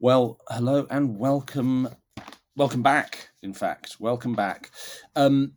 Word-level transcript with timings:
Well, 0.00 0.38
hello 0.48 0.86
and 0.90 1.18
welcome, 1.18 1.88
welcome 2.54 2.84
back. 2.84 3.30
In 3.42 3.52
fact, 3.52 3.96
welcome 3.98 4.32
back. 4.32 4.70
Um, 5.16 5.54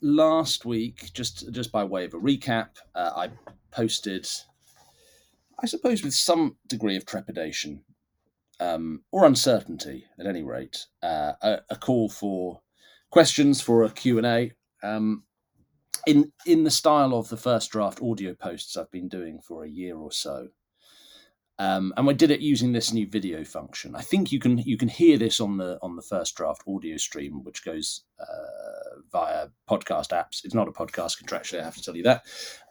last 0.00 0.64
week, 0.64 1.10
just 1.12 1.50
just 1.50 1.72
by 1.72 1.82
way 1.82 2.04
of 2.04 2.14
a 2.14 2.18
recap, 2.18 2.68
uh, 2.94 3.10
I 3.16 3.30
posted, 3.72 4.28
I 5.60 5.66
suppose, 5.66 6.04
with 6.04 6.14
some 6.14 6.56
degree 6.68 6.96
of 6.96 7.04
trepidation 7.04 7.82
um, 8.60 9.02
or 9.10 9.24
uncertainty, 9.24 10.04
at 10.20 10.26
any 10.26 10.44
rate, 10.44 10.86
uh, 11.02 11.32
a, 11.42 11.58
a 11.70 11.76
call 11.76 12.08
for 12.08 12.60
questions 13.10 13.60
for 13.60 13.82
a 13.82 13.90
Q 13.90 14.18
and 14.18 14.26
A. 14.26 14.52
Um, 14.84 15.24
in 16.06 16.30
in 16.46 16.62
the 16.62 16.70
style 16.70 17.12
of 17.12 17.28
the 17.28 17.36
first 17.36 17.72
draft 17.72 18.00
audio 18.00 18.34
posts 18.34 18.76
I've 18.76 18.92
been 18.92 19.08
doing 19.08 19.40
for 19.40 19.64
a 19.64 19.68
year 19.68 19.96
or 19.96 20.12
so. 20.12 20.50
Um, 21.60 21.92
and 21.98 22.06
we 22.06 22.14
did 22.14 22.30
it 22.30 22.40
using 22.40 22.72
this 22.72 22.90
new 22.90 23.06
video 23.06 23.44
function. 23.44 23.94
I 23.94 24.00
think 24.00 24.32
you 24.32 24.40
can 24.40 24.56
you 24.56 24.78
can 24.78 24.88
hear 24.88 25.18
this 25.18 25.40
on 25.40 25.58
the 25.58 25.78
on 25.82 25.94
the 25.94 26.00
first 26.00 26.34
draft 26.34 26.62
audio 26.66 26.96
stream, 26.96 27.44
which 27.44 27.62
goes 27.62 28.04
uh, 28.18 29.00
via 29.12 29.48
podcast 29.68 30.08
apps. 30.08 30.42
It's 30.42 30.54
not 30.54 30.68
a 30.68 30.72
podcast 30.72 31.22
contractually, 31.22 31.60
I 31.60 31.64
have 31.64 31.76
to 31.76 31.82
tell 31.82 31.96
you 31.96 32.04
that. 32.04 32.22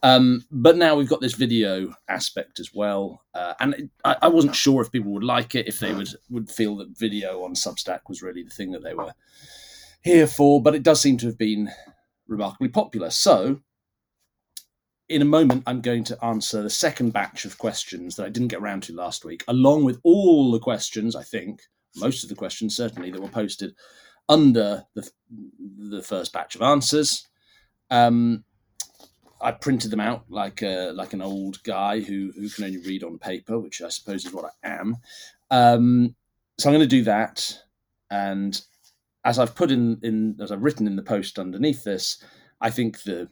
Um, 0.02 0.44
but 0.50 0.76
now 0.76 0.96
we've 0.96 1.08
got 1.08 1.22
this 1.22 1.36
video 1.36 1.94
aspect 2.08 2.60
as 2.60 2.74
well, 2.74 3.22
uh, 3.36 3.54
and 3.60 3.76
it, 3.76 3.90
I, 4.04 4.16
I, 4.24 4.28
wasn't 4.28 4.56
sure 4.56 4.82
if 4.82 4.92
people 4.92 5.12
would 5.12 5.24
like 5.24 5.54
it, 5.54 5.68
if 5.68 5.80
they 5.80 5.94
would 5.94 6.10
would 6.32 6.50
feel 6.50 6.76
that 6.78 6.98
video 6.98 7.44
on 7.44 7.54
Substack 7.54 8.00
was 8.10 8.24
really 8.24 8.42
the 8.42 8.50
thing 8.50 8.72
that 8.72 8.82
they 8.82 8.96
were 8.96 9.14
here 10.02 10.26
for. 10.26 10.64
But 10.64 10.74
it 10.74 10.82
does 10.82 11.00
seem 11.00 11.18
to 11.20 11.28
have 11.28 11.38
been 11.38 11.70
remarkably 12.28 12.70
popular. 12.70 13.12
So 13.12 13.62
in 15.10 15.24
a 15.24 15.26
moment, 15.26 15.64
I'm 15.66 15.82
going 15.82 16.04
to 16.06 16.24
answer 16.24 16.62
the 16.62 16.70
second 16.70 17.12
batch 17.12 17.44
of 17.44 17.58
questions 17.58 18.16
that 18.16 18.28
I 18.28 18.30
didn't 18.30 18.50
get 18.50 18.62
around 18.62 18.84
to 18.84 18.96
last 18.96 19.26
week, 19.26 19.44
along 19.48 19.84
with 19.84 20.00
all 20.04 20.52
the 20.52 20.60
questions, 20.60 21.16
I 21.16 21.24
think, 21.24 21.62
most 21.96 22.24
of 22.24 22.30
the 22.30 22.36
questions 22.36 22.76
certainly, 22.76 23.12
that 23.12 23.22
were 23.22 23.28
posted 23.28 23.74
under 24.30 24.86
the, 24.94 25.10
the 25.78 26.04
first 26.04 26.32
batch 26.32 26.56
of 26.56 26.62
answers. 26.62 27.28
Um, 27.90 28.44
I 29.42 29.52
printed 29.52 29.90
them 29.90 30.00
out 30.00 30.26
like 30.30 30.62
a, 30.62 30.92
like 30.94 31.14
an 31.14 31.22
old 31.22 31.64
guy 31.64 32.02
who, 32.02 32.32
who 32.36 32.48
can 32.50 32.66
only 32.66 32.78
read 32.78 33.04
on 33.04 33.18
paper, 33.18 33.58
which 33.58 33.82
I 33.82 33.90
suppose 33.90 34.26
is 34.26 34.34
what 34.34 34.52
I 34.64 34.68
am. 34.68 34.98
Um, 35.50 36.16
so 36.60 36.70
I'm 36.70 36.76
going 36.76 36.88
to 36.88 36.96
do 36.96 37.04
that. 37.06 37.58
And 38.12 38.62
as 39.26 39.40
I've 39.40 39.56
put 39.56 39.72
in, 39.72 40.00
in, 40.04 40.38
as 40.40 40.52
I've 40.52 40.64
written 40.64 40.86
in 40.86 40.96
the 40.96 41.02
post 41.02 41.40
underneath 41.40 41.84
this, 41.84 42.24
I 42.62 42.70
think 42.70 43.02
the 43.04 43.30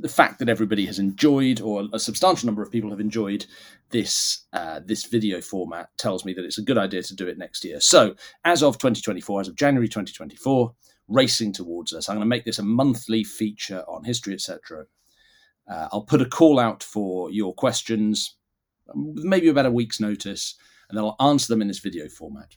the 0.00 0.08
fact 0.08 0.38
that 0.38 0.48
everybody 0.48 0.86
has 0.86 0.98
enjoyed, 0.98 1.60
or 1.60 1.88
a 1.92 1.98
substantial 1.98 2.46
number 2.46 2.62
of 2.62 2.70
people 2.70 2.90
have 2.90 3.00
enjoyed 3.00 3.46
this 3.90 4.46
uh, 4.52 4.80
this 4.84 5.04
video 5.04 5.40
format, 5.40 5.88
tells 5.98 6.24
me 6.24 6.32
that 6.34 6.44
it's 6.44 6.58
a 6.58 6.62
good 6.62 6.78
idea 6.78 7.02
to 7.02 7.14
do 7.14 7.26
it 7.26 7.38
next 7.38 7.64
year. 7.64 7.80
So, 7.80 8.14
as 8.44 8.62
of 8.62 8.78
2024, 8.78 9.42
as 9.42 9.48
of 9.48 9.56
January 9.56 9.88
2024, 9.88 10.74
racing 11.08 11.52
towards 11.52 11.92
us, 11.92 12.08
I'm 12.08 12.16
going 12.16 12.22
to 12.22 12.26
make 12.26 12.44
this 12.44 12.58
a 12.58 12.64
monthly 12.64 13.24
feature 13.24 13.84
on 13.88 14.04
history, 14.04 14.34
etc. 14.34 14.86
Uh, 15.70 15.88
I'll 15.92 16.02
put 16.02 16.22
a 16.22 16.26
call 16.26 16.58
out 16.58 16.82
for 16.82 17.30
your 17.30 17.54
questions, 17.54 18.36
maybe 18.94 19.48
about 19.48 19.66
a 19.66 19.70
week's 19.70 20.00
notice, 20.00 20.56
and 20.88 20.98
then 20.98 21.04
I'll 21.04 21.30
answer 21.30 21.48
them 21.48 21.62
in 21.62 21.68
this 21.68 21.78
video 21.78 22.08
format. 22.08 22.56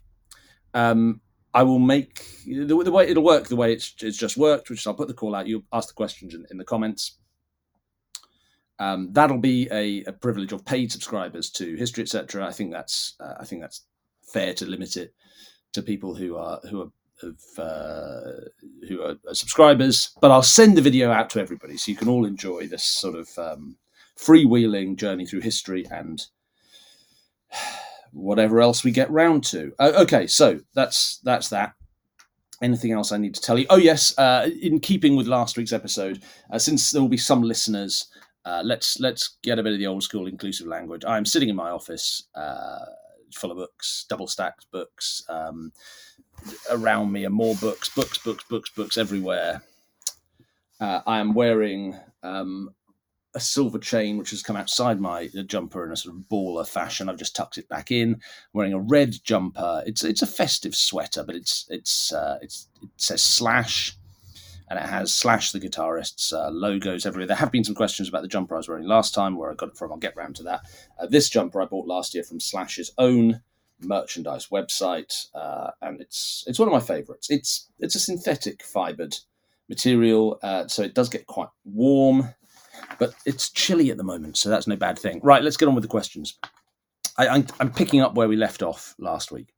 Um, 0.73 1.21
I 1.53 1.63
will 1.63 1.80
make 1.80 2.23
the, 2.45 2.65
the, 2.65 2.91
way 2.91 3.08
it'll 3.08 3.23
work 3.23 3.47
the 3.47 3.55
way 3.55 3.73
it's, 3.73 3.95
it's 4.02 4.17
just 4.17 4.38
worked, 4.38 4.69
which 4.69 4.81
is 4.81 4.88
I'll 4.88 4.93
put 4.93 5.08
the 5.08 5.13
call 5.13 5.33
out. 5.33 5.47
You 5.47 5.63
ask 5.71 5.88
the 5.88 5.93
questions 5.93 6.33
in, 6.33 6.45
in 6.52 6.58
the 6.58 6.65
comments. 6.65 7.17
Um, 8.80 9.09
that'll 9.11 9.39
be 9.39 9.67
a, 9.72 10.03
a, 10.06 10.14
privilege 10.14 10.52
of 10.52 10.64
paid 10.64 10.92
subscribers 10.92 11.50
to 11.52 11.75
history, 11.75 12.03
etc. 12.03 12.45
I 12.45 12.52
think 12.52 12.72
that's 12.72 13.16
uh, 13.20 13.33
I 13.39 13.45
think 13.45 13.61
that's 13.61 13.86
fair 14.22 14.53
to 14.53 14.66
limit 14.66 14.97
it 14.97 15.14
to 15.73 15.81
people 15.81 16.14
who 16.14 16.38
are 16.38 16.59
who 16.70 16.81
are 16.81 16.92
of, 17.23 17.39
uh, 17.58 18.31
who 18.88 19.02
are, 19.02 19.16
subscribers. 19.33 20.11
But 20.22 20.31
I'll 20.31 20.44
send 20.44 20.78
the 20.78 20.81
video 20.81 21.11
out 21.11 21.30
to 21.32 21.39
everybody 21.39 21.77
so 21.77 21.92
you 21.92 21.98
can 21.98 22.08
all 22.08 22.26
enjoy 22.26 22.67
this 22.67 22.83
sort 22.83 23.16
of 23.16 23.30
um, 23.37 23.77
freewheeling 24.17 24.95
journey 24.95 25.26
through 25.26 25.42
history 25.42 25.86
and 25.89 26.26
whatever 28.14 28.61
else 28.61 28.83
we 28.83 28.92
get 28.92 29.10
round 29.11 29.43
to. 29.45 29.71
Uh, 29.80 29.93
okay, 29.98 30.27
so 30.27 30.60
that's 30.73 31.20
that's 31.23 31.49
that. 31.49 31.73
Anything 32.61 32.92
else 32.92 33.11
I 33.11 33.17
need 33.17 33.36
to 33.36 33.42
tell 33.42 33.60
you? 33.60 33.67
Oh 33.70 33.77
yes, 33.77 34.17
uh, 34.17 34.49
in 34.61 34.80
keeping 34.80 35.16
with 35.16 35.27
last 35.27 35.58
week's 35.58 35.73
episode, 35.73 36.23
uh, 36.52 36.58
since 36.58 36.92
there 36.92 37.02
will 37.02 37.10
be 37.10 37.17
some 37.17 37.43
listeners 37.43 38.08
uh, 38.47 38.61
let's 38.63 38.97
let's 39.02 39.37
get 39.43 39.59
a 39.59 39.63
bit 39.63 39.73
of 39.73 39.80
the 39.80 39.87
old 39.87 40.02
school 40.02 40.25
inclusive 40.25 40.67
language. 40.67 41.03
I'm 41.05 41.25
sitting 41.25 41.49
in 41.49 41.55
my 41.58 41.69
office, 41.69 42.23
uh, 42.33 42.85
full 43.33 43.52
of 43.52 43.58
books, 43.58 44.05
double 44.08 44.27
stacked 44.27 44.71
books. 44.71 45.21
Um, 45.27 45.73
around 46.71 47.11
me 47.11 47.25
are 47.25 47.30
more 47.30 47.55
books, 47.55 47.89
books, 47.89 48.17
books, 48.19 48.45
books, 48.45 48.69
books 48.69 48.97
everywhere. 48.97 49.61
Uh, 50.80 51.02
I 51.05 51.19
am 51.19 51.33
wearing 51.33 51.99
um, 52.23 52.69
a 53.36 53.39
silver 53.41 53.80
chain 53.80 54.17
which 54.17 54.30
has 54.30 54.43
come 54.43 54.55
outside 54.55 55.02
my 55.02 55.27
jumper 55.47 55.86
in 55.86 55.91
a 55.91 55.97
sort 55.97 56.15
of 56.15 56.21
baller 56.30 56.65
fashion. 56.65 57.09
I've 57.09 57.17
just 57.17 57.36
tucked 57.36 57.57
it 57.57 57.67
back 57.67 57.91
in. 57.91 58.13
I'm 58.13 58.21
wearing 58.53 58.73
a 58.73 58.80
red 58.80 59.13
jumper. 59.25 59.83
It's 59.86 60.05
it's 60.05 60.21
a 60.21 60.27
festive 60.27 60.73
sweater, 60.73 61.25
but 61.25 61.36
it's 61.36 61.65
it's 61.69 62.13
uh, 62.13 62.39
it's 62.41 62.69
it 62.81 62.89
says 62.95 63.21
slash 63.21 63.97
and 64.70 64.80
it 64.80 64.86
has 64.86 65.14
Slash 65.14 65.52
the 65.52 65.60
guitarist's 65.60 66.33
uh, 66.33 66.50
logos 66.50 67.05
everywhere. 67.05 67.28
There 67.28 67.36
have 67.38 67.52
been 67.52 67.64
some 67.64 67.76
questions 67.76 68.10
about 68.10 68.22
the 68.22 68.28
jumper 68.28 68.55
I 68.55 68.58
was 68.58 68.67
wearing 68.67 68.86
last 68.86 69.14
time, 69.14 69.38
where 69.38 69.52
I 69.52 69.55
got 69.55 69.70
it 69.70 69.78
from. 69.78 69.92
I'll 69.92 69.98
get 69.98 70.16
round 70.16 70.36
to 70.38 70.44
that. 70.44 70.61
Uh, 71.00 71.08
this 71.08 71.30
jumper 71.30 71.61
I 71.61 71.66
bought 71.66 71.88
last 71.88 72.14
year 72.14 72.23
from 72.23 72.39
Slash's 72.39 72.92
own 72.98 73.42
merchandise 73.80 74.48
website, 74.48 75.28
uh, 75.33 75.72
and 75.82 76.02
it's 76.02 76.44
it's 76.48 76.60
one 76.60 76.67
of 76.67 76.73
my 76.73 76.80
favourites. 76.80 77.30
It's 77.30 77.70
it's 77.80 77.95
a 77.95 78.00
synthetic 78.00 78.64
fibred 78.64 79.16
material, 79.70 80.39
uh, 80.44 80.67
so 80.67 80.84
it 80.84 80.94
does 80.94 81.10
get 81.10 81.28
quite 81.28 81.49
warm, 81.66 82.34
but 82.99 83.14
it's 83.26 83.49
chilly 83.49 83.92
at 83.92 83.98
the 83.98 84.04
moment, 84.04 84.38
so 84.38 84.49
that's 84.49 84.67
no 84.67 84.76
bad 84.76 84.98
thing. 84.98 85.20
Right, 85.23 85.44
let's 85.44 85.58
get 85.58 85.67
on 85.67 85.76
with 85.76 85.84
the 85.84 85.89
questions. 85.89 86.38
I, 87.17 87.28
I'm, 87.28 87.48
I'm 87.60 87.72
picking 87.72 88.02
up 88.02 88.16
where 88.16 88.28
we 88.28 88.36
left 88.36 88.61
off 88.61 88.95
last 88.99 89.32
week 89.32 89.54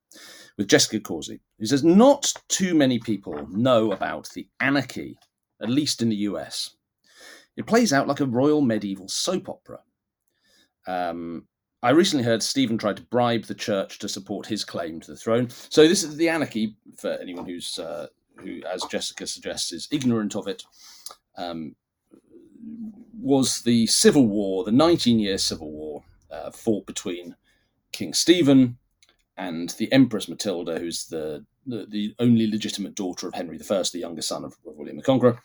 with 0.59 0.67
Jessica 0.67 0.99
Causey, 0.99 1.39
who 1.57 1.65
says 1.65 1.85
not 1.85 2.33
too 2.49 2.75
many 2.75 2.99
people 2.99 3.47
know 3.49 3.93
about 3.93 4.27
the 4.35 4.45
anarchy, 4.59 5.17
at 5.61 5.69
least 5.69 6.01
in 6.01 6.09
the 6.09 6.17
US. 6.17 6.71
It 7.55 7.65
plays 7.65 7.93
out 7.93 8.09
like 8.09 8.19
a 8.19 8.25
royal 8.25 8.59
medieval 8.61 9.07
soap 9.07 9.47
opera. 9.47 9.79
Um, 10.85 11.47
I 11.81 11.91
recently 11.91 12.25
heard 12.25 12.43
Stephen 12.43 12.77
tried 12.77 12.97
to 12.97 13.03
bribe 13.03 13.45
the 13.45 13.55
church 13.55 13.99
to 13.99 14.09
support 14.09 14.45
his 14.45 14.65
claim 14.65 14.99
to 14.99 15.11
the 15.11 15.17
throne. 15.17 15.47
So 15.69 15.87
this 15.87 16.03
is 16.03 16.17
the 16.17 16.27
anarchy 16.27 16.75
for 16.97 17.11
anyone 17.21 17.45
who's 17.45 17.79
uh, 17.79 18.07
who, 18.35 18.59
as 18.69 18.83
Jessica 18.91 19.27
suggests, 19.27 19.71
is 19.71 19.87
ignorant 19.91 20.35
of 20.35 20.49
it. 20.49 20.63
Um, 21.37 21.73
was 23.17 23.61
the 23.61 23.87
civil 23.87 24.27
war, 24.27 24.65
the 24.65 24.71
19-year 24.71 25.37
civil 25.37 25.71
war, 25.71 26.03
uh, 26.29 26.51
fought 26.51 26.85
between 26.85 27.37
King 27.93 28.13
Stephen 28.13 28.77
and 29.39 29.69
the 29.77 29.91
Empress 29.93 30.27
Matilda, 30.27 30.77
who's 30.77 31.05
the, 31.05 31.45
the, 31.65 31.87
the 31.89 32.13
only 32.19 32.45
legitimate 32.51 32.93
daughter 32.93 33.27
of 33.27 33.33
Henry 33.33 33.57
I, 33.57 33.83
the 33.91 33.99
younger 33.99 34.21
son 34.21 34.43
of, 34.43 34.53
of 34.67 34.75
William 34.75 34.97
the 34.97 35.03
Conqueror. 35.03 35.41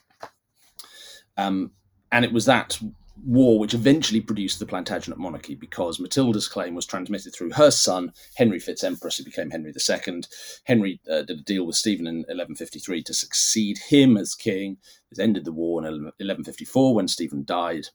Um, 1.37 1.71
and 2.11 2.25
it 2.25 2.33
was 2.33 2.45
that 2.47 2.79
war 3.25 3.61
which 3.61 3.75
eventually 3.75 4.21
produced 4.21 4.59
the 4.59 4.67
Plantagenet 4.67 5.17
monarchy 5.17 5.55
because 5.55 6.01
Matilda's 6.01 6.49
claim 6.49 6.75
was 6.75 6.87
transmitted 6.87 7.33
through 7.33 7.53
her 7.53 7.71
son, 7.71 8.13
Henry 8.35 8.59
Fitz-Empress, 8.59 9.19
who 9.19 9.25
became 9.25 9.51
Henry 9.51 9.73
II. 9.73 10.23
Henry 10.65 11.01
uh, 11.09 11.23
did 11.23 11.39
a 11.39 11.43
deal 11.43 11.65
with 11.65 11.77
Stephen 11.77 12.09
in 12.09 12.17
1153 12.17 13.03
to 13.05 13.15
succeed 13.15 13.79
him 13.79 14.17
as 14.17 14.35
king. 14.35 14.77
It 15.13 15.21
ended 15.21 15.45
the 15.45 15.53
war 15.53 15.79
in 15.79 15.85
1154 15.85 16.95
when 16.97 17.07
Stephen 17.07 17.45
died. 17.45 17.87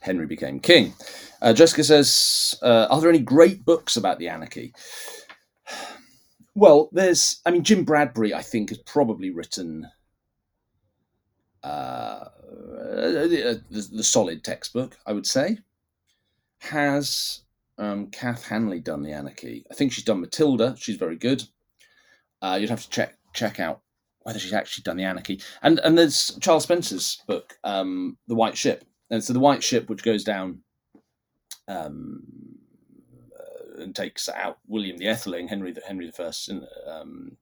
Henry 0.00 0.26
became 0.26 0.60
king. 0.60 0.94
Uh, 1.42 1.52
Jessica 1.52 1.84
says, 1.84 2.54
uh, 2.62 2.86
Are 2.90 3.00
there 3.00 3.10
any 3.10 3.18
great 3.18 3.64
books 3.64 3.96
about 3.96 4.18
the 4.18 4.28
anarchy? 4.28 4.72
Well, 6.58 6.88
there's, 6.90 7.42
I 7.44 7.50
mean, 7.50 7.64
Jim 7.64 7.84
Bradbury, 7.84 8.32
I 8.32 8.40
think, 8.40 8.70
has 8.70 8.78
probably 8.78 9.28
written 9.28 9.86
uh, 11.62 12.28
the, 12.48 13.62
the, 13.70 14.02
solid 14.02 14.44
textbook, 14.44 14.96
I 15.04 15.12
would 15.12 15.26
say. 15.26 15.58
Has 16.60 17.42
um, 17.76 18.06
Kath 18.06 18.46
Hanley 18.46 18.80
done 18.80 19.02
the 19.02 19.12
Anarchy? 19.12 19.66
I 19.70 19.74
think 19.74 19.92
she's 19.92 20.04
done 20.04 20.20
Matilda. 20.20 20.74
She's 20.78 20.96
very 20.96 21.16
good. 21.16 21.42
Uh, 22.40 22.56
you'd 22.60 22.70
have 22.70 22.82
to 22.82 22.90
check 22.90 23.18
check 23.34 23.60
out 23.60 23.82
whether 24.22 24.38
she's 24.38 24.52
actually 24.52 24.82
done 24.82 24.96
the 24.96 25.04
Anarchy. 25.04 25.40
And 25.62 25.78
and 25.80 25.98
there's 25.98 26.38
Charles 26.40 26.62
Spencer's 26.62 27.22
book, 27.26 27.58
um, 27.64 28.16
The 28.28 28.34
White 28.34 28.56
Ship. 28.56 28.84
And 29.10 29.22
so 29.22 29.32
the 29.32 29.40
White 29.40 29.62
Ship, 29.62 29.88
which 29.88 30.02
goes 30.02 30.24
down 30.24 30.62
um, 31.68 32.22
and 33.78 33.94
takes 33.94 34.28
out 34.28 34.58
William 34.66 34.96
the 34.96 35.06
Etheling, 35.06 35.48
Henry 35.48 35.72
the 35.72 35.82
Henry 35.86 36.06
the 36.06 36.12
First, 36.12 36.50
um, 36.86 37.36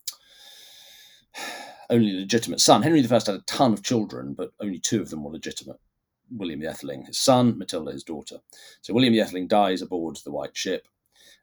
only 1.90 2.12
legitimate 2.12 2.61
son. 2.61 2.82
Henry 2.82 3.00
the 3.00 3.08
First 3.08 3.26
had 3.26 3.37
a 3.37 3.43
ton 3.46 3.72
of 3.72 3.82
children, 3.82 4.34
but 4.34 4.52
only 4.61 4.78
two 4.78 5.00
of 5.00 5.11
them 5.11 5.25
were 5.25 5.32
legitimate. 5.32 5.81
William 6.31 6.61
the 6.61 6.66
Etheling, 6.66 7.06
his 7.06 7.19
son, 7.19 7.58
Matilda, 7.58 7.93
his 7.93 8.05
daughter. 8.05 8.38
So 8.82 8.94
William 8.94 9.14
the 9.14 9.20
Etheling 9.20 9.49
dies 9.49 9.82
aboard 9.82 10.16
the 10.25 10.32
White 10.32 10.56
Ship, 10.56 10.87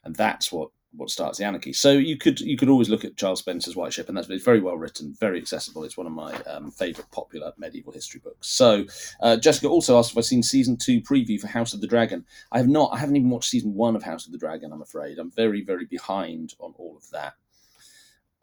and 0.03 0.15
that's 0.15 0.51
what 0.51 0.69
what 0.93 1.09
starts 1.09 1.37
the 1.37 1.45
anarchy. 1.45 1.73
So 1.73 1.91
you 1.91 2.17
could 2.17 2.39
you 2.39 2.57
could 2.57 2.69
always 2.69 2.89
look 2.89 3.05
at 3.05 3.15
Charles 3.15 3.39
Spencer's 3.39 3.75
White 3.75 3.93
Ship, 3.93 4.07
and 4.07 4.17
that's 4.17 4.27
very 4.27 4.59
well 4.59 4.77
written, 4.77 5.15
very 5.19 5.37
accessible. 5.37 5.83
It's 5.83 5.97
one 5.97 6.07
of 6.07 6.13
my 6.13 6.33
um, 6.43 6.71
favourite 6.71 7.09
popular 7.11 7.53
medieval 7.57 7.93
history 7.93 8.19
books. 8.23 8.49
So 8.49 8.85
uh, 9.21 9.37
Jessica 9.37 9.67
also 9.67 9.97
asked 9.97 10.11
if 10.11 10.17
I've 10.17 10.25
seen 10.25 10.43
season 10.43 10.77
two 10.77 11.01
preview 11.01 11.39
for 11.39 11.47
House 11.47 11.73
of 11.73 11.81
the 11.81 11.87
Dragon. 11.87 12.25
I 12.51 12.57
have 12.57 12.67
not. 12.67 12.91
I 12.93 12.97
haven't 12.97 13.15
even 13.15 13.29
watched 13.29 13.49
season 13.49 13.73
one 13.73 13.95
of 13.95 14.03
House 14.03 14.25
of 14.25 14.31
the 14.31 14.37
Dragon. 14.37 14.71
I'm 14.73 14.81
afraid 14.81 15.17
I'm 15.17 15.31
very 15.31 15.63
very 15.63 15.85
behind 15.85 16.53
on 16.59 16.73
all 16.77 16.97
of 16.97 17.09
that. 17.11 17.33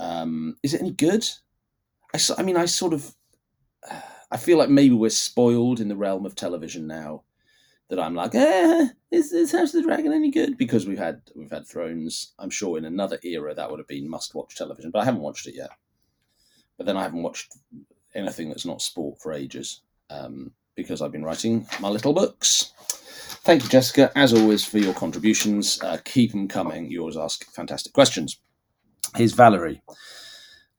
Um, 0.00 0.56
is 0.62 0.74
it 0.74 0.80
any 0.80 0.92
good? 0.92 1.28
I, 2.14 2.20
I 2.38 2.42
mean, 2.42 2.56
I 2.56 2.66
sort 2.66 2.92
of. 2.92 3.14
I 4.30 4.36
feel 4.36 4.58
like 4.58 4.68
maybe 4.68 4.94
we're 4.94 5.08
spoiled 5.08 5.80
in 5.80 5.88
the 5.88 5.96
realm 5.96 6.26
of 6.26 6.34
television 6.34 6.86
now 6.86 7.22
that 7.88 7.98
I'm 7.98 8.14
like, 8.14 8.34
eh, 8.34 8.88
is, 9.10 9.32
is 9.32 9.52
House 9.52 9.74
of 9.74 9.82
the 9.82 9.88
Dragon 9.88 10.12
any 10.12 10.30
good? 10.30 10.58
Because 10.58 10.86
we've 10.86 10.98
had 10.98 11.22
we've 11.34 11.50
had 11.50 11.66
Thrones. 11.66 12.32
I'm 12.38 12.50
sure 12.50 12.78
in 12.78 12.84
another 12.84 13.18
era 13.22 13.54
that 13.54 13.70
would 13.70 13.80
have 13.80 13.88
been 13.88 14.08
must 14.08 14.34
watch 14.34 14.56
television, 14.56 14.90
but 14.90 15.00
I 15.00 15.04
haven't 15.04 15.22
watched 15.22 15.46
it 15.46 15.54
yet. 15.54 15.70
But 16.76 16.86
then 16.86 16.96
I 16.96 17.02
haven't 17.02 17.22
watched 17.22 17.56
anything 18.14 18.48
that's 18.48 18.66
not 18.66 18.82
sport 18.82 19.20
for 19.20 19.32
ages 19.32 19.82
um, 20.10 20.52
because 20.74 21.02
I've 21.02 21.12
been 21.12 21.24
writing 21.24 21.66
my 21.80 21.88
little 21.88 22.12
books. 22.12 22.72
Thank 23.42 23.62
you, 23.62 23.68
Jessica, 23.68 24.12
as 24.16 24.34
always, 24.34 24.64
for 24.64 24.78
your 24.78 24.94
contributions. 24.94 25.82
Uh, 25.82 25.98
keep 26.04 26.32
them 26.32 26.48
coming. 26.48 26.90
You 26.90 27.00
always 27.00 27.16
ask 27.16 27.44
fantastic 27.52 27.92
questions. 27.92 28.40
Here's 29.16 29.32
Valerie. 29.32 29.82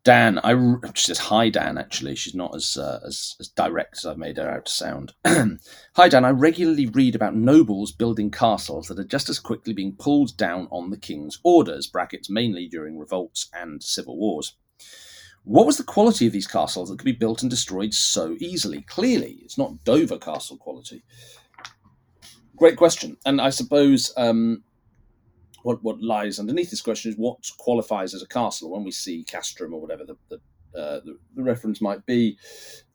Dan, 0.06 0.40
I 0.40 0.54
she 0.96 1.04
says 1.04 1.20
hi, 1.20 1.50
Dan. 1.50 1.78
Actually, 1.78 2.16
she's 2.16 2.34
not 2.34 2.56
as 2.56 2.78
uh, 2.78 3.00
as, 3.06 3.36
as 3.40 3.50
direct 3.50 3.98
as 3.98 4.06
I've 4.06 4.18
made 4.18 4.38
her 4.38 4.50
out 4.50 4.66
to 4.66 4.72
sound. 4.72 5.14
hi, 5.26 6.08
Dan. 6.08 6.24
I 6.24 6.30
regularly 6.30 6.86
read 6.86 7.16
about 7.16 7.36
nobles 7.36 7.92
building 7.92 8.32
castles 8.32 8.88
that 8.88 9.00
are 9.00 9.04
just 9.04 9.30
as 9.30 9.40
quickly 9.40 9.74
being 9.74 9.96
pulled 9.98 10.38
down 10.38 10.68
on 10.72 10.90
the 10.90 10.98
king's 10.98 11.40
orders. 11.44 11.88
Brackets 11.88 12.30
mainly 12.30 12.68
during 12.68 12.98
revolts 12.98 13.50
and 13.54 13.84
civil 13.84 14.18
wars. 14.18 14.56
What 15.44 15.66
was 15.66 15.78
the 15.78 15.84
quality 15.84 16.28
of 16.28 16.34
these 16.34 16.48
castles 16.48 16.90
that 16.90 17.00
could 17.00 17.06
be 17.06 17.12
built 17.12 17.42
and 17.42 17.50
destroyed 17.50 17.94
so 17.94 18.38
easily? 18.40 18.82
Clearly, 18.84 19.40
it's 19.44 19.58
not 19.58 19.84
Dover 19.84 20.18
castle 20.18 20.58
quality. 20.58 21.04
Great 22.56 22.78
question, 22.78 23.18
and 23.26 23.42
I 23.42 23.50
suppose 23.50 24.14
um, 24.16 24.64
what 25.64 25.84
what 25.84 26.02
lies 26.02 26.40
underneath 26.40 26.70
this 26.70 26.82
question 26.82 27.12
is 27.12 27.18
what 27.18 27.38
qualifies 27.58 28.14
as 28.14 28.22
a 28.22 28.28
castle. 28.28 28.72
When 28.72 28.84
we 28.84 28.92
see 28.92 29.24
castrum 29.24 29.74
or 29.74 29.82
whatever 29.82 30.06
the 30.06 30.16
the, 30.30 30.36
uh, 30.80 31.00
the, 31.04 31.18
the 31.36 31.44
reference 31.44 31.82
might 31.82 32.06
be 32.06 32.38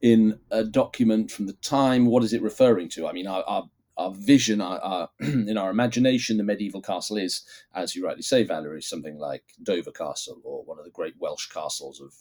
in 0.01 0.39
a 0.51 0.65
document 0.65 1.31
from 1.31 1.47
the 1.47 1.55
time, 1.55 2.07
what 2.07 2.25
is 2.25 2.33
it 2.33 2.43
referring 2.43 2.89
to? 2.91 3.07
I 3.07 3.13
mean, 3.13 3.27
our, 3.27 3.43
our 3.47 3.65
our 3.97 4.13
vision, 4.13 4.61
our, 4.61 4.81
our, 4.81 5.09
in 5.21 5.57
our 5.57 5.71
imagination, 5.71 6.37
the 6.37 6.43
medieval 6.43 6.83
castle 6.83 7.17
is, 7.17 7.45
as 7.75 7.95
you 7.95 8.05
rightly 8.05 8.23
say, 8.23 8.43
Valerie, 8.43 8.83
something 8.83 9.19
like 9.19 9.45
Dover 9.63 9.93
Castle 9.93 10.41
or 10.43 10.65
one 10.65 10.79
of 10.79 10.85
the 10.85 10.91
great 10.91 11.15
Welsh 11.21 11.49
castles 11.49 12.01
of 12.01 12.13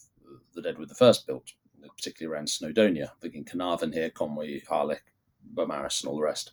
that 0.56 0.66
Edward 0.66 0.92
I 1.00 1.14
built, 1.26 1.52
particularly 1.98 2.34
around 2.34 2.48
Snowdonia, 2.48 3.12
thinking 3.22 3.44
Carnarvon 3.44 3.92
here, 3.92 4.10
Conwy, 4.10 4.66
Harlech, 4.66 5.02
Beaumaris, 5.54 6.02
and 6.02 6.10
all 6.10 6.18
the 6.18 6.24
rest. 6.24 6.52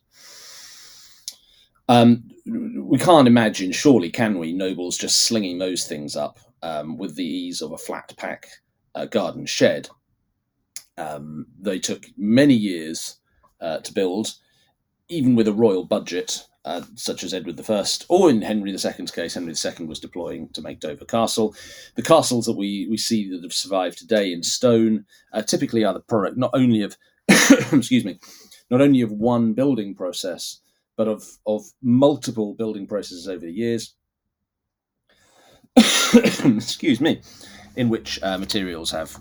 Um, 1.91 2.31
we 2.47 2.99
can't 2.99 3.27
imagine, 3.27 3.73
surely, 3.73 4.11
can 4.11 4.39
we, 4.39 4.53
nobles 4.53 4.97
just 4.97 5.23
slinging 5.25 5.59
those 5.59 5.89
things 5.89 6.15
up 6.15 6.39
um, 6.63 6.97
with 6.97 7.17
the 7.17 7.25
ease 7.25 7.61
of 7.61 7.73
a 7.73 7.79
flat 7.79 8.15
pack 8.17 8.47
uh, 8.95 9.07
garden 9.07 9.45
shed. 9.45 9.89
Um, 10.97 11.47
they 11.61 11.81
took 11.81 12.07
many 12.17 12.55
years 12.55 13.17
uh, 13.61 13.79
to 13.79 13.93
build, 13.93 14.35
even 15.09 15.35
with 15.35 15.49
a 15.49 15.53
royal 15.53 15.85
budget, 15.85 16.47
uh, 16.65 16.83
such 16.95 17.25
as 17.25 17.35
Edward 17.35 17.61
I, 17.69 17.85
or 18.09 18.31
in 18.31 18.41
Henry 18.41 18.71
II's 18.71 19.11
case, 19.11 19.35
Henry 19.35 19.53
II 19.53 19.87
was 19.87 19.99
deploying 19.99 20.49
to 20.51 20.63
make 20.63 20.79
Dover 20.79 21.05
Castle. 21.05 21.57
The 21.97 22.03
castles 22.03 22.47
that 22.47 22.57
we, 22.57 22.87
we 22.89 22.99
see 22.99 23.29
that 23.31 23.43
have 23.43 23.53
survived 23.53 23.99
today 23.99 24.33
in 24.33 24.45
stone 24.45 25.07
uh, 25.33 25.43
typically 25.43 25.85
are 25.85 25.95
the 25.95 25.99
product 25.99 26.37
not 26.37 26.53
only 26.55 26.83
of, 26.83 26.97
excuse 27.29 28.05
me, 28.05 28.21
not 28.71 28.81
only 28.81 29.01
of 29.01 29.11
one 29.11 29.55
building 29.55 29.97
process, 29.97 30.61
but 31.01 31.09
of 31.09 31.25
of 31.47 31.65
multiple 31.81 32.53
building 32.53 32.87
processes 32.87 33.27
over 33.27 33.47
the 33.47 33.51
years. 33.51 33.95
excuse 36.45 37.01
me, 37.01 37.23
in 37.75 37.89
which 37.89 38.23
uh, 38.23 38.37
materials 38.37 38.91
have 38.91 39.19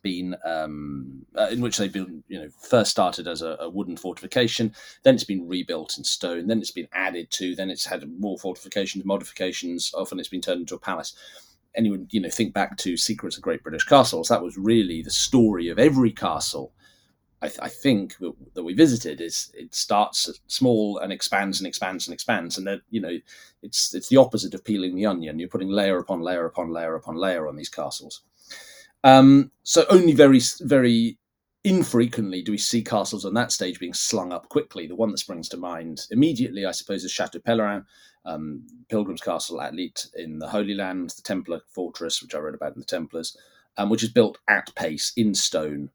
been 0.00 0.34
um, 0.42 1.26
uh, 1.38 1.48
in 1.50 1.60
which 1.60 1.76
they've 1.76 1.92
been 1.92 2.24
you 2.28 2.40
know 2.40 2.48
first 2.62 2.90
started 2.90 3.28
as 3.28 3.42
a, 3.42 3.58
a, 3.60 3.68
wooden 3.68 3.96
fortification 3.98 4.72
then 5.02 5.14
it's 5.14 5.24
been 5.24 5.46
rebuilt 5.46 5.98
in 5.98 6.04
stone 6.04 6.46
then 6.46 6.60
it's 6.60 6.70
been 6.70 6.88
added 6.94 7.30
to 7.30 7.54
then 7.54 7.68
it's 7.68 7.86
had 7.86 8.02
more 8.18 8.38
fortifications 8.38 9.04
modifications 9.04 9.92
often 9.94 10.18
it's 10.18 10.28
been 10.28 10.42
turned 10.42 10.60
into 10.60 10.74
a 10.74 10.78
palace 10.78 11.14
anyone 11.74 12.06
you 12.10 12.20
know 12.20 12.28
think 12.28 12.52
back 12.52 12.76
to 12.76 12.98
secrets 12.98 13.38
of 13.38 13.42
great 13.42 13.62
british 13.62 13.84
castles 13.84 14.28
that 14.28 14.42
was 14.42 14.58
really 14.58 15.00
the 15.00 15.10
story 15.10 15.68
of 15.68 15.78
every 15.78 16.12
castle 16.12 16.74
I, 17.44 17.48
th- 17.48 17.60
I, 17.60 17.68
think 17.68 18.16
that 18.54 18.62
we 18.62 18.72
visited 18.72 19.20
is 19.20 19.52
it 19.52 19.74
starts 19.74 20.30
small 20.46 20.96
and 20.98 21.12
expands 21.12 21.60
and 21.60 21.66
expands 21.66 22.06
and 22.06 22.14
expands, 22.14 22.56
and 22.56 22.66
then 22.66 22.80
you 22.88 23.02
know 23.02 23.18
it's 23.62 23.94
it's 23.94 24.08
the 24.08 24.16
opposite 24.16 24.54
of 24.54 24.64
peeling 24.64 24.94
the 24.94 25.04
onion. 25.04 25.38
You're 25.38 25.50
putting 25.50 25.68
layer 25.68 25.98
upon 25.98 26.22
layer 26.22 26.46
upon 26.46 26.70
layer 26.70 26.94
upon 26.94 27.16
layer 27.16 27.46
on 27.46 27.56
these 27.56 27.68
castles. 27.68 28.22
Um, 29.02 29.50
so 29.62 29.84
only 29.90 30.14
very 30.14 30.40
very 30.62 31.18
infrequently 31.64 32.42
do 32.42 32.52
we 32.52 32.58
see 32.58 32.82
castles 32.82 33.26
on 33.26 33.34
that 33.34 33.52
stage 33.52 33.78
being 33.78 33.92
slung 33.92 34.32
up 34.32 34.48
quickly. 34.48 34.86
The 34.86 34.96
one 34.96 35.10
that 35.10 35.18
springs 35.18 35.50
to 35.50 35.58
mind 35.58 36.06
immediately, 36.10 36.64
I 36.64 36.72
suppose, 36.72 37.04
is 37.04 37.12
Chateau 37.12 37.40
Pèlerin, 37.40 37.84
um, 38.24 38.66
Pilgrim's 38.88 39.20
Castle 39.20 39.60
at 39.60 39.74
Leet 39.74 40.06
in 40.16 40.38
the 40.38 40.48
Holy 40.48 40.74
Land, 40.74 41.10
the 41.10 41.22
Templar 41.22 41.60
fortress, 41.68 42.22
which 42.22 42.34
I 42.34 42.38
read 42.38 42.54
about 42.54 42.74
in 42.74 42.80
the 42.80 42.86
Templars, 42.86 43.36
um, 43.76 43.90
which 43.90 44.02
is 44.02 44.10
built 44.10 44.38
at 44.48 44.74
pace 44.74 45.12
in 45.14 45.34
stone 45.34 45.90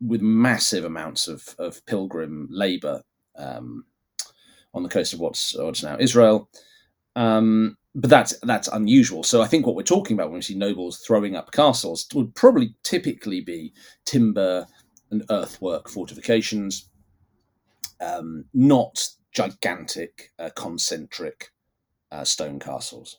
with 0.00 0.20
massive 0.22 0.84
amounts 0.84 1.28
of, 1.28 1.54
of 1.58 1.84
pilgrim 1.86 2.48
labor 2.50 3.02
um, 3.36 3.84
on 4.74 4.82
the 4.82 4.88
coast 4.88 5.12
of 5.12 5.20
what's, 5.20 5.56
what's 5.56 5.82
now 5.82 5.96
Israel. 5.98 6.48
Um, 7.14 7.76
but 7.94 8.10
that's 8.10 8.38
that's 8.40 8.68
unusual. 8.68 9.22
So 9.22 9.40
I 9.40 9.46
think 9.46 9.66
what 9.66 9.74
we're 9.74 9.82
talking 9.82 10.16
about 10.16 10.28
when 10.28 10.36
we 10.36 10.42
see 10.42 10.54
nobles 10.54 10.98
throwing 10.98 11.34
up 11.34 11.50
castles 11.50 12.06
would 12.14 12.34
probably 12.34 12.74
typically 12.82 13.40
be 13.40 13.72
timber 14.04 14.66
and 15.10 15.24
earthwork 15.30 15.88
fortifications, 15.88 16.90
um, 18.00 18.44
not 18.52 19.08
gigantic 19.32 20.32
uh, 20.38 20.50
concentric 20.54 21.52
uh, 22.12 22.24
stone 22.24 22.58
castles. 22.58 23.18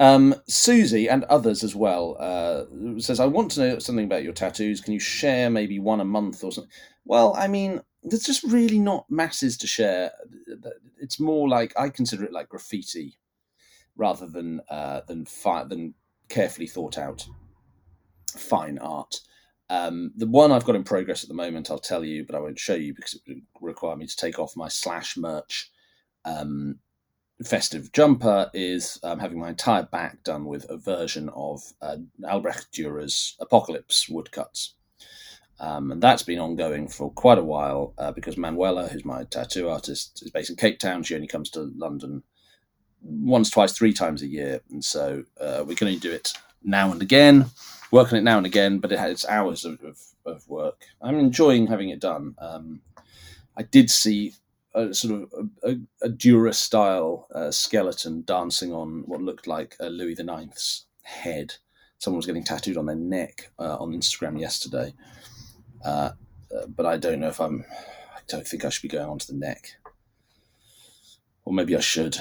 Um, 0.00 0.34
Susie 0.48 1.08
and 1.08 1.24
others 1.24 1.62
as 1.62 1.74
well 1.76 2.16
uh, 2.18 2.64
says, 2.98 3.20
I 3.20 3.26
want 3.26 3.52
to 3.52 3.60
know 3.60 3.78
something 3.78 4.04
about 4.04 4.24
your 4.24 4.32
tattoos. 4.32 4.80
Can 4.80 4.92
you 4.92 5.00
share 5.00 5.50
maybe 5.50 5.78
one 5.78 6.00
a 6.00 6.04
month 6.04 6.42
or 6.42 6.50
something? 6.50 6.72
Well, 7.04 7.34
I 7.36 7.46
mean, 7.46 7.80
there's 8.02 8.24
just 8.24 8.42
really 8.44 8.78
not 8.78 9.08
masses 9.08 9.56
to 9.58 9.66
share. 9.66 10.10
It's 10.98 11.20
more 11.20 11.48
like 11.48 11.72
I 11.78 11.88
consider 11.88 12.24
it 12.24 12.32
like 12.32 12.48
graffiti 12.48 13.18
rather 13.96 14.26
than 14.26 14.60
uh, 14.68 15.02
than 15.06 15.24
fi- 15.24 15.64
than 15.64 15.94
carefully 16.28 16.66
thought 16.66 16.98
out 16.98 17.26
fine 18.36 18.78
art. 18.78 19.20
Um, 19.70 20.12
the 20.16 20.26
one 20.26 20.52
I've 20.52 20.64
got 20.64 20.76
in 20.76 20.84
progress 20.84 21.22
at 21.22 21.28
the 21.28 21.34
moment, 21.34 21.70
I'll 21.70 21.78
tell 21.78 22.04
you, 22.04 22.24
but 22.24 22.34
I 22.34 22.40
won't 22.40 22.58
show 22.58 22.74
you 22.74 22.94
because 22.94 23.14
it 23.14 23.22
would 23.26 23.42
require 23.60 23.96
me 23.96 24.06
to 24.06 24.16
take 24.16 24.38
off 24.38 24.56
my 24.56 24.68
slash 24.68 25.16
merch 25.16 25.70
um, 26.24 26.78
festive 27.42 27.92
jumper 27.92 28.50
is 28.54 28.98
um, 29.02 29.18
having 29.18 29.40
my 29.40 29.50
entire 29.50 29.82
back 29.82 30.22
done 30.22 30.44
with 30.44 30.66
a 30.70 30.76
version 30.76 31.28
of 31.30 31.62
uh, 31.82 31.96
Albrecht 32.28 32.72
Dürer's 32.72 33.36
Apocalypse 33.40 34.08
woodcuts. 34.08 34.74
Um, 35.60 35.92
and 35.92 36.02
that's 36.02 36.22
been 36.22 36.38
ongoing 36.38 36.88
for 36.88 37.10
quite 37.10 37.38
a 37.38 37.44
while 37.44 37.94
uh, 37.98 38.12
because 38.12 38.36
Manuela, 38.36 38.88
who's 38.88 39.04
my 39.04 39.24
tattoo 39.24 39.68
artist, 39.68 40.22
is 40.22 40.30
based 40.30 40.50
in 40.50 40.56
Cape 40.56 40.78
Town. 40.78 41.02
She 41.02 41.14
only 41.14 41.26
comes 41.26 41.50
to 41.50 41.72
London 41.76 42.22
once, 43.02 43.50
twice, 43.50 43.72
three 43.72 43.92
times 43.92 44.22
a 44.22 44.26
year. 44.26 44.60
And 44.70 44.84
so 44.84 45.24
uh, 45.40 45.64
we 45.66 45.74
can 45.74 45.88
only 45.88 46.00
do 46.00 46.12
it 46.12 46.32
now 46.62 46.90
and 46.90 47.02
again, 47.02 47.46
work 47.90 48.12
on 48.12 48.18
it 48.18 48.22
now 48.22 48.38
and 48.38 48.46
again, 48.46 48.78
but 48.78 48.90
it 48.90 48.98
has 48.98 49.24
hours 49.26 49.64
of, 49.64 49.80
of, 49.82 49.98
of 50.24 50.48
work. 50.48 50.84
I'm 51.00 51.18
enjoying 51.18 51.66
having 51.66 51.90
it 51.90 52.00
done. 52.00 52.34
Um, 52.38 52.80
I 53.56 53.62
did 53.62 53.90
see 53.90 54.34
a 54.74 54.92
sort 54.92 55.22
of 55.22 55.48
a, 55.62 55.70
a, 55.70 55.76
a 56.02 56.08
Dürer 56.08 56.54
style 56.54 57.28
uh, 57.34 57.50
skeleton 57.50 58.24
dancing 58.26 58.72
on 58.72 59.04
what 59.06 59.22
looked 59.22 59.46
like 59.46 59.76
a 59.80 59.88
Louis 59.88 60.18
IX's 60.18 60.86
head. 61.02 61.54
Someone 61.98 62.18
was 62.18 62.26
getting 62.26 62.44
tattooed 62.44 62.76
on 62.76 62.86
their 62.86 62.96
neck 62.96 63.50
uh, 63.58 63.76
on 63.78 63.92
Instagram 63.92 64.38
yesterday, 64.38 64.92
uh, 65.84 66.10
uh, 66.54 66.66
but 66.66 66.86
I 66.86 66.96
don't 66.96 67.20
know 67.20 67.28
if 67.28 67.40
I'm. 67.40 67.64
I 68.14 68.20
don't 68.26 68.46
think 68.46 68.64
I 68.64 68.68
should 68.68 68.82
be 68.82 68.88
going 68.88 69.08
onto 69.08 69.26
the 69.26 69.38
neck, 69.38 69.76
or 71.44 71.52
maybe 71.52 71.76
I 71.76 71.80
should. 71.80 72.18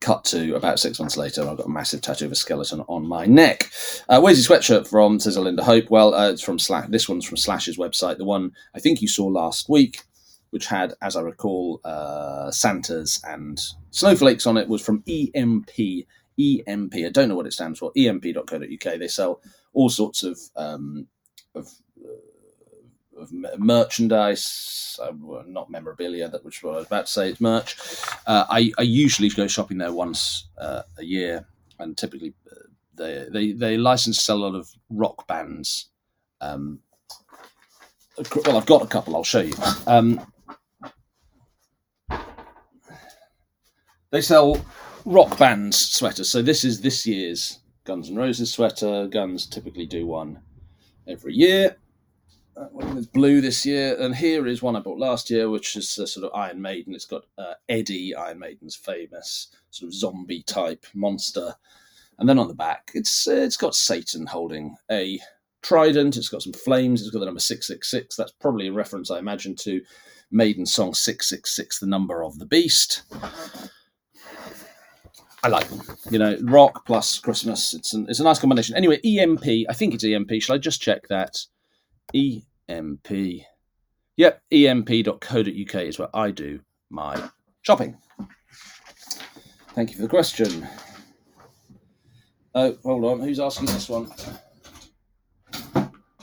Cut 0.00 0.24
to 0.24 0.56
about 0.56 0.80
six 0.80 0.98
months 0.98 1.16
later, 1.16 1.42
I've 1.42 1.58
got 1.58 1.66
a 1.66 1.70
massive 1.70 2.00
tattoo 2.00 2.26
of 2.26 2.32
a 2.32 2.34
skeleton 2.34 2.80
on 2.88 3.06
my 3.06 3.24
neck. 3.24 3.70
Uh, 4.08 4.20
where's 4.20 4.44
your 4.44 4.58
sweatshirt 4.58 4.88
from? 4.88 5.20
Says 5.20 5.36
Hope. 5.36 5.90
Well, 5.90 6.12
uh, 6.12 6.30
it's 6.30 6.42
from 6.42 6.58
Slash. 6.58 6.88
This 6.88 7.08
one's 7.08 7.24
from 7.24 7.36
Slash's 7.36 7.78
website. 7.78 8.18
The 8.18 8.24
one 8.24 8.50
I 8.74 8.80
think 8.80 9.00
you 9.00 9.06
saw 9.06 9.26
last 9.26 9.68
week 9.68 10.02
which 10.52 10.66
had, 10.66 10.92
as 11.00 11.16
I 11.16 11.22
recall, 11.22 11.80
uh, 11.82 12.50
Santas 12.50 13.22
and 13.24 13.58
snowflakes 13.90 14.46
on 14.46 14.58
it, 14.58 14.68
was 14.68 14.82
from 14.82 15.02
EMP. 15.08 15.70
EMP. 16.38 16.94
I 16.94 17.08
don't 17.10 17.30
know 17.30 17.34
what 17.34 17.46
it 17.46 17.54
stands 17.54 17.78
for. 17.78 17.90
EMP.co.uk. 17.96 18.98
They 18.98 19.08
sell 19.08 19.40
all 19.72 19.88
sorts 19.88 20.22
of 20.22 20.38
um, 20.54 21.06
of, 21.54 21.70
uh, 22.04 23.20
of 23.22 23.32
merchandise, 23.58 25.00
uh, 25.02 25.12
not 25.46 25.70
memorabilia. 25.70 26.28
That 26.28 26.44
which 26.44 26.62
what 26.62 26.74
I 26.74 26.78
was 26.78 26.86
about 26.86 27.06
to 27.06 27.12
say. 27.12 27.30
It's 27.30 27.40
merch. 27.40 27.78
Uh, 28.26 28.44
I 28.50 28.72
I 28.78 28.82
usually 28.82 29.30
go 29.30 29.46
shopping 29.46 29.78
there 29.78 29.92
once 29.92 30.48
uh, 30.58 30.82
a 30.98 31.04
year, 31.04 31.46
and 31.78 31.96
typically 31.96 32.34
uh, 32.50 32.56
they 32.94 33.26
they 33.32 33.52
they 33.52 33.76
license 33.78 34.20
sell 34.22 34.36
a 34.36 34.44
lot 34.44 34.54
of 34.54 34.68
rock 34.90 35.26
bands. 35.26 35.88
Um, 36.42 36.80
well, 38.44 38.58
I've 38.58 38.66
got 38.66 38.82
a 38.82 38.86
couple. 38.86 39.16
I'll 39.16 39.24
show 39.24 39.40
you. 39.40 39.54
Um, 39.86 40.20
they 44.12 44.20
sell 44.20 44.64
rock 45.04 45.36
bands 45.38 45.76
sweaters. 45.76 46.30
So 46.30 46.40
this 46.42 46.64
is 46.64 46.80
this 46.80 47.04
year's 47.04 47.58
Guns 47.84 48.08
N' 48.08 48.16
Roses 48.16 48.52
sweater. 48.52 49.08
Guns 49.08 49.46
typically 49.46 49.86
do 49.86 50.06
one 50.06 50.38
every 51.08 51.34
year. 51.34 51.76
That 52.54 52.72
one 52.72 52.98
is 52.98 53.06
blue 53.06 53.40
this 53.40 53.64
year, 53.64 53.96
and 53.98 54.14
here 54.14 54.46
is 54.46 54.60
one 54.60 54.76
I 54.76 54.80
bought 54.80 54.98
last 54.98 55.30
year, 55.30 55.48
which 55.48 55.74
is 55.74 55.98
a 55.98 56.06
sort 56.06 56.26
of 56.26 56.34
Iron 56.34 56.60
Maiden. 56.60 56.94
It's 56.94 57.06
got 57.06 57.24
uh, 57.38 57.54
Eddie, 57.70 58.14
Iron 58.14 58.38
Maiden's 58.38 58.76
famous 58.76 59.48
sort 59.70 59.88
of 59.88 59.94
zombie 59.94 60.42
type 60.42 60.84
monster, 60.92 61.54
and 62.18 62.28
then 62.28 62.38
on 62.38 62.48
the 62.48 62.54
back, 62.54 62.90
it's 62.94 63.26
uh, 63.26 63.32
it's 63.32 63.56
got 63.56 63.74
Satan 63.74 64.26
holding 64.26 64.76
a 64.90 65.18
trident. 65.62 66.18
It's 66.18 66.28
got 66.28 66.42
some 66.42 66.52
flames. 66.52 67.00
It's 67.00 67.10
got 67.10 67.20
the 67.20 67.24
number 67.24 67.40
six 67.40 67.66
six 67.66 67.90
six. 67.90 68.16
That's 68.16 68.32
probably 68.32 68.68
a 68.68 68.72
reference, 68.72 69.10
I 69.10 69.18
imagine, 69.18 69.56
to 69.56 69.80
Maiden's 70.30 70.74
song 70.74 70.92
six 70.92 71.30
six 71.30 71.56
six, 71.56 71.78
the 71.78 71.86
number 71.86 72.22
of 72.22 72.38
the 72.38 72.46
beast. 72.46 73.04
I 75.44 75.48
like 75.48 75.68
them. 75.68 75.82
You 76.10 76.18
know, 76.18 76.36
rock 76.42 76.86
plus 76.86 77.18
Christmas. 77.18 77.74
It's 77.74 77.92
an, 77.94 78.06
it's 78.08 78.20
a 78.20 78.24
nice 78.24 78.38
combination. 78.38 78.76
Anyway, 78.76 79.00
EMP. 79.04 79.44
I 79.68 79.72
think 79.72 79.94
it's 79.94 80.04
EMP. 80.04 80.30
Shall 80.40 80.54
I 80.54 80.58
just 80.58 80.80
check 80.80 81.08
that? 81.08 81.36
EMP. 82.14 83.42
Yep, 84.16 84.42
emp.co.uk 84.52 85.74
is 85.74 85.98
where 85.98 86.14
I 86.14 86.30
do 86.30 86.60
my 86.90 87.28
shopping. 87.62 87.96
Thank 89.74 89.90
you 89.90 89.96
for 89.96 90.02
the 90.02 90.08
question. 90.08 90.68
Oh, 92.54 92.76
hold 92.84 93.04
on. 93.04 93.20
Who's 93.20 93.40
asking 93.40 93.66
this 93.66 93.88
one? 93.88 94.12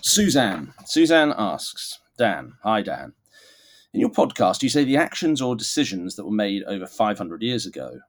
Suzanne. 0.01 0.73
Suzanne 0.85 1.33
asks, 1.37 1.99
Dan. 2.17 2.53
Hi, 2.63 2.81
Dan. 2.81 3.13
In 3.93 3.99
your 3.99 4.11
podcast, 4.11 4.61
you 4.61 4.69
say 4.69 4.83
the 4.83 4.97
actions 4.97 5.41
or 5.41 5.55
decisions 5.55 6.15
that 6.15 6.25
were 6.25 6.31
made 6.31 6.63
over 6.65 6.85
500 6.85 7.41
years 7.41 7.65
ago 7.65 7.99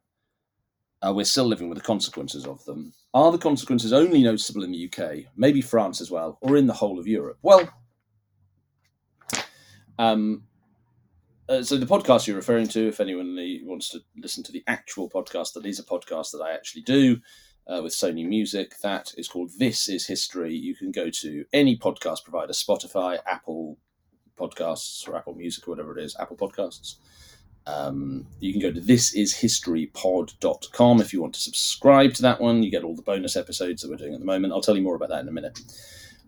uh, 1.06 1.12
we're 1.12 1.24
still 1.24 1.46
living 1.46 1.68
with 1.68 1.78
the 1.78 1.84
consequences 1.84 2.46
of 2.46 2.64
them. 2.64 2.92
Are 3.14 3.32
the 3.32 3.38
consequences 3.38 3.92
only 3.92 4.22
noticeable 4.22 4.64
in 4.64 4.72
the 4.72 4.90
UK, 4.90 5.32
maybe 5.36 5.60
France 5.60 6.00
as 6.00 6.10
well, 6.10 6.38
or 6.40 6.56
in 6.56 6.66
the 6.66 6.72
whole 6.72 6.98
of 6.98 7.06
Europe? 7.06 7.38
Well, 7.42 7.68
um, 9.98 10.44
uh, 11.48 11.62
so 11.62 11.76
the 11.76 11.86
podcast 11.86 12.26
you're 12.26 12.36
referring 12.36 12.68
to, 12.68 12.88
if 12.88 13.00
anyone 13.00 13.36
wants 13.64 13.88
to 13.90 14.00
listen 14.16 14.44
to 14.44 14.52
the 14.52 14.62
actual 14.66 15.10
podcast, 15.10 15.54
that 15.54 15.66
is 15.66 15.80
a 15.80 15.84
podcast 15.84 16.30
that 16.30 16.42
I 16.42 16.52
actually 16.52 16.82
do 16.82 17.18
uh, 17.66 17.80
with 17.82 17.92
Sony 17.92 18.26
Music. 18.26 18.74
That 18.82 19.12
is 19.16 19.28
called 19.28 19.50
This 19.58 19.88
Is 19.88 20.06
History. 20.06 20.54
You 20.54 20.76
can 20.76 20.92
go 20.92 21.10
to 21.10 21.44
any 21.52 21.76
podcast 21.76 22.22
provider, 22.22 22.52
Spotify, 22.52 23.18
Apple 23.26 23.78
Podcasts, 24.38 25.08
or 25.08 25.16
Apple 25.16 25.34
Music, 25.34 25.66
or 25.66 25.72
whatever 25.72 25.98
it 25.98 26.04
is, 26.04 26.16
Apple 26.20 26.36
Podcasts. 26.36 26.96
Um, 27.66 28.26
you 28.40 28.52
can 28.52 28.62
go 28.62 28.72
to 28.72 28.80
thisishistorypod.com 28.80 31.00
if 31.00 31.12
you 31.12 31.20
want 31.20 31.34
to 31.34 31.40
subscribe 31.40 32.14
to 32.14 32.22
that 32.22 32.40
one. 32.40 32.62
You 32.62 32.70
get 32.70 32.84
all 32.84 32.96
the 32.96 33.02
bonus 33.02 33.36
episodes 33.36 33.82
that 33.82 33.90
we're 33.90 33.96
doing 33.96 34.14
at 34.14 34.20
the 34.20 34.26
moment. 34.26 34.52
I'll 34.52 34.62
tell 34.62 34.76
you 34.76 34.82
more 34.82 34.96
about 34.96 35.10
that 35.10 35.20
in 35.20 35.28
a 35.28 35.32
minute. 35.32 35.60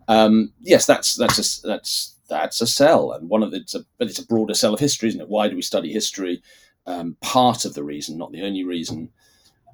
Um, 0.07 0.53
yes, 0.61 0.85
that's 0.85 1.15
that's 1.15 1.63
a, 1.63 1.67
that's 1.67 2.17
that's 2.29 2.61
a 2.61 2.67
sell, 2.67 3.11
and 3.11 3.29
one 3.29 3.43
of 3.43 3.51
the, 3.51 3.57
it's 3.57 3.75
a, 3.75 3.85
but 3.97 4.07
it's 4.07 4.19
a 4.19 4.25
broader 4.25 4.53
sell 4.53 4.73
of 4.73 4.79
history, 4.79 5.09
isn't 5.09 5.21
it? 5.21 5.29
Why 5.29 5.47
do 5.47 5.55
we 5.55 5.61
study 5.61 5.91
history? 5.91 6.41
Um, 6.85 7.17
part 7.21 7.65
of 7.65 7.73
the 7.73 7.83
reason, 7.83 8.17
not 8.17 8.31
the 8.31 8.43
only 8.43 8.63
reason, 8.63 9.09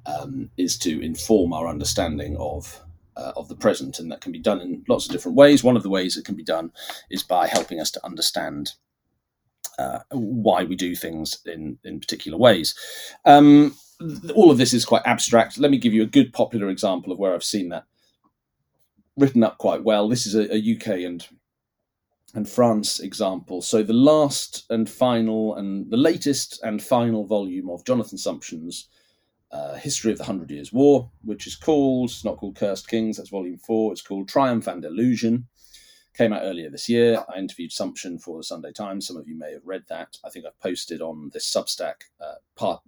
um, 0.06 0.50
is 0.56 0.78
to 0.78 1.00
inform 1.00 1.52
our 1.52 1.66
understanding 1.66 2.36
of 2.38 2.80
uh, 3.16 3.32
of 3.36 3.48
the 3.48 3.56
present, 3.56 3.98
and 3.98 4.10
that 4.10 4.20
can 4.20 4.32
be 4.32 4.38
done 4.38 4.60
in 4.60 4.84
lots 4.88 5.06
of 5.06 5.12
different 5.12 5.36
ways. 5.36 5.64
One 5.64 5.76
of 5.76 5.82
the 5.82 5.90
ways 5.90 6.16
it 6.16 6.24
can 6.24 6.36
be 6.36 6.44
done 6.44 6.72
is 7.10 7.22
by 7.22 7.46
helping 7.46 7.80
us 7.80 7.90
to 7.92 8.06
understand 8.06 8.72
uh, 9.80 10.00
why 10.10 10.64
we 10.64 10.76
do 10.76 10.94
things 10.94 11.38
in 11.46 11.78
in 11.84 12.00
particular 12.00 12.36
ways. 12.36 12.74
Um, 13.24 13.74
all 14.34 14.50
of 14.50 14.58
this 14.58 14.72
is 14.72 14.84
quite 14.84 15.02
abstract. 15.04 15.58
Let 15.58 15.70
me 15.70 15.78
give 15.78 15.94
you 15.94 16.02
a 16.02 16.16
good 16.18 16.32
popular 16.32 16.68
example 16.68 17.12
of 17.12 17.18
where 17.18 17.34
I've 17.34 17.44
seen 17.44 17.68
that 17.70 17.84
written 19.16 19.42
up 19.42 19.58
quite 19.58 19.84
well. 19.84 20.08
This 20.08 20.26
is 20.26 20.34
a, 20.34 20.54
a 20.54 20.76
UK 20.76 21.04
and 21.06 21.26
and 22.34 22.48
France 22.48 23.00
example. 23.00 23.60
So 23.60 23.82
the 23.82 23.92
last 23.92 24.64
and 24.70 24.88
final 24.88 25.56
and 25.56 25.90
the 25.90 25.96
latest 25.96 26.60
and 26.62 26.82
final 26.82 27.24
volume 27.24 27.68
of 27.70 27.84
Jonathan 27.84 28.18
Sumption's 28.18 28.88
uh, 29.50 29.74
History 29.74 30.12
of 30.12 30.18
the 30.18 30.24
Hundred 30.24 30.50
Years' 30.50 30.72
War, 30.72 31.10
which 31.24 31.48
is 31.48 31.56
called, 31.56 32.10
it's 32.10 32.24
not 32.24 32.36
called 32.36 32.54
Cursed 32.54 32.88
Kings, 32.88 33.16
that's 33.16 33.30
volume 33.30 33.58
four, 33.58 33.90
it's 33.90 34.02
called 34.02 34.28
Triumph 34.28 34.68
and 34.68 34.84
Illusion 34.84 35.48
came 36.14 36.32
out 36.32 36.42
earlier 36.42 36.70
this 36.70 36.88
year. 36.88 37.24
I 37.32 37.38
interviewed 37.38 37.70
Sumption 37.70 38.20
for 38.20 38.38
the 38.38 38.44
Sunday 38.44 38.72
Times. 38.72 39.06
Some 39.06 39.16
of 39.16 39.28
you 39.28 39.36
may 39.36 39.52
have 39.52 39.66
read 39.66 39.84
that. 39.88 40.16
I 40.24 40.30
think 40.30 40.44
I've 40.44 40.60
posted 40.60 41.00
on 41.00 41.30
this 41.32 41.50
Substack 41.50 41.94
uh, 42.20 42.34
part 42.56 42.82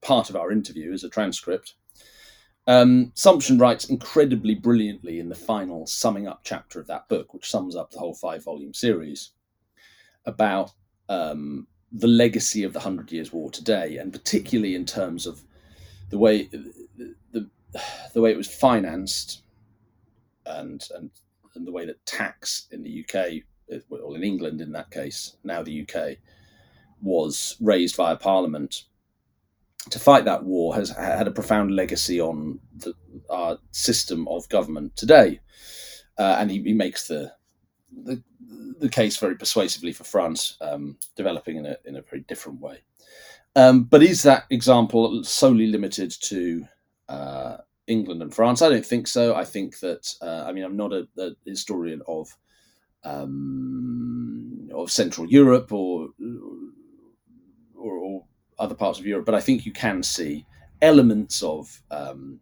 part 0.00 0.30
of 0.30 0.36
our 0.36 0.52
interview 0.52 0.92
as 0.92 1.02
a 1.02 1.08
transcript. 1.08 1.74
Um, 2.68 3.12
Sumption 3.16 3.60
writes 3.60 3.86
incredibly 3.86 4.54
brilliantly 4.54 5.18
in 5.18 5.28
the 5.28 5.34
final 5.34 5.86
summing 5.86 6.28
up 6.28 6.40
chapter 6.44 6.78
of 6.78 6.86
that 6.86 7.08
book, 7.08 7.34
which 7.34 7.50
sums 7.50 7.74
up 7.74 7.90
the 7.90 7.98
whole 7.98 8.14
five 8.14 8.44
volume 8.44 8.74
series, 8.74 9.30
about 10.26 10.72
um, 11.08 11.66
the 11.90 12.06
legacy 12.06 12.62
of 12.62 12.72
the 12.72 12.80
Hundred 12.80 13.10
Years' 13.10 13.32
War 13.32 13.50
today, 13.50 13.96
and 13.96 14.12
particularly 14.12 14.74
in 14.74 14.84
terms 14.84 15.26
of 15.26 15.42
the 16.10 16.18
way 16.18 16.44
the, 16.44 17.14
the, 17.32 17.48
the 18.14 18.20
way 18.20 18.30
it 18.30 18.36
was 18.36 18.52
financed 18.52 19.42
and 20.46 20.86
and 20.94 21.10
and 21.58 21.66
the 21.66 21.72
way 21.72 21.84
that 21.84 22.04
tax 22.06 22.66
in 22.70 22.82
the 22.82 23.04
UK, 23.04 23.42
or 23.90 24.16
in 24.16 24.24
England 24.24 24.60
in 24.60 24.72
that 24.72 24.90
case, 24.90 25.36
now 25.44 25.62
the 25.62 25.82
UK, 25.82 26.16
was 27.02 27.56
raised 27.60 27.96
via 27.96 28.16
Parliament 28.16 28.84
to 29.90 29.98
fight 29.98 30.24
that 30.24 30.44
war 30.44 30.74
has 30.74 30.90
had 30.90 31.28
a 31.28 31.32
profound 31.32 31.74
legacy 31.74 32.20
on 32.20 32.58
the, 32.76 32.94
our 33.30 33.58
system 33.70 34.26
of 34.28 34.48
government 34.48 34.96
today. 34.96 35.40
Uh, 36.18 36.36
and 36.40 36.50
he, 36.50 36.62
he, 36.62 36.72
makes 36.72 37.06
the, 37.06 37.32
the, 38.04 38.22
the 38.80 38.88
case 38.88 39.16
very 39.16 39.36
persuasively 39.36 39.92
for 39.92 40.04
France, 40.04 40.56
um, 40.60 40.98
developing 41.16 41.56
in 41.56 41.66
a 41.66 41.76
in 41.84 41.96
a 41.96 42.02
very 42.02 42.24
different 42.26 42.60
way. 42.60 42.82
Um, 43.54 43.84
but 43.84 44.02
is 44.02 44.24
that 44.24 44.44
example 44.50 45.22
solely 45.22 45.68
limited 45.68 46.10
to 46.22 46.66
uh, 47.08 47.58
England 47.88 48.22
and 48.22 48.34
France? 48.34 48.62
I 48.62 48.68
don't 48.68 48.86
think 48.86 49.08
so. 49.08 49.34
I 49.34 49.44
think 49.44 49.80
that 49.80 50.14
uh, 50.22 50.44
I 50.46 50.52
mean 50.52 50.64
I'm 50.64 50.76
not 50.76 50.92
a, 50.92 51.08
a 51.18 51.30
historian 51.44 52.02
of 52.06 52.28
um, 53.04 54.68
of 54.74 54.90
Central 54.90 55.28
Europe 55.28 55.72
or, 55.72 56.08
or, 57.76 57.98
or 57.98 58.24
other 58.58 58.74
parts 58.74 58.98
of 58.98 59.06
Europe, 59.06 59.24
but 59.24 59.34
I 59.34 59.40
think 59.40 59.64
you 59.64 59.72
can 59.72 60.02
see 60.02 60.46
elements 60.82 61.42
of 61.42 61.82
um, 61.90 62.40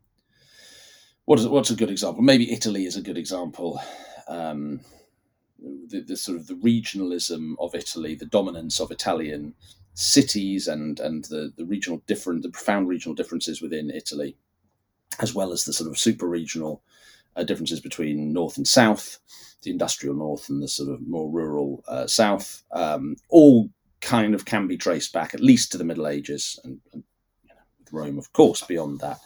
what 1.24 1.38
is 1.38 1.46
what's 1.46 1.70
a 1.70 1.76
good 1.76 1.90
example? 1.90 2.22
Maybe 2.22 2.52
Italy 2.52 2.86
is 2.86 2.96
a 2.96 3.02
good 3.02 3.18
example. 3.18 3.80
Um, 4.28 4.80
the, 5.58 6.00
the, 6.00 6.16
sort 6.16 6.36
of 6.36 6.46
the 6.46 6.54
regionalism 6.54 7.54
of 7.58 7.74
Italy, 7.74 8.14
the 8.14 8.26
dominance 8.26 8.78
of 8.80 8.90
Italian 8.90 9.54
cities, 9.94 10.68
and 10.68 11.00
and 11.00 11.24
the 11.24 11.52
the 11.56 11.64
regional 11.64 12.02
different, 12.06 12.42
the 12.42 12.50
profound 12.50 12.88
regional 12.88 13.14
differences 13.14 13.62
within 13.62 13.90
Italy 13.90 14.36
as 15.20 15.34
well 15.34 15.52
as 15.52 15.64
the 15.64 15.72
sort 15.72 15.90
of 15.90 15.98
super 15.98 16.26
regional 16.26 16.82
uh, 17.36 17.42
differences 17.42 17.80
between 17.80 18.32
north 18.32 18.56
and 18.56 18.66
south, 18.66 19.18
the 19.62 19.70
industrial 19.70 20.14
north 20.14 20.48
and 20.48 20.62
the 20.62 20.68
sort 20.68 20.90
of 20.90 21.06
more 21.06 21.30
rural 21.30 21.84
uh, 21.88 22.06
south, 22.06 22.62
um, 22.72 23.16
all 23.28 23.70
kind 24.00 24.34
of 24.34 24.44
can 24.44 24.66
be 24.66 24.76
traced 24.76 25.12
back 25.12 25.34
at 25.34 25.40
least 25.40 25.72
to 25.72 25.78
the 25.78 25.84
Middle 25.84 26.06
Ages 26.06 26.60
and, 26.64 26.80
and 26.92 27.02
you 27.44 27.50
know, 27.50 27.60
Rome, 27.90 28.18
of 28.18 28.32
course, 28.32 28.62
beyond 28.62 29.00
that. 29.00 29.18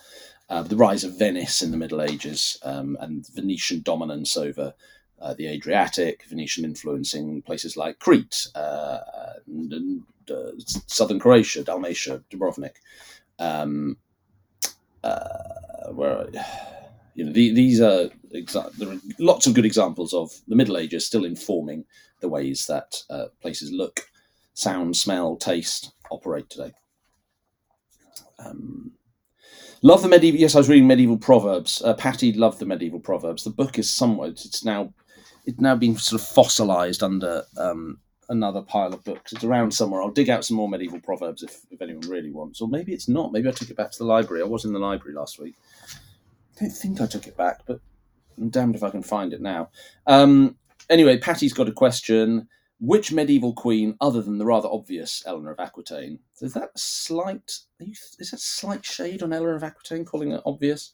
Uh, 0.48 0.62
the 0.62 0.76
rise 0.76 1.04
of 1.04 1.18
Venice 1.18 1.62
in 1.62 1.70
the 1.70 1.76
Middle 1.76 2.02
Ages 2.02 2.58
um, 2.64 2.96
and 3.00 3.26
Venetian 3.34 3.82
dominance 3.82 4.36
over 4.36 4.74
uh, 5.20 5.34
the 5.34 5.46
Adriatic, 5.46 6.24
Venetian 6.24 6.64
influencing 6.64 7.42
places 7.42 7.76
like 7.76 7.98
Crete 7.98 8.48
uh, 8.54 8.98
and, 9.46 9.72
and 9.72 10.02
uh, 10.30 10.50
southern 10.86 11.20
Croatia, 11.20 11.62
Dalmatia, 11.62 12.22
Dubrovnik. 12.30 12.76
Um, 13.38 13.96
uh, 15.04 15.38
where 15.92 16.26
you 17.14 17.24
know 17.24 17.32
the, 17.32 17.52
these 17.54 17.80
are 17.80 18.08
exa- 18.34 18.72
there 18.76 18.90
are 18.90 18.98
lots 19.18 19.46
of 19.46 19.54
good 19.54 19.64
examples 19.66 20.14
of 20.14 20.30
the 20.48 20.56
Middle 20.56 20.76
Ages 20.78 21.06
still 21.06 21.24
informing 21.24 21.84
the 22.20 22.28
ways 22.28 22.66
that 22.66 23.02
uh, 23.10 23.26
places 23.42 23.72
look. 23.72 24.00
sound, 24.54 24.96
smell, 24.96 25.36
taste 25.36 25.92
operate 26.10 26.50
today. 26.50 26.72
Um, 28.38 28.92
love 29.82 30.02
the 30.02 30.08
medieval. 30.08 30.40
Yes, 30.40 30.54
I 30.54 30.58
was 30.58 30.68
reading 30.68 30.86
medieval 30.88 31.18
proverbs. 31.18 31.82
Uh, 31.82 31.94
Patty 31.94 32.32
loved 32.32 32.58
the 32.58 32.66
medieval 32.66 33.00
proverbs. 33.00 33.44
The 33.44 33.50
book 33.50 33.78
is 33.78 33.90
somewhat. 33.90 34.30
It's 34.44 34.64
now 34.64 34.92
it's 35.46 35.60
now 35.60 35.74
been 35.76 35.96
sort 35.96 36.20
of 36.20 36.26
fossilized 36.28 37.02
under 37.02 37.44
um, 37.56 37.98
another 38.28 38.62
pile 38.62 38.92
of 38.92 39.04
books. 39.04 39.32
It's 39.32 39.44
around 39.44 39.72
somewhere. 39.72 40.02
I'll 40.02 40.10
dig 40.10 40.30
out 40.30 40.44
some 40.44 40.56
more 40.56 40.68
medieval 40.68 41.00
proverbs 41.00 41.42
if, 41.42 41.60
if 41.70 41.80
anyone 41.82 42.08
really 42.08 42.30
wants. 42.30 42.60
Or 42.60 42.68
maybe 42.68 42.92
it's 42.92 43.08
not. 43.08 43.32
Maybe 43.32 43.48
I 43.48 43.52
took 43.52 43.70
it 43.70 43.76
back 43.76 43.90
to 43.92 43.98
the 43.98 44.04
library. 44.04 44.42
I 44.42 44.46
was 44.46 44.64
in 44.64 44.72
the 44.72 44.78
library 44.78 45.14
last 45.14 45.38
week. 45.40 45.56
I 46.60 46.64
don't 46.64 46.72
think 46.72 47.00
I 47.00 47.06
took 47.06 47.26
it 47.26 47.36
back, 47.36 47.60
but 47.66 47.80
I'm 48.36 48.50
damned 48.50 48.74
if 48.74 48.82
I 48.82 48.90
can 48.90 49.02
find 49.02 49.32
it 49.32 49.40
now. 49.40 49.70
Um, 50.06 50.56
anyway, 50.88 51.18
Patty's 51.18 51.52
got 51.52 51.68
a 51.68 51.72
question. 51.72 52.48
Which 52.82 53.12
medieval 53.12 53.52
queen, 53.52 53.94
other 54.00 54.22
than 54.22 54.38
the 54.38 54.46
rather 54.46 54.68
obvious 54.70 55.22
Eleanor 55.26 55.52
of 55.52 55.60
Aquitaine, 55.60 56.18
is 56.40 56.54
that 56.54 56.70
slight? 56.76 57.58
Is 57.78 58.30
that 58.30 58.40
slight 58.40 58.86
shade 58.86 59.22
on 59.22 59.34
Eleanor 59.34 59.54
of 59.54 59.62
Aquitaine, 59.62 60.06
calling 60.06 60.32
it 60.32 60.40
obvious? 60.46 60.92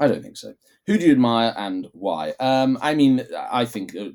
I 0.00 0.08
don't 0.08 0.22
think 0.22 0.36
so. 0.36 0.54
Who 0.86 0.98
do 0.98 1.06
you 1.06 1.12
admire 1.12 1.54
and 1.56 1.88
why? 1.92 2.34
Um, 2.40 2.78
I 2.80 2.94
mean, 2.94 3.24
I 3.36 3.64
think 3.64 3.96
uh, 3.96 4.10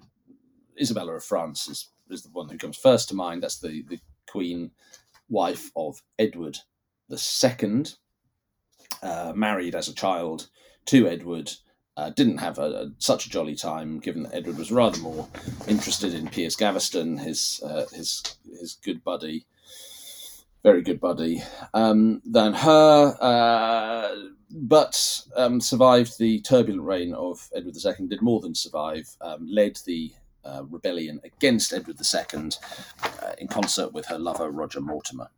Isabella 0.80 1.14
of 1.14 1.24
France 1.24 1.68
is, 1.68 1.90
is 2.10 2.24
the 2.24 2.32
one 2.32 2.50
who 2.50 2.58
comes 2.58 2.78
first 2.78 3.10
to 3.10 3.16
mind. 3.16 3.44
That's 3.44 3.60
the, 3.60 3.84
the 3.90 4.00
queen 4.30 4.72
wife 5.30 5.72
of 5.76 6.02
Edward 6.20 6.60
II, 7.10 7.84
uh, 9.04 9.34
married 9.36 9.76
as 9.76 9.88
a 9.88 9.94
child 9.94 10.48
to 10.86 11.08
Edward 11.08 11.52
uh, 11.96 12.10
didn't 12.10 12.38
have 12.38 12.58
a, 12.58 12.62
a, 12.62 12.92
such 12.98 13.26
a 13.26 13.30
jolly 13.30 13.56
time, 13.56 14.00
given 14.00 14.24
that 14.24 14.34
Edward 14.34 14.58
was 14.58 14.72
rather 14.72 15.00
more 15.00 15.28
interested 15.68 16.14
in 16.14 16.28
Piers 16.28 16.56
Gaveston, 16.56 17.18
his 17.18 17.62
uh, 17.64 17.86
his 17.94 18.24
his 18.60 18.78
good 18.84 19.04
buddy, 19.04 19.46
very 20.64 20.82
good 20.82 21.00
buddy, 21.00 21.44
um, 21.74 22.22
than 22.26 22.54
her. 22.54 23.18
Uh, 23.22 24.16
but 24.50 25.22
um, 25.36 25.60
survived 25.60 26.18
the 26.18 26.40
turbulent 26.42 26.84
reign 26.84 27.14
of 27.14 27.50
Edward 27.56 27.76
II. 27.76 28.08
Did 28.08 28.22
more 28.22 28.40
than 28.40 28.56
survive. 28.56 29.16
Um, 29.22 29.48
led 29.48 29.78
the 29.86 30.12
uh, 30.44 30.64
rebellion 30.70 31.20
against 31.24 31.74
Edward 31.74 31.98
II 32.02 32.50
uh, 33.04 33.34
in 33.38 33.48
concert 33.48 33.94
with 33.94 34.08
her 34.08 34.20
lover 34.20 34.50
Roger 34.50 34.82
Mortimer 34.82 35.30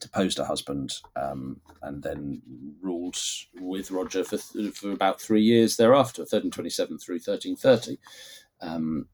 deposed 0.00 0.38
her 0.38 0.44
husband 0.44 0.94
um, 1.16 1.60
and 1.82 2.02
then 2.02 2.42
ruled 2.80 3.16
with 3.60 3.90
Roger 3.90 4.24
for, 4.24 4.38
for 4.38 4.92
about 4.92 5.20
three 5.20 5.42
years 5.42 5.76
thereafter, 5.76 6.22
1327 6.22 6.98
through 6.98 7.16
1330, 7.16 7.98
um, 8.60 9.06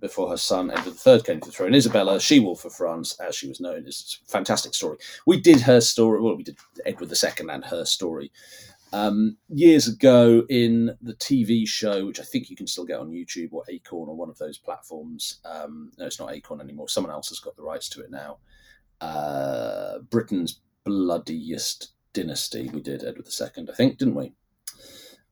before 0.00 0.28
her 0.28 0.36
son 0.36 0.70
Edward 0.70 0.96
III 1.06 1.22
came 1.22 1.40
to 1.40 1.46
the 1.46 1.52
throne. 1.52 1.74
Isabella, 1.74 2.20
She 2.20 2.40
Wolf 2.40 2.64
of 2.64 2.74
France, 2.74 3.18
as 3.20 3.36
she 3.36 3.48
was 3.48 3.60
known, 3.60 3.86
is 3.86 4.20
a 4.26 4.30
fantastic 4.30 4.74
story. 4.74 4.98
We 5.26 5.40
did 5.40 5.60
her 5.60 5.80
story, 5.80 6.20
well, 6.20 6.36
we 6.36 6.42
did 6.42 6.58
Edward 6.84 7.10
II 7.10 7.48
and 7.48 7.64
her 7.64 7.84
story. 7.84 8.32
Um, 8.94 9.38
years 9.48 9.88
ago 9.88 10.44
in 10.50 10.94
the 11.00 11.14
TV 11.14 11.66
show, 11.66 12.04
which 12.04 12.20
I 12.20 12.24
think 12.24 12.50
you 12.50 12.56
can 12.56 12.66
still 12.66 12.84
get 12.84 13.00
on 13.00 13.10
YouTube 13.10 13.52
or 13.52 13.64
Acorn 13.70 14.10
or 14.10 14.16
one 14.16 14.28
of 14.28 14.36
those 14.36 14.58
platforms. 14.58 15.40
Um, 15.46 15.92
no, 15.98 16.04
it's 16.04 16.20
not 16.20 16.32
Acorn 16.32 16.60
anymore. 16.60 16.88
Someone 16.88 17.12
else 17.12 17.30
has 17.30 17.40
got 17.40 17.56
the 17.56 17.62
rights 17.62 17.88
to 17.90 18.02
it 18.02 18.10
now 18.10 18.38
uh, 19.02 19.98
Britain's 19.98 20.60
bloodiest 20.84 21.92
dynasty. 22.12 22.70
We 22.72 22.80
did 22.80 23.04
Edward 23.04 23.26
II, 23.28 23.66
I 23.68 23.74
think, 23.74 23.98
didn't 23.98 24.14
we? 24.14 24.32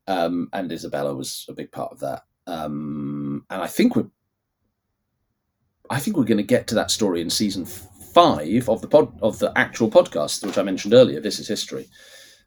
Um, 0.07 0.49
and 0.53 0.71
Isabella 0.73 1.15
was 1.15 1.47
a 1.49 1.53
big 1.53 1.71
part 1.71 1.93
of 1.93 2.01
that. 2.01 2.25
Um, 2.47 3.47
and 3.49 3.63
I 3.63 3.69
think 3.69 3.95
we're, 3.95 4.11
I 5.89 6.01
think 6.01 6.17
we're 6.17 6.25
going 6.25 6.39
to 6.39 6.43
get 6.43 6.67
to 6.69 6.75
that 6.75 6.91
story 6.91 7.21
in 7.21 7.31
season 7.31 7.65
five 7.65 8.69
of 8.69 8.83
the 8.83 8.89
pod 8.89 9.17
of 9.23 9.39
the 9.39 9.53
actual 9.57 9.89
podcast, 9.89 10.45
which 10.45 10.59
I 10.59 10.63
mentioned 10.63 10.95
earlier. 10.95 11.21
This 11.21 11.39
is 11.39 11.47
history. 11.47 11.89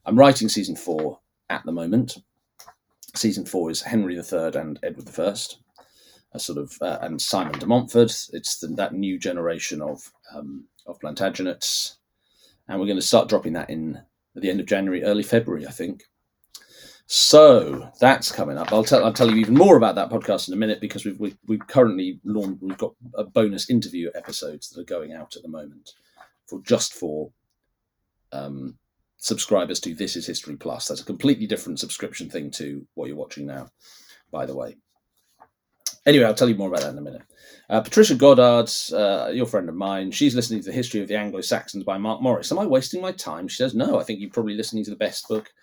I'm 0.05 0.19
writing 0.19 0.49
season 0.49 0.75
four 0.75 1.19
at 1.49 1.63
the 1.65 1.71
moment. 1.71 2.17
Season 3.15 3.45
four 3.45 3.71
is 3.71 3.81
Henry 3.81 4.15
III 4.15 4.55
and 4.55 4.79
Edward 4.83 5.07
I, 5.17 5.35
a 6.33 6.39
sort 6.39 6.57
of, 6.57 6.73
uh, 6.81 6.97
and 7.01 7.21
Simon 7.21 7.59
de 7.59 7.65
Montfort. 7.65 8.27
It's 8.33 8.59
the, 8.59 8.67
that 8.75 8.93
new 8.93 9.17
generation 9.17 9.81
of 9.81 10.11
um, 10.33 10.65
of 10.85 10.99
Plantagenets, 10.99 11.95
and 12.67 12.79
we're 12.79 12.87
going 12.87 12.97
to 12.97 13.01
start 13.01 13.29
dropping 13.29 13.53
that 13.53 13.69
in 13.69 14.01
at 14.35 14.41
the 14.41 14.49
end 14.49 14.59
of 14.59 14.65
January, 14.65 15.03
early 15.03 15.23
February, 15.23 15.67
I 15.67 15.71
think. 15.71 16.03
So 17.05 17.91
that's 17.99 18.31
coming 18.31 18.57
up. 18.57 18.71
I'll 18.71 18.83
tell 18.83 19.03
I'll 19.03 19.13
tell 19.13 19.29
you 19.29 19.37
even 19.37 19.55
more 19.55 19.75
about 19.77 19.95
that 19.95 20.09
podcast 20.09 20.47
in 20.47 20.53
a 20.53 20.57
minute 20.57 20.79
because 20.79 21.05
we've 21.05 21.19
we, 21.19 21.35
we've 21.45 21.67
currently 21.67 22.19
launched 22.23 22.61
we've 22.61 22.77
got 22.77 22.93
a 23.15 23.23
bonus 23.23 23.69
interview 23.69 24.09
episodes 24.15 24.69
that 24.69 24.81
are 24.81 24.85
going 24.85 25.13
out 25.13 25.35
at 25.35 25.41
the 25.41 25.49
moment 25.49 25.91
for 26.47 26.61
just 26.61 26.93
for 26.93 27.29
um, 28.31 28.77
subscribers 29.17 29.79
to 29.81 29.93
This 29.93 30.15
Is 30.15 30.25
History 30.25 30.55
Plus. 30.55 30.87
That's 30.87 31.01
a 31.01 31.05
completely 31.05 31.45
different 31.45 31.79
subscription 31.79 32.29
thing 32.29 32.51
to 32.51 32.87
what 32.93 33.07
you're 33.07 33.17
watching 33.17 33.45
now, 33.45 33.69
by 34.31 34.45
the 34.45 34.55
way. 34.55 34.77
Anyway, 36.05 36.25
I'll 36.25 36.33
tell 36.33 36.49
you 36.49 36.55
more 36.55 36.67
about 36.67 36.81
that 36.81 36.91
in 36.91 36.97
a 36.97 37.01
minute. 37.01 37.21
Uh, 37.69 37.81
Patricia 37.81 38.15
Goddard, 38.15 38.69
uh, 38.93 39.31
your 39.31 39.45
friend 39.45 39.69
of 39.69 39.75
mine, 39.75 40.11
she's 40.11 40.35
listening 40.35 40.59
to 40.59 40.65
the 40.65 40.75
History 40.75 41.01
of 41.01 41.07
the 41.07 41.17
Anglo 41.17 41.41
Saxons 41.41 41.85
by 41.85 41.97
Mark 41.97 42.21
Morris. 42.21 42.51
Am 42.51 42.59
I 42.59 42.65
wasting 42.65 43.01
my 43.01 43.13
time? 43.13 43.47
She 43.47 43.55
says, 43.57 43.73
No, 43.73 43.99
I 43.99 44.03
think 44.03 44.19
you're 44.19 44.29
probably 44.29 44.55
listening 44.55 44.83
to 44.83 44.89
the 44.89 44.97
best 44.97 45.27
book 45.29 45.53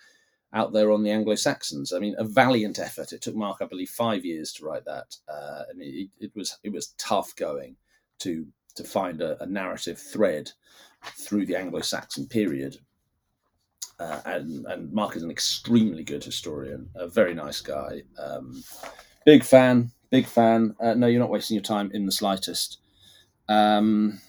out 0.53 0.73
there 0.73 0.91
on 0.91 1.03
the 1.03 1.11
Anglo 1.11 1.35
Saxons. 1.35 1.93
I 1.93 1.99
mean, 1.99 2.15
a 2.17 2.23
valiant 2.23 2.79
effort. 2.79 3.13
It 3.13 3.21
took 3.21 3.35
Mark, 3.35 3.57
I 3.61 3.65
believe, 3.65 3.89
five 3.89 4.25
years 4.25 4.51
to 4.53 4.65
write 4.65 4.85
that. 4.85 5.15
Uh, 5.31 5.63
mean, 5.75 6.09
it, 6.19 6.25
it, 6.25 6.31
was 6.35 6.57
it 6.63 6.71
was 6.71 6.93
tough 6.97 7.35
going 7.35 7.75
to 8.19 8.47
to 8.75 8.83
find 8.83 9.21
a, 9.21 9.41
a 9.43 9.45
narrative 9.45 9.99
thread 9.99 10.51
through 11.03 11.45
the 11.45 11.55
Anglo-Saxon 11.55 12.27
period. 12.27 12.77
Uh, 13.99 14.21
and, 14.25 14.65
and 14.65 14.91
Mark 14.91 15.15
is 15.15 15.23
an 15.23 15.29
extremely 15.29 16.03
good 16.03 16.23
historian, 16.23 16.89
a 16.95 17.07
very 17.07 17.33
nice 17.33 17.61
guy. 17.61 18.01
Um, 18.17 18.63
big 19.25 19.43
fan, 19.43 19.91
Big 20.11 20.27
fan. 20.27 20.75
Uh, 20.79 20.93
no, 20.93 21.07
you're 21.07 21.21
not 21.21 21.29
wasting 21.29 21.55
your 21.55 21.63
time 21.63 21.89
in 21.93 22.05
the 22.05 22.11
slightest. 22.11 22.79
Um, 23.47 24.19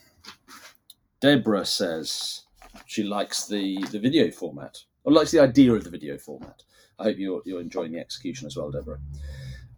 Deborah 1.21 1.66
says 1.66 2.42
she 2.87 3.03
likes 3.03 3.47
the, 3.47 3.83
the 3.90 3.99
video 3.99 4.31
format, 4.31 4.79
or 5.05 5.12
likes 5.12 5.33
the 5.33 5.40
idea 5.40 5.73
of 5.73 5.85
the 5.85 5.90
video 5.90 6.16
format. 6.16 6.62
I 6.99 7.05
hope 7.05 7.18
you're, 7.18 7.42
you're 7.45 7.61
enjoying 7.61 7.92
the 7.92 7.99
execution 7.99 8.47
as 8.47 8.57
well, 8.57 8.71
Deborah. 8.71 9.01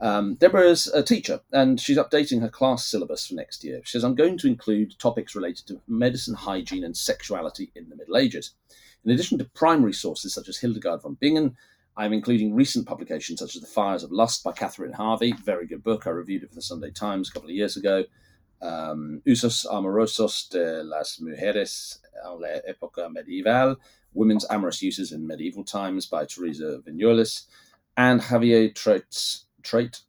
Um, 0.01 0.35
Deborah 0.35 0.69
is 0.69 0.89
a 0.89 1.03
teacher 1.03 1.41
and 1.53 1.81
she's 1.81 1.97
updating 1.97 2.41
her 2.41 2.49
class 2.49 2.85
syllabus 2.85 3.27
for 3.27 3.35
next 3.35 3.65
year. 3.65 3.81
She 3.85 3.93
says, 3.93 4.05
I'm 4.05 4.15
going 4.15 4.37
to 4.39 4.49
include 4.49 4.99
topics 4.99 5.35
related 5.35 5.67
to 5.69 5.81
medicine, 5.89 6.35
hygiene, 6.35 6.85
and 6.85 6.97
sexuality 6.97 7.71
in 7.75 7.89
the 7.89 7.97
Middle 7.97 8.17
Ages. 8.17 8.53
In 9.05 9.11
addition 9.11 9.39
to 9.39 9.45
primary 9.45 9.93
sources 9.93 10.35
such 10.35 10.49
as 10.49 10.59
Hildegard 10.59 11.03
von 11.03 11.15
Bingen 11.15 11.57
I'm 11.97 12.13
including 12.13 12.55
recent 12.55 12.87
publications 12.87 13.41
such 13.41 13.55
as 13.55 13.63
The 13.63 13.69
Fires 13.69 14.03
of 14.03 14.11
Lust 14.11 14.43
by 14.43 14.53
Katherine 14.53 14.93
Harvey, 14.93 15.33
very 15.45 15.67
good 15.67 15.83
book. 15.83 16.07
I 16.07 16.11
reviewed 16.11 16.43
it 16.43 16.49
for 16.49 16.57
the 16.57 16.63
Sunday 16.63 16.91
Times 16.91 17.29
a 17.29 17.33
couple 17.33 17.49
of 17.49 17.55
years 17.55 17.77
ago. 17.77 18.05
Um, 18.61 19.23
Usos 19.27 19.67
Amorosos 19.67 20.49
de 20.49 20.83
las 20.83 21.19
Mujeres 21.21 21.99
en 22.25 22.41
la 22.41 22.61
Época 22.69 23.13
Medieval, 23.13 23.77
Women's 24.13 24.47
Amorous 24.51 24.83
Uses 24.83 25.13
in 25.13 25.27
Medieval 25.27 25.65
Times 25.65 26.07
by 26.07 26.25
Teresa 26.25 26.81
Viñuales, 26.87 27.47
and 27.97 28.21
Javier 28.21 28.75
Trait, 28.75 29.05
Trait 29.63 30.01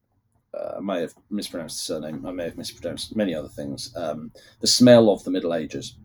uh, 0.56 0.76
I 0.78 0.80
may 0.80 1.02
have 1.02 1.14
mispronounced 1.30 1.78
the 1.78 1.94
surname, 1.94 2.26
I 2.26 2.32
may 2.32 2.46
have 2.46 2.58
mispronounced 2.58 3.16
many 3.16 3.36
other 3.36 3.48
things. 3.48 3.94
Um, 3.96 4.32
the 4.62 4.68
Smell 4.68 5.10
of 5.10 5.24
the 5.24 5.32
Middle 5.32 5.54
Ages. 5.54 5.98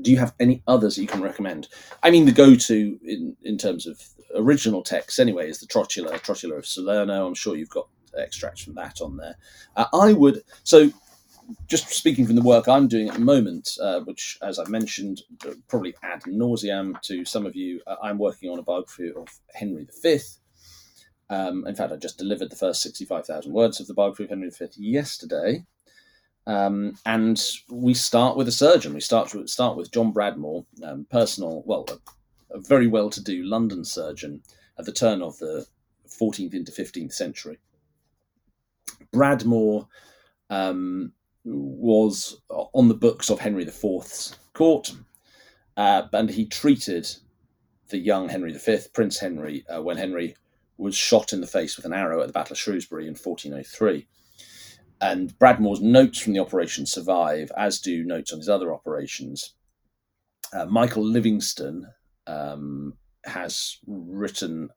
Do 0.00 0.10
you 0.10 0.18
have 0.18 0.34
any 0.40 0.62
others 0.66 0.96
you 0.96 1.06
can 1.06 1.20
recommend? 1.20 1.68
I 2.02 2.10
mean, 2.10 2.24
the 2.24 2.32
go-to 2.32 2.98
in 3.04 3.36
in 3.42 3.58
terms 3.58 3.86
of 3.86 4.00
original 4.36 4.82
text 4.82 5.18
anyway 5.18 5.48
is 5.48 5.60
the 5.60 5.66
Trotula, 5.66 6.12
Trotula 6.20 6.58
of 6.58 6.66
Salerno. 6.66 7.26
I'm 7.26 7.34
sure 7.34 7.56
you've 7.56 7.68
got 7.68 7.88
extracts 8.16 8.62
from 8.62 8.74
that 8.74 9.00
on 9.00 9.16
there. 9.16 9.36
Uh, 9.76 9.86
I 9.92 10.12
would 10.12 10.42
so. 10.64 10.90
Just 11.66 11.88
speaking 11.88 12.24
from 12.24 12.36
the 12.36 12.42
work 12.42 12.68
I'm 12.68 12.86
doing 12.86 13.08
at 13.08 13.14
the 13.14 13.20
moment, 13.20 13.76
uh, 13.82 14.00
which, 14.00 14.38
as 14.42 14.60
I 14.60 14.64
mentioned, 14.68 15.22
uh, 15.44 15.54
probably 15.66 15.94
ad 16.02 16.22
nauseam 16.24 16.96
to 17.02 17.24
some 17.24 17.46
of 17.46 17.56
you, 17.56 17.80
uh, 17.86 17.96
I'm 18.00 18.16
working 18.16 18.48
on 18.48 18.60
a 18.60 18.62
biography 18.62 19.10
of 19.14 19.26
Henry 19.52 19.86
V. 20.02 20.20
Um, 21.28 21.66
in 21.66 21.74
fact, 21.74 21.92
I 21.92 21.96
just 21.96 22.16
delivered 22.16 22.48
the 22.48 22.56
first 22.56 22.80
65,000 22.82 23.52
words 23.52 23.80
of 23.80 23.88
the 23.88 23.92
biography 23.92 24.24
of 24.24 24.30
Henry 24.30 24.50
V 24.50 24.66
yesterday. 24.76 25.64
Um, 26.46 26.96
and 27.06 27.42
we 27.68 27.92
start 27.92 28.36
with 28.36 28.48
a 28.48 28.52
surgeon. 28.52 28.94
We 28.94 29.00
start 29.00 29.34
with, 29.34 29.48
start 29.48 29.76
with 29.76 29.90
John 29.90 30.12
Bradmore, 30.12 30.64
um, 30.84 31.06
personal, 31.10 31.62
well, 31.66 31.86
a, 32.54 32.60
very 32.60 32.86
well-to-do 32.86 33.42
London 33.44 33.84
surgeon 33.84 34.42
at 34.78 34.84
the 34.84 34.92
turn 34.92 35.22
of 35.22 35.38
the 35.38 35.66
14th 36.08 36.54
into 36.54 36.72
15th 36.72 37.12
century. 37.12 37.58
Bradmore 39.12 39.86
um, 40.50 41.12
was 41.44 42.40
on 42.48 42.88
the 42.88 42.94
books 42.94 43.30
of 43.30 43.40
Henry 43.40 43.64
IV's 43.64 44.36
court, 44.52 44.92
uh, 45.76 46.02
and 46.12 46.30
he 46.30 46.46
treated 46.46 47.08
the 47.88 47.98
young 47.98 48.28
Henry 48.28 48.52
V, 48.52 48.78
Prince 48.92 49.18
Henry, 49.18 49.64
uh, 49.68 49.82
when 49.82 49.96
Henry 49.96 50.36
was 50.78 50.96
shot 50.96 51.32
in 51.32 51.40
the 51.40 51.46
face 51.46 51.76
with 51.76 51.84
an 51.86 51.92
arrow 51.92 52.20
at 52.20 52.26
the 52.26 52.32
Battle 52.32 52.54
of 52.54 52.58
Shrewsbury 52.58 53.04
in 53.06 53.14
1403. 53.14 54.06
and 55.00 55.36
Bradmore's 55.38 55.80
notes 55.80 56.18
from 56.18 56.32
the 56.32 56.38
operation 56.38 56.86
survive, 56.86 57.50
as 57.56 57.80
do 57.80 58.04
notes 58.04 58.32
on 58.32 58.38
his 58.38 58.48
other 58.48 58.72
operations. 58.72 59.54
Uh, 60.52 60.66
Michael 60.66 61.04
Livingston 61.04 61.88
um, 62.26 62.94
has 63.24 63.78
written 63.86 64.70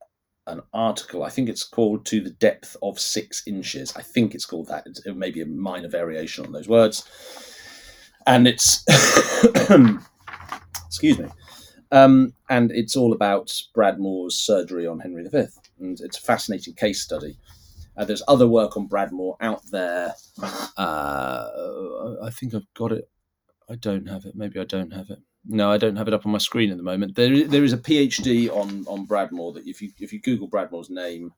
an 0.47 0.62
article. 0.73 1.23
I 1.23 1.29
think 1.29 1.49
it's 1.49 1.63
called 1.63 2.05
"To 2.08 2.21
the 2.21 2.29
Depth 2.31 2.77
of 2.81 2.99
Six 2.99 3.43
Inches." 3.47 3.95
I 3.95 4.01
think 4.01 4.36
it's 4.36 4.45
called 4.45 4.67
that. 4.67 4.86
It 5.05 5.17
may 5.17 5.31
be 5.31 5.41
a 5.41 5.45
minor 5.45 5.89
variation 5.89 6.45
on 6.45 6.51
those 6.51 6.67
words, 6.67 7.08
and 8.27 8.47
it's 8.47 8.84
excuse 10.88 11.17
me, 11.19 11.27
um, 11.91 12.34
and 12.49 12.71
it's 12.71 12.95
all 12.95 13.13
about 13.13 13.47
Bradmore's 13.75 14.36
surgery 14.36 14.88
on 14.88 14.99
Henry 14.99 15.27
V, 15.27 15.45
and 15.79 15.99
it's 15.99 16.17
a 16.17 16.21
fascinating 16.21 16.73
case 16.73 17.01
study. 17.01 17.38
Uh, 17.97 18.05
there's 18.05 18.23
other 18.27 18.47
work 18.47 18.75
on 18.75 18.89
Bradmore 18.89 19.38
out 19.39 19.62
there. 19.71 20.13
Uh, 20.77 21.47
I 22.21 22.29
think 22.29 22.53
I've 22.53 22.71
got 22.73 22.91
it. 22.91 23.10
I 23.69 23.75
don't 23.75 24.08
have 24.10 24.25
it. 24.25 24.36
Maybe 24.36 24.60
I 24.60 24.65
don't 24.65 24.91
have 24.91 25.10
it. 25.10 25.19
No, 25.47 25.71
I 25.71 25.77
don't 25.77 25.95
have 25.95 26.08
it 26.08 26.13
up 26.13 26.25
on 26.25 26.31
my 26.31 26.39
screen 26.39 26.71
at 26.71 26.77
the 26.77 26.84
moment. 26.84 27.15
There, 27.15 27.47
there 27.47 27.63
is 27.63 27.73
a 27.73 27.77
PhD 27.77 28.49
on 28.49 28.86
on 28.88 29.05
Bradmore 29.05 29.53
that 29.53 29.67
if 29.67 29.81
you 29.81 29.91
if 29.99 30.12
you 30.12 30.19
Google 30.19 30.49
Bradmore's 30.49 30.89
name, 30.89 31.34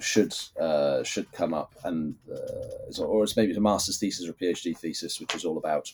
should 0.00 0.34
uh, 0.60 1.02
should 1.02 1.30
come 1.32 1.54
up, 1.54 1.74
and 1.84 2.16
uh, 2.30 3.02
or 3.02 3.24
it's 3.24 3.36
maybe 3.36 3.54
a 3.54 3.60
master's 3.60 3.98
thesis 3.98 4.28
or 4.28 4.32
a 4.32 4.34
PhD 4.34 4.76
thesis, 4.76 5.20
which 5.20 5.34
is 5.34 5.44
all 5.44 5.58
about 5.58 5.90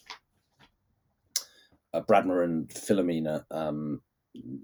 uh, 1.94 2.00
Bradmore 2.00 2.44
and 2.44 2.68
Philomena 2.68 3.44
um, 3.50 4.00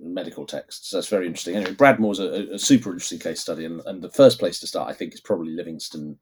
medical 0.01 0.47
texts. 0.47 0.91
That's 0.91 1.09
very 1.09 1.27
interesting. 1.27 1.57
Anyway, 1.57 1.75
Bradmore's 1.75 2.21
a, 2.21 2.55
a, 2.55 2.59
super 2.59 2.91
interesting 2.91 3.19
case 3.19 3.41
study, 3.41 3.65
and, 3.65 3.81
and 3.87 4.03
the 4.03 4.11
first 4.11 4.39
place 4.39 4.61
to 4.61 4.67
start, 4.67 4.91
I 4.91 4.95
think, 4.95 5.15
is 5.15 5.21
probably 5.21 5.53
Livingston. 5.53 6.19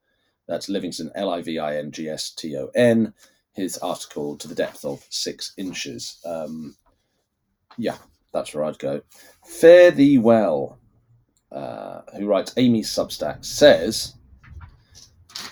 That's 0.49 0.69
Livingston, 0.69 1.11
L 1.15 1.31
I 1.31 1.41
V 1.41 1.59
I 1.59 1.77
N 1.77 1.91
G 1.91 2.09
S 2.09 2.31
T 2.31 2.57
O 2.57 2.71
N 2.75 3.15
his 3.53 3.79
article 3.79 4.37
to 4.37 4.49
the 4.49 4.55
depth 4.55 4.85
of 4.85 5.05
six 5.11 5.53
inches. 5.57 6.21
Um, 6.25 6.77
yeah, 7.77 7.97
that's 8.33 8.55
where 8.55 8.65
I'd 8.65 8.79
go. 8.79 9.03
Fare 9.47 9.91
thee 9.91 10.19
well, 10.19 10.79
uh, 11.51 12.01
who 12.17 12.27
writes 12.27 12.55
Amy's 12.57 12.91
Substack, 12.91 13.45
says, 13.45 14.15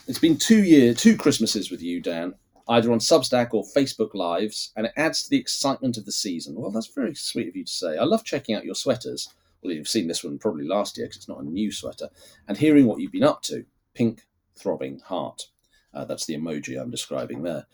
It's 0.06 0.18
been 0.18 0.38
two 0.38 0.64
years, 0.64 0.96
two 0.96 1.16
Christmases 1.16 1.70
with 1.70 1.82
you, 1.82 2.00
Dan, 2.00 2.34
either 2.68 2.90
on 2.92 2.98
Substack 2.98 3.52
or 3.52 3.64
Facebook 3.76 4.14
Lives, 4.14 4.72
and 4.76 4.86
it 4.86 4.92
adds 4.96 5.22
to 5.24 5.30
the 5.30 5.38
excitement 5.38 5.98
of 5.98 6.06
the 6.06 6.12
season. 6.12 6.54
Well, 6.56 6.70
that's 6.70 6.94
very 6.94 7.14
sweet 7.14 7.48
of 7.48 7.56
you 7.56 7.64
to 7.64 7.70
say. 7.70 7.98
I 7.98 8.04
love 8.04 8.24
checking 8.24 8.54
out 8.54 8.64
your 8.64 8.74
sweaters. 8.74 9.34
Well, 9.62 9.74
you've 9.74 9.88
seen 9.88 10.08
this 10.08 10.24
one 10.24 10.38
probably 10.38 10.66
last 10.66 10.96
year 10.96 11.06
because 11.06 11.18
it's 11.18 11.28
not 11.28 11.42
a 11.42 11.44
new 11.44 11.70
sweater, 11.70 12.08
and 12.48 12.56
hearing 12.56 12.86
what 12.86 13.00
you've 13.00 13.12
been 13.12 13.22
up 13.22 13.42
to. 13.42 13.64
Pink, 13.92 14.22
throbbing 14.56 15.00
heart. 15.00 15.48
Uh, 15.92 16.05
that's 16.05 16.26
the 16.26 16.37
emoji 16.37 16.81
I'm 16.81 16.90
describing 16.90 17.42
there. 17.42 17.66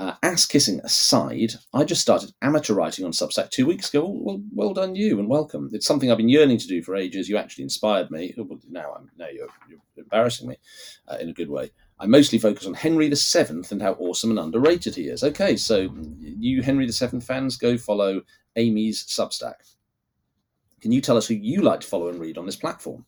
Uh, 0.00 0.14
ass 0.22 0.46
kissing 0.46 0.80
aside, 0.84 1.54
I 1.74 1.82
just 1.82 2.00
started 2.00 2.32
amateur 2.40 2.72
writing 2.72 3.04
on 3.04 3.10
Substack 3.10 3.50
two 3.50 3.66
weeks 3.66 3.88
ago. 3.88 4.08
Well, 4.08 4.40
well 4.54 4.72
done 4.72 4.94
you 4.94 5.18
and 5.18 5.28
welcome. 5.28 5.70
It's 5.72 5.86
something 5.86 6.08
I've 6.08 6.18
been 6.18 6.28
yearning 6.28 6.58
to 6.58 6.68
do 6.68 6.82
for 6.82 6.94
ages. 6.94 7.28
You 7.28 7.36
actually 7.36 7.64
inspired 7.64 8.08
me. 8.08 8.32
Now, 8.70 8.92
I'm, 8.96 9.10
now 9.16 9.26
you're, 9.26 9.48
you're 9.68 9.80
embarrassing 9.96 10.48
me 10.48 10.56
uh, 11.08 11.16
in 11.20 11.30
a 11.30 11.32
good 11.32 11.50
way. 11.50 11.72
I 11.98 12.06
mostly 12.06 12.38
focus 12.38 12.64
on 12.64 12.74
Henry 12.74 13.08
VII 13.08 13.62
and 13.72 13.82
how 13.82 13.94
awesome 13.94 14.30
and 14.30 14.38
underrated 14.38 14.94
he 14.94 15.08
is. 15.08 15.24
Okay, 15.24 15.56
so 15.56 15.88
you 16.20 16.62
Henry 16.62 16.86
VII 16.86 17.18
fans, 17.18 17.56
go 17.56 17.76
follow 17.76 18.22
Amy's 18.54 19.04
Substack. 19.04 19.54
Can 20.80 20.92
you 20.92 21.00
tell 21.00 21.16
us 21.16 21.26
who 21.26 21.34
you 21.34 21.62
like 21.62 21.80
to 21.80 21.88
follow 21.88 22.08
and 22.08 22.20
read 22.20 22.38
on 22.38 22.46
this 22.46 22.54
platform? 22.54 23.04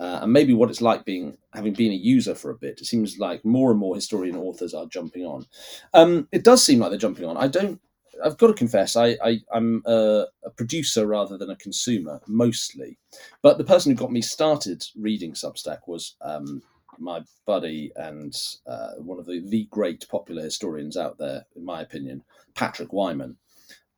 Uh, 0.00 0.20
and 0.22 0.32
maybe 0.32 0.54
what 0.54 0.70
it's 0.70 0.80
like 0.80 1.04
being 1.04 1.36
having 1.52 1.74
been 1.74 1.92
a 1.92 1.94
user 1.94 2.34
for 2.34 2.50
a 2.50 2.56
bit. 2.56 2.80
It 2.80 2.86
seems 2.86 3.18
like 3.18 3.44
more 3.44 3.70
and 3.70 3.78
more 3.78 3.94
historian 3.94 4.34
authors 4.34 4.72
are 4.72 4.86
jumping 4.86 5.26
on. 5.26 5.46
Um, 5.92 6.26
it 6.32 6.42
does 6.42 6.64
seem 6.64 6.78
like 6.78 6.90
they're 6.90 6.98
jumping 6.98 7.26
on. 7.26 7.36
I 7.36 7.46
don't. 7.46 7.80
I've 8.24 8.36
got 8.36 8.48
to 8.48 8.54
confess, 8.54 8.96
I, 8.96 9.16
I 9.24 9.40
am 9.54 9.82
a, 9.86 10.26
a, 10.44 10.50
producer 10.50 11.06
rather 11.06 11.38
than 11.38 11.48
a 11.48 11.56
consumer 11.56 12.20
mostly. 12.26 12.98
But 13.40 13.56
the 13.56 13.64
person 13.64 13.90
who 13.90 13.96
got 13.96 14.12
me 14.12 14.20
started 14.20 14.84
reading 14.94 15.32
Substack 15.32 15.78
was 15.86 16.16
um, 16.20 16.60
my 16.98 17.22
buddy 17.46 17.92
and 17.96 18.36
uh, 18.66 18.90
one 18.98 19.18
of 19.18 19.24
the 19.24 19.42
the 19.46 19.66
great 19.70 20.06
popular 20.10 20.42
historians 20.42 20.98
out 20.98 21.16
there, 21.18 21.46
in 21.56 21.64
my 21.64 21.80
opinion, 21.80 22.22
Patrick 22.54 22.92
Wyman. 22.92 23.36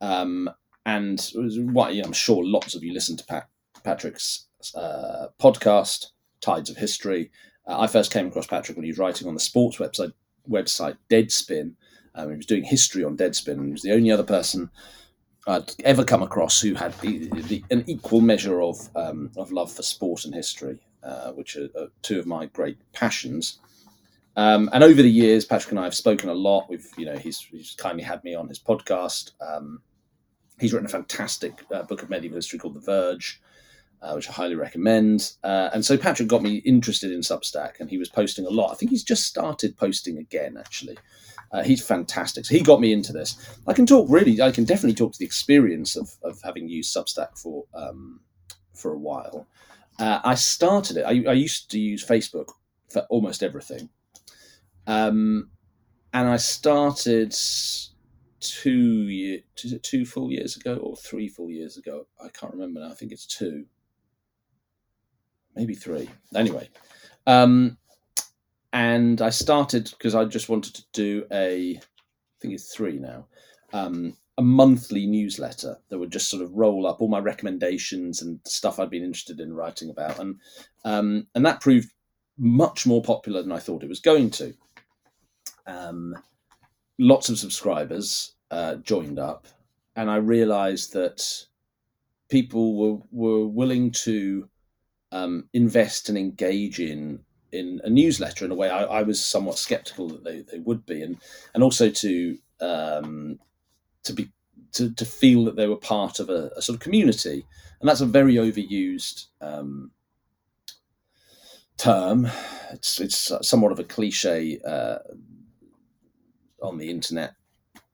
Um, 0.01 0.51
and 0.87 1.33
you 1.33 1.65
know, 1.65 2.03
I'm 2.05 2.12
sure 2.12 2.45
lots 2.45 2.75
of 2.75 2.85
you 2.85 2.93
listen 2.93 3.17
to 3.17 3.25
Pat, 3.25 3.49
Patrick's 3.83 4.47
uh, 4.75 5.29
podcast, 5.40 6.07
Tides 6.40 6.70
of 6.70 6.77
History. 6.77 7.31
Uh, 7.66 7.81
I 7.81 7.87
first 7.87 8.12
came 8.12 8.27
across 8.27 8.46
Patrick 8.46 8.77
when 8.77 8.85
he 8.85 8.90
was 8.90 8.98
writing 8.98 9.29
on 9.29 9.35
the 9.35 9.40
sports 9.40 9.79
website 9.79 10.12
website 10.48 10.96
Deadspin. 11.11 11.75
Um, 12.14 12.31
he 12.31 12.37
was 12.37 12.46
doing 12.46 12.64
history 12.64 13.05
on 13.05 13.16
Deadspin, 13.16 13.64
he 13.64 13.72
was 13.72 13.83
the 13.83 13.92
only 13.92 14.11
other 14.11 14.25
person 14.25 14.70
I'd 15.46 15.75
ever 15.85 16.05
come 16.05 16.22
across 16.22 16.61
who 16.61 16.75
had 16.75 16.92
the, 17.01 17.27
the, 17.29 17.64
an 17.70 17.85
equal 17.88 18.20
measure 18.20 18.62
of 18.62 18.88
um, 18.94 19.31
of 19.37 19.51
love 19.51 19.72
for 19.72 19.83
sport 19.83 20.25
and 20.25 20.35
history, 20.35 20.81
uh, 21.03 21.33
which 21.33 21.57
are, 21.57 21.68
are, 21.77 21.88
two 22.03 22.18
of 22.18 22.27
my 22.27 22.46
great 22.46 22.79
passions. 22.92 23.59
Um, 24.37 24.70
and 24.72 24.83
over 24.83 25.03
the 25.03 25.11
years, 25.11 25.44
Patrick 25.44 25.72
and 25.72 25.81
I 25.81 25.85
have 25.85 25.94
spoken 25.94 26.29
a 26.29 26.35
lot. 26.35 26.68
We've, 26.70 26.87
you 26.96 27.05
know, 27.05 27.16
he's, 27.16 27.38
he's 27.40 27.75
kindly 27.77 28.03
had 28.03 28.25
me 28.25 28.35
on 28.35 28.48
his 28.48 28.59
podcast. 28.59 29.33
Um, 29.40 29.83
he's 30.59 30.72
written 30.72 30.87
a 30.87 30.90
fantastic 30.90 31.64
uh, 31.75 31.83
book 31.83 32.03
of 32.03 32.09
medieval 32.09 32.37
history 32.37 32.59
called 32.59 32.75
The 32.75 32.81
Verge 32.81 33.42
uh, 34.03 34.12
which 34.15 34.29
I 34.29 34.33
highly 34.33 34.57
recommend. 34.57 35.33
Uh, 35.45 35.71
and 35.73 35.85
so 35.85 35.97
Patrick 35.97 36.29
got 36.29 36.43
me 36.43 36.57
interested 36.57 37.12
in 37.12 37.21
Substack, 37.21 37.79
and 37.79 37.88
he 37.88 37.99
was 37.99 38.09
posting 38.09 38.45
a 38.45 38.51
lot. 38.51 38.73
I 38.73 38.75
think 38.75 38.91
he's 38.91 39.05
just 39.05 39.25
started 39.25 39.77
posting 39.77 40.19
again, 40.19 40.57
actually. 40.59 40.99
Uh, 41.53 41.62
he's 41.62 41.85
fantastic. 41.87 42.45
So 42.45 42.55
he 42.55 42.62
got 42.62 42.81
me 42.81 42.93
into 42.93 43.12
this. 43.12 43.37
I 43.67 43.73
can 43.73 43.87
talk 43.87 44.09
really. 44.11 44.41
I 44.41 44.51
can 44.51 44.65
definitely 44.65 44.95
talk 44.95 45.12
to 45.12 45.19
the 45.19 45.25
experience 45.25 45.97
of, 45.97 46.17
of 46.25 46.41
having 46.43 46.69
used 46.69 46.95
Substack 46.95 47.38
for 47.38 47.65
um, 47.75 48.21
for 48.75 48.93
a 48.93 48.99
while. 48.99 49.47
Uh, 49.99 50.21
I 50.25 50.35
started 50.35 50.97
it. 50.97 51.03
I, 51.03 51.31
I, 51.31 51.35
used 51.35 51.71
to 51.71 51.79
use 51.79 52.05
Facebook 52.05 52.49
for 52.88 53.03
almost 53.11 53.43
everything, 53.43 53.91
um, 54.87 55.51
and 56.15 56.27
I 56.27 56.38
started 56.38 57.35
two 58.41 59.09
year, 59.09 59.41
two 59.55 60.07
full 60.07 60.33
years 60.33 60.57
ago 60.57 60.77
or 60.77 60.97
three 60.97 61.29
full 61.29 61.51
years 61.51 61.77
ago. 61.77 62.07
I 62.25 62.29
can't 62.31 62.55
remember 62.55 62.81
now. 62.81 62.91
I 62.91 62.95
think 62.95 63.12
it's 63.12 63.27
two 63.27 63.67
maybe 65.57 65.75
three. 65.75 66.09
Anyway, 66.35 66.69
um, 67.27 67.77
and 68.73 69.21
I 69.21 69.31
started 69.31 69.91
because 69.91 70.15
I 70.15 70.25
just 70.25 70.49
wanted 70.49 70.75
to 70.75 70.85
do 70.93 71.27
a, 71.31 71.77
I 71.77 71.81
think 72.41 72.55
it's 72.55 72.75
three 72.75 72.99
now, 72.99 73.27
um, 73.73 74.17
a 74.38 74.43
monthly 74.43 75.07
newsletter 75.07 75.77
that 75.88 75.99
would 75.99 76.11
just 76.11 76.31
sort 76.31 76.43
of 76.43 76.55
roll 76.55 76.87
up 76.87 77.03
all 77.03 77.09
my 77.09 77.19
recommendations 77.19 78.23
and 78.23 78.41
stuff 78.45 78.79
I'd 78.79 78.91
been 78.91 79.05
interested 79.05 79.41
in 79.41 79.55
writing 79.55 79.91
about, 79.91 80.19
and 80.19 80.37
um, 80.85 81.27
and 81.35 81.45
that 81.45 81.61
proved 81.61 81.93
much 82.38 82.87
more 82.87 83.03
popular 83.03 83.43
than 83.43 83.53
I 83.53 83.59
thought 83.59 83.83
it 83.83 83.88
was 83.88 84.01
going 84.01 84.31
to. 84.31 84.55
Um, 85.67 86.17
lots 86.99 87.29
of 87.29 87.38
subscribers 87.38 88.35
uh, 88.51 88.77
joined 88.77 89.19
up, 89.19 89.47
and 89.97 90.11
I 90.11 90.17
realised 90.17 90.95
that 90.95 91.23
people 92.31 92.77
were 92.77 93.03
were 93.11 93.47
willing 93.47 93.91
to 93.91 94.49
um, 95.12 95.48
invest 95.53 96.09
and 96.09 96.18
engage 96.18 96.81
in 96.81 97.20
in 97.53 97.81
a 97.85 97.90
newsletter 97.90 98.46
in 98.46 98.51
a 98.51 98.55
way 98.55 98.70
I, 98.70 98.85
I, 98.85 99.03
was 99.03 99.22
somewhat 99.22 99.59
skeptical 99.59 100.09
that 100.09 100.25
they, 100.25 100.40
they 100.40 100.59
would 100.61 100.87
be, 100.87 101.03
and 101.03 101.18
and 101.55 101.62
also 101.62 101.90
to 101.90 102.38
um, 102.61 103.38
to 104.05 104.12
be 104.14 104.31
to, 104.72 104.92
to 104.94 105.05
feel 105.05 105.44
that 105.44 105.57
they 105.57 105.66
were 105.66 105.77
part 105.77 106.18
of 106.18 106.31
a, 106.31 106.51
a 106.57 106.62
sort 106.62 106.77
of 106.77 106.81
community, 106.81 107.44
and 107.81 107.88
that's 107.88 108.01
a 108.01 108.07
very 108.07 108.35
overused 108.35 109.27
um, 109.42 109.90
term. 111.77 112.29
It's 112.72 112.98
it's 113.01 113.31
somewhat 113.42 113.72
of 113.72 113.79
a 113.79 113.85
cliche 113.85 114.59
uh, 114.66 114.98
on 116.62 116.79
the 116.79 116.88
internet 116.88 117.35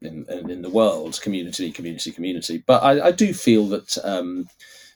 in, 0.00 0.24
in 0.28 0.62
the 0.62 0.70
world, 0.70 1.20
community, 1.20 1.72
community, 1.72 2.12
community. 2.12 2.62
But 2.64 2.82
I, 2.82 3.08
I 3.08 3.10
do 3.10 3.34
feel 3.34 3.66
that 3.68 3.98
um, 4.04 4.48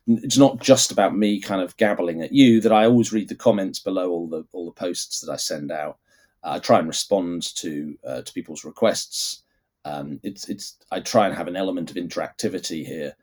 it's 0.07 0.39
not 0.39 0.61
just 0.61 0.91
about 0.91 1.17
me 1.17 1.41
kind 1.41 1.61
of 1.61 1.77
gabbling 1.77 2.23
at 2.23 2.33
you. 2.33 2.61
That 2.61 2.73
I 2.73 2.85
always 2.85 3.13
read 3.13 3.29
the 3.29 3.35
comments 3.35 3.79
below 3.79 4.11
all 4.11 4.29
the 4.29 4.45
all 4.53 4.67
the 4.67 4.73
posts 4.73 5.21
that 5.21 5.33
I 5.33 5.37
send 5.37 5.71
out. 5.71 5.99
I 6.45 6.59
try 6.59 6.79
and 6.79 6.89
respond 6.89 7.55
to 7.57 7.97
uh, 8.07 8.23
to 8.23 8.33
people's 8.33 8.65
requests. 8.65 9.43
Um, 9.85 10.21
it's 10.23 10.49
it's 10.49 10.77
I 10.91 11.01
try 11.01 11.27
and 11.27 11.37
have 11.37 11.49
an 11.49 11.57
element 11.57 11.91
of 11.91 11.97
interactivity 11.97 12.85
here. 12.85 13.15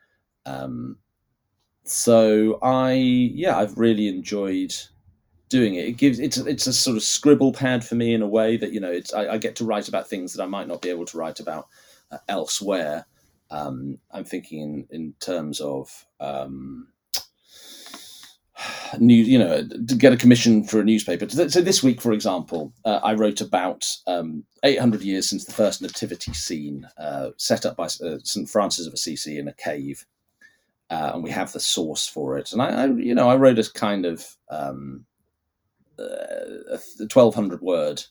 Um, 0.45 0.97
so 1.83 2.59
I 2.61 2.93
yeah 2.93 3.57
I've 3.57 3.77
really 3.77 4.07
enjoyed 4.07 4.75
doing 5.49 5.75
it. 5.75 5.85
It 5.85 5.97
gives 5.97 6.19
it's 6.19 6.37
it's 6.37 6.67
a 6.67 6.73
sort 6.73 6.95
of 6.95 7.03
scribble 7.03 7.51
pad 7.51 7.83
for 7.83 7.95
me 7.95 8.13
in 8.13 8.21
a 8.21 8.27
way 8.27 8.55
that 8.57 8.71
you 8.71 8.79
know 8.79 8.91
it's 8.91 9.13
I, 9.13 9.33
I 9.33 9.37
get 9.37 9.55
to 9.57 9.65
write 9.65 9.89
about 9.89 10.07
things 10.07 10.33
that 10.33 10.43
I 10.43 10.47
might 10.47 10.67
not 10.67 10.81
be 10.81 10.89
able 10.89 11.05
to 11.05 11.17
write 11.17 11.39
about 11.39 11.67
uh, 12.11 12.19
elsewhere. 12.27 13.05
Um, 13.51 13.97
I'm 14.11 14.25
thinking 14.25 14.61
in, 14.61 14.87
in 14.91 15.13
terms 15.19 15.59
of 15.59 16.05
um, 16.19 16.87
new, 18.99 19.15
you 19.15 19.39
know, 19.39 19.67
to 19.67 19.95
get 19.95 20.13
a 20.13 20.17
commission 20.17 20.63
for 20.63 20.79
a 20.79 20.83
newspaper. 20.83 21.27
So 21.29 21.61
this 21.61 21.83
week, 21.83 22.01
for 22.01 22.11
example, 22.11 22.73
uh, 22.85 22.99
I 23.03 23.13
wrote 23.13 23.41
about 23.41 23.87
um, 24.07 24.43
800 24.63 25.01
years 25.01 25.29
since 25.29 25.45
the 25.45 25.53
first 25.53 25.81
nativity 25.81 26.33
scene 26.33 26.87
uh, 26.97 27.29
set 27.37 27.65
up 27.65 27.77
by 27.77 27.85
uh, 27.85 28.19
St 28.23 28.49
Francis 28.49 28.87
of 28.87 28.93
Assisi 28.93 29.37
in 29.37 29.47
a 29.47 29.53
cave, 29.53 30.05
uh, 30.89 31.11
and 31.13 31.23
we 31.23 31.29
have 31.31 31.53
the 31.53 31.59
source 31.59 32.07
for 32.07 32.37
it. 32.37 32.51
And 32.51 32.61
I, 32.61 32.83
I 32.83 32.85
you 32.87 33.15
know, 33.15 33.29
I 33.29 33.35
wrote 33.35 33.59
a 33.59 33.71
kind 33.73 34.05
of 34.05 34.25
um, 34.49 35.05
uh, 35.97 36.73
a 36.73 36.79
1200 36.99 37.61
word 37.61 38.03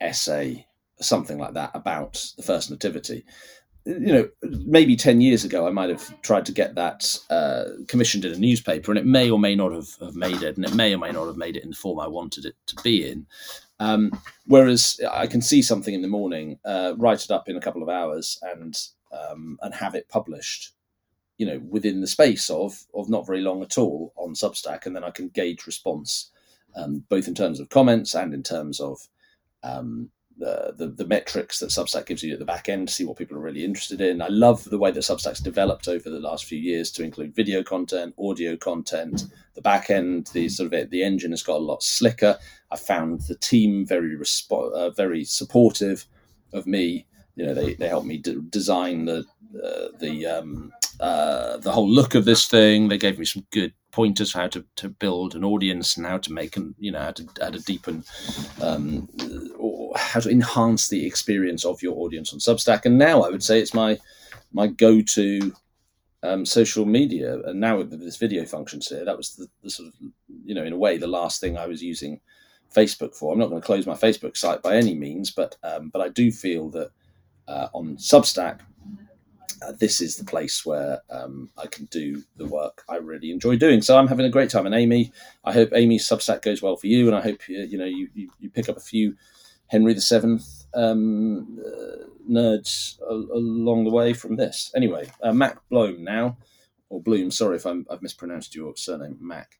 essay, 0.00 0.66
something 1.00 1.38
like 1.38 1.54
that, 1.54 1.70
about 1.74 2.24
the 2.36 2.42
first 2.42 2.70
nativity 2.70 3.24
you 3.86 4.12
know, 4.12 4.28
maybe 4.42 4.96
10 4.96 5.20
years 5.20 5.44
ago, 5.44 5.66
I 5.66 5.70
might 5.70 5.90
have 5.90 6.20
tried 6.22 6.46
to 6.46 6.52
get 6.52 6.74
that 6.74 7.18
uh, 7.28 7.64
commissioned 7.86 8.24
in 8.24 8.32
a 8.32 8.38
newspaper, 8.38 8.90
and 8.90 8.98
it 8.98 9.04
may 9.04 9.30
or 9.30 9.38
may 9.38 9.54
not 9.54 9.72
have, 9.72 9.88
have, 10.00 10.16
made 10.16 10.42
it, 10.42 10.56
and 10.56 10.64
it 10.64 10.74
may 10.74 10.94
or 10.94 10.98
may 10.98 11.10
not 11.10 11.26
have 11.26 11.36
made 11.36 11.56
it 11.56 11.64
in 11.64 11.70
the 11.70 11.76
form 11.76 12.00
I 12.00 12.08
wanted 12.08 12.46
it 12.46 12.54
to 12.68 12.76
be 12.82 13.06
in. 13.06 13.26
Um, 13.80 14.10
whereas 14.46 15.00
I 15.10 15.26
can 15.26 15.42
see 15.42 15.60
something 15.60 15.92
in 15.92 16.00
the 16.00 16.08
morning, 16.08 16.58
uh, 16.64 16.94
write 16.96 17.24
it 17.24 17.30
up 17.30 17.48
in 17.48 17.56
a 17.56 17.60
couple 17.60 17.82
of 17.82 17.88
hours, 17.88 18.38
and 18.42 18.74
um, 19.12 19.58
and 19.62 19.74
have 19.74 19.94
it 19.94 20.08
published, 20.08 20.72
you 21.36 21.44
know, 21.46 21.60
within 21.68 22.00
the 22.00 22.06
space 22.06 22.48
of 22.48 22.84
of 22.94 23.10
not 23.10 23.26
very 23.26 23.42
long 23.42 23.62
at 23.62 23.76
all 23.76 24.14
on 24.16 24.34
Substack, 24.34 24.86
and 24.86 24.96
then 24.96 25.04
I 25.04 25.10
can 25.10 25.28
gauge 25.28 25.66
response, 25.66 26.30
um, 26.74 27.04
both 27.10 27.28
in 27.28 27.34
terms 27.34 27.60
of 27.60 27.68
comments 27.68 28.14
and 28.14 28.32
in 28.32 28.42
terms 28.42 28.80
of 28.80 29.08
the, 30.36 30.86
the, 30.96 31.06
metrics 31.06 31.60
that 31.60 31.70
Substack 31.70 32.06
gives 32.06 32.22
you 32.22 32.32
at 32.32 32.38
the 32.38 32.44
back 32.44 32.68
end 32.68 32.88
to 32.88 32.94
see 32.94 33.04
what 33.04 33.16
people 33.16 33.36
are 33.36 33.40
really 33.40 33.64
interested 33.64 34.00
in. 34.00 34.20
I 34.20 34.28
love 34.28 34.64
the 34.64 34.78
way 34.78 34.90
that 34.90 35.00
Substack's 35.00 35.40
developed 35.40 35.86
over 35.86 36.10
the 36.10 36.18
last 36.18 36.46
few 36.46 36.58
years 36.58 36.90
to 36.92 37.04
include 37.04 37.34
video 37.34 37.62
content, 37.62 38.14
audio 38.18 38.56
content. 38.56 39.24
The 39.54 39.62
back 39.62 39.90
end, 39.90 40.28
the 40.32 40.48
sort 40.48 40.72
of 40.72 40.90
the 40.90 41.02
engine 41.02 41.30
has 41.30 41.42
got 41.42 41.56
a 41.56 41.64
lot 41.64 41.82
slicker. 41.82 42.38
I 42.70 42.76
found 42.76 43.22
the 43.22 43.36
team 43.36 43.86
very 43.86 44.16
uh, 44.50 44.90
very 44.90 45.24
supportive 45.24 46.06
of 46.52 46.66
me. 46.66 47.06
You 47.36 47.46
know, 47.46 47.54
they, 47.54 47.74
they 47.74 47.88
helped 47.88 48.06
me 48.06 48.18
d- 48.18 48.40
design 48.50 49.04
the 49.04 49.24
uh, 49.62 49.88
the 49.98 50.26
um, 50.26 50.72
uh, 51.00 51.58
the 51.58 51.72
whole 51.72 51.88
look 51.88 52.14
of 52.14 52.24
this 52.24 52.46
thing. 52.46 52.88
They 52.88 52.98
gave 52.98 53.18
me 53.18 53.24
some 53.24 53.46
good 53.50 53.72
pointers 53.94 54.32
how 54.32 54.48
to, 54.48 54.64
to 54.74 54.88
build 54.88 55.36
an 55.36 55.44
audience 55.44 55.96
and 55.96 56.04
how 56.04 56.18
to 56.18 56.32
make 56.32 56.56
and 56.56 56.74
you 56.80 56.90
know 56.90 56.98
how 56.98 57.12
to 57.12 57.24
how 57.40 57.50
to 57.50 57.60
deepen 57.60 58.02
um, 58.60 59.08
how 59.94 60.20
to 60.20 60.30
enhance 60.30 60.88
the 60.88 61.06
experience 61.06 61.64
of 61.64 61.82
your 61.82 61.96
audience 61.98 62.32
on 62.32 62.38
Substack. 62.38 62.84
And 62.84 62.98
now 62.98 63.22
I 63.22 63.30
would 63.30 63.42
say 63.42 63.60
it's 63.60 63.74
my 63.74 63.98
my 64.52 64.66
go 64.66 65.00
to 65.00 65.52
um, 66.22 66.46
social 66.46 66.84
media. 66.84 67.40
And 67.44 67.60
now 67.60 67.78
with 67.78 67.90
this 68.00 68.16
video 68.16 68.44
functions 68.44 68.88
here, 68.88 69.04
that 69.04 69.16
was 69.16 69.34
the, 69.34 69.46
the, 69.62 69.70
sort 69.70 69.88
of 69.88 69.94
you 70.44 70.54
know 70.54 70.64
in 70.64 70.72
a 70.72 70.78
way 70.78 70.96
the 70.96 71.06
last 71.06 71.40
thing 71.40 71.56
I 71.56 71.66
was 71.66 71.82
using 71.82 72.20
Facebook 72.74 73.14
for. 73.14 73.32
I'm 73.32 73.38
not 73.38 73.50
going 73.50 73.60
to 73.60 73.66
close 73.66 73.86
my 73.86 73.94
Facebook 73.94 74.36
site 74.36 74.62
by 74.62 74.76
any 74.76 74.94
means, 74.94 75.30
but 75.30 75.56
um, 75.62 75.90
but 75.90 76.00
I 76.00 76.08
do 76.08 76.30
feel 76.30 76.70
that 76.70 76.90
uh, 77.48 77.68
on 77.72 77.96
Substack 77.96 78.60
uh, 79.64 79.72
this 79.78 80.00
is 80.00 80.16
the 80.16 80.24
place 80.24 80.66
where 80.66 81.00
um, 81.10 81.48
I 81.56 81.66
can 81.66 81.86
do 81.86 82.22
the 82.36 82.46
work 82.46 82.84
I 82.88 82.96
really 82.96 83.30
enjoy 83.30 83.56
doing. 83.56 83.80
So 83.82 83.96
I'm 83.96 84.08
having 84.08 84.26
a 84.26 84.30
great 84.30 84.50
time. 84.50 84.66
And 84.66 84.74
Amy, 84.74 85.12
I 85.44 85.52
hope 85.52 85.70
Amy's 85.72 86.08
Substack 86.08 86.42
goes 86.42 86.62
well 86.62 86.76
for 86.76 86.86
you, 86.86 87.06
and 87.06 87.16
I 87.16 87.20
hope 87.20 87.48
you, 87.48 87.62
you 87.62 87.78
know 87.78 87.84
you, 87.84 88.08
you, 88.14 88.30
you 88.38 88.50
pick 88.50 88.68
up 88.68 88.76
a 88.76 88.80
few 88.80 89.16
Henry 89.68 89.94
VII 89.94 90.38
um, 90.74 91.58
uh, 91.64 92.04
nerds 92.30 93.00
a- 93.00 93.36
along 93.36 93.84
the 93.84 93.90
way 93.90 94.12
from 94.12 94.36
this. 94.36 94.70
Anyway, 94.74 95.10
uh, 95.22 95.32
Mac 95.32 95.58
Bloom 95.68 96.04
now, 96.04 96.36
or 96.88 97.00
Bloom. 97.00 97.30
Sorry 97.30 97.56
if 97.56 97.66
i 97.66 97.74
have 97.90 98.02
mispronounced 98.02 98.54
your 98.54 98.76
surname, 98.76 99.18
Mac 99.20 99.58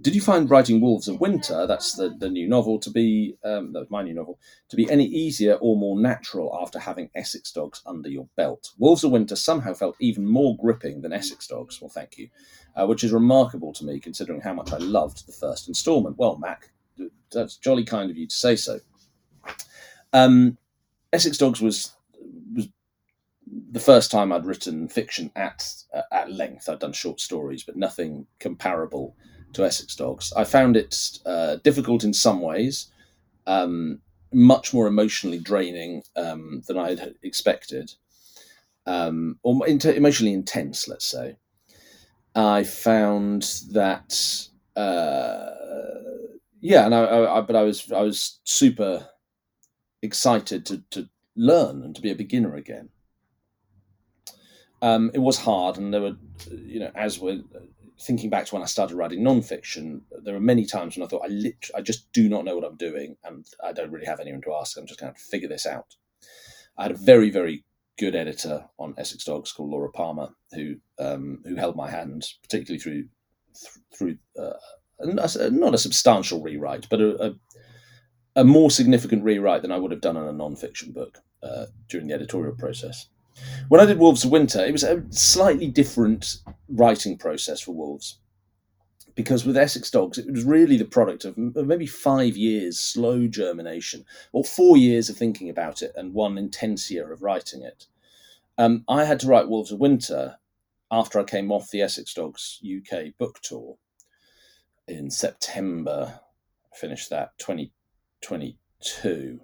did 0.00 0.14
you 0.14 0.20
find 0.20 0.50
writing 0.50 0.80
Wolves 0.80 1.08
of 1.08 1.20
Winter, 1.20 1.66
that's 1.66 1.94
the, 1.94 2.10
the 2.10 2.28
new 2.28 2.46
novel, 2.48 2.78
to 2.80 2.90
be, 2.90 3.36
um, 3.44 3.72
that 3.72 3.80
was 3.80 3.90
my 3.90 4.02
new 4.02 4.12
novel, 4.12 4.38
to 4.68 4.76
be 4.76 4.90
any 4.90 5.06
easier 5.06 5.54
or 5.54 5.76
more 5.76 5.98
natural 5.98 6.56
after 6.60 6.78
having 6.78 7.08
Essex 7.14 7.50
Dogs 7.50 7.82
under 7.86 8.08
your 8.08 8.28
belt? 8.36 8.72
Wolves 8.78 9.04
of 9.04 9.12
Winter 9.12 9.36
somehow 9.36 9.72
felt 9.72 9.96
even 10.00 10.26
more 10.28 10.56
gripping 10.58 11.00
than 11.00 11.12
Essex 11.12 11.46
Dogs, 11.46 11.80
well, 11.80 11.88
thank 11.88 12.18
you, 12.18 12.28
uh, 12.74 12.86
which 12.86 13.04
is 13.04 13.12
remarkable 13.12 13.72
to 13.72 13.84
me 13.84 13.98
considering 13.98 14.40
how 14.40 14.52
much 14.52 14.72
I 14.72 14.78
loved 14.78 15.26
the 15.26 15.32
first 15.32 15.66
instalment. 15.66 16.18
Well, 16.18 16.36
Mac, 16.36 16.70
that's 17.32 17.56
jolly 17.56 17.84
kind 17.84 18.10
of 18.10 18.18
you 18.18 18.26
to 18.26 18.34
say 18.34 18.56
so. 18.56 18.80
Um, 20.12 20.58
Essex 21.12 21.38
Dogs 21.38 21.60
was 21.60 21.92
was 22.54 22.68
the 23.70 23.80
first 23.80 24.10
time 24.10 24.32
I'd 24.32 24.46
written 24.46 24.88
fiction 24.88 25.30
at 25.36 25.68
uh, 25.94 26.02
at 26.12 26.30
length. 26.30 26.68
I'd 26.68 26.78
done 26.78 26.92
short 26.92 27.20
stories, 27.20 27.62
but 27.62 27.76
nothing 27.76 28.26
comparable 28.38 29.16
to 29.52 29.64
Essex 29.64 29.94
Dogs. 29.96 30.32
I 30.36 30.44
found 30.44 30.76
it 30.76 31.18
uh, 31.24 31.56
difficult 31.56 32.04
in 32.04 32.12
some 32.12 32.40
ways, 32.40 32.88
um, 33.46 34.00
much 34.32 34.74
more 34.74 34.86
emotionally 34.86 35.38
draining 35.38 36.02
um, 36.16 36.62
than 36.66 36.76
I 36.76 36.90
had 36.90 37.14
expected, 37.22 37.92
um, 38.86 39.38
or 39.42 39.66
emotionally 39.66 40.32
intense, 40.32 40.88
let's 40.88 41.06
say. 41.06 41.36
I 42.34 42.64
found 42.64 43.62
that, 43.72 44.14
uh, 44.76 45.50
yeah, 46.60 46.84
and 46.84 46.94
I, 46.94 47.36
I, 47.36 47.40
but 47.40 47.56
I 47.56 47.62
was 47.62 47.90
I 47.90 48.02
was 48.02 48.40
super 48.44 49.08
excited 50.06 50.64
to 50.66 50.82
to 50.90 51.08
learn 51.36 51.82
and 51.82 51.94
to 51.94 52.02
be 52.02 52.10
a 52.10 52.16
beginner 52.16 52.54
again. 52.56 52.88
Um, 54.82 55.10
it 55.14 55.18
was 55.18 55.38
hard, 55.38 55.78
and 55.78 55.92
there 55.92 56.02
were, 56.02 56.16
you 56.50 56.80
know, 56.80 56.90
as 56.94 57.18
we're 57.18 57.42
thinking 58.00 58.28
back 58.30 58.46
to 58.46 58.54
when 58.54 58.62
I 58.62 58.66
started 58.66 58.96
writing 58.96 59.20
nonfiction, 59.20 60.02
there 60.22 60.34
were 60.34 60.40
many 60.40 60.66
times 60.66 60.96
when 60.96 61.04
I 61.04 61.08
thought 61.08 61.24
I 61.24 61.28
lit- 61.28 61.70
I 61.74 61.80
just 61.80 62.12
do 62.12 62.28
not 62.28 62.44
know 62.44 62.54
what 62.54 62.64
I'm 62.64 62.76
doing, 62.76 63.16
and 63.24 63.46
I 63.64 63.72
don't 63.72 63.90
really 63.90 64.06
have 64.06 64.20
anyone 64.20 64.42
to 64.42 64.54
ask. 64.54 64.76
I'm 64.76 64.86
just 64.86 65.00
going 65.00 65.12
to 65.12 65.20
figure 65.20 65.48
this 65.48 65.66
out. 65.66 65.96
I 66.78 66.84
had 66.84 66.92
a 66.92 66.96
very 66.96 67.30
very 67.30 67.64
good 67.98 68.14
editor 68.14 68.66
on 68.78 68.94
Essex 68.98 69.24
Dogs 69.24 69.52
called 69.52 69.70
Laura 69.70 69.90
Palmer, 69.90 70.28
who 70.52 70.76
um, 70.98 71.42
who 71.44 71.56
held 71.56 71.76
my 71.76 71.90
hand, 71.90 72.26
particularly 72.42 72.78
through 72.78 73.08
through 73.96 74.18
uh, 74.38 74.52
not 75.00 75.74
a 75.74 75.78
substantial 75.78 76.42
rewrite, 76.42 76.86
but 76.88 77.00
a, 77.00 77.28
a, 77.28 77.34
a, 78.36 78.44
more 78.44 78.70
significant 78.70 79.24
rewrite 79.24 79.62
than 79.62 79.72
I 79.72 79.78
would 79.78 79.90
have 79.90 80.00
done 80.00 80.16
on 80.16 80.28
a 80.28 80.32
non-fiction 80.32 80.92
book 80.92 81.18
uh, 81.42 81.66
during 81.88 82.06
the 82.06 82.14
editorial 82.14 82.54
process. 82.54 83.08
When 83.68 83.80
I 83.80 83.86
did 83.86 83.98
Wolves 83.98 84.24
of 84.24 84.30
Winter, 84.30 84.64
it 84.64 84.72
was 84.72 84.84
a 84.84 85.02
slightly 85.10 85.66
different 85.66 86.38
writing 86.68 87.18
process 87.18 87.60
for 87.60 87.72
Wolves. 87.72 88.18
Because 89.14 89.46
with 89.46 89.56
Essex 89.56 89.90
Dogs, 89.90 90.18
it 90.18 90.30
was 90.30 90.44
really 90.44 90.76
the 90.76 90.84
product 90.84 91.24
of 91.24 91.36
maybe 91.38 91.86
five 91.86 92.36
years 92.36 92.78
slow 92.78 93.26
germination, 93.26 94.04
or 94.32 94.44
four 94.44 94.76
years 94.76 95.08
of 95.08 95.16
thinking 95.16 95.48
about 95.48 95.82
it, 95.82 95.92
and 95.96 96.12
one 96.12 96.36
intense 96.36 96.90
year 96.90 97.12
of 97.12 97.22
writing 97.22 97.62
it. 97.62 97.86
Um, 98.58 98.84
I 98.88 99.04
had 99.04 99.20
to 99.20 99.26
write 99.26 99.48
Wolves 99.48 99.72
of 99.72 99.80
Winter 99.80 100.36
after 100.90 101.18
I 101.18 101.24
came 101.24 101.50
off 101.50 101.70
the 101.70 101.82
Essex 101.82 102.14
Dogs 102.14 102.60
UK 102.64 103.16
book 103.18 103.40
tour 103.42 103.76
in 104.86 105.10
September. 105.10 106.20
I 106.72 106.76
finished 106.76 107.10
that 107.10 107.38
2022. 108.20 109.40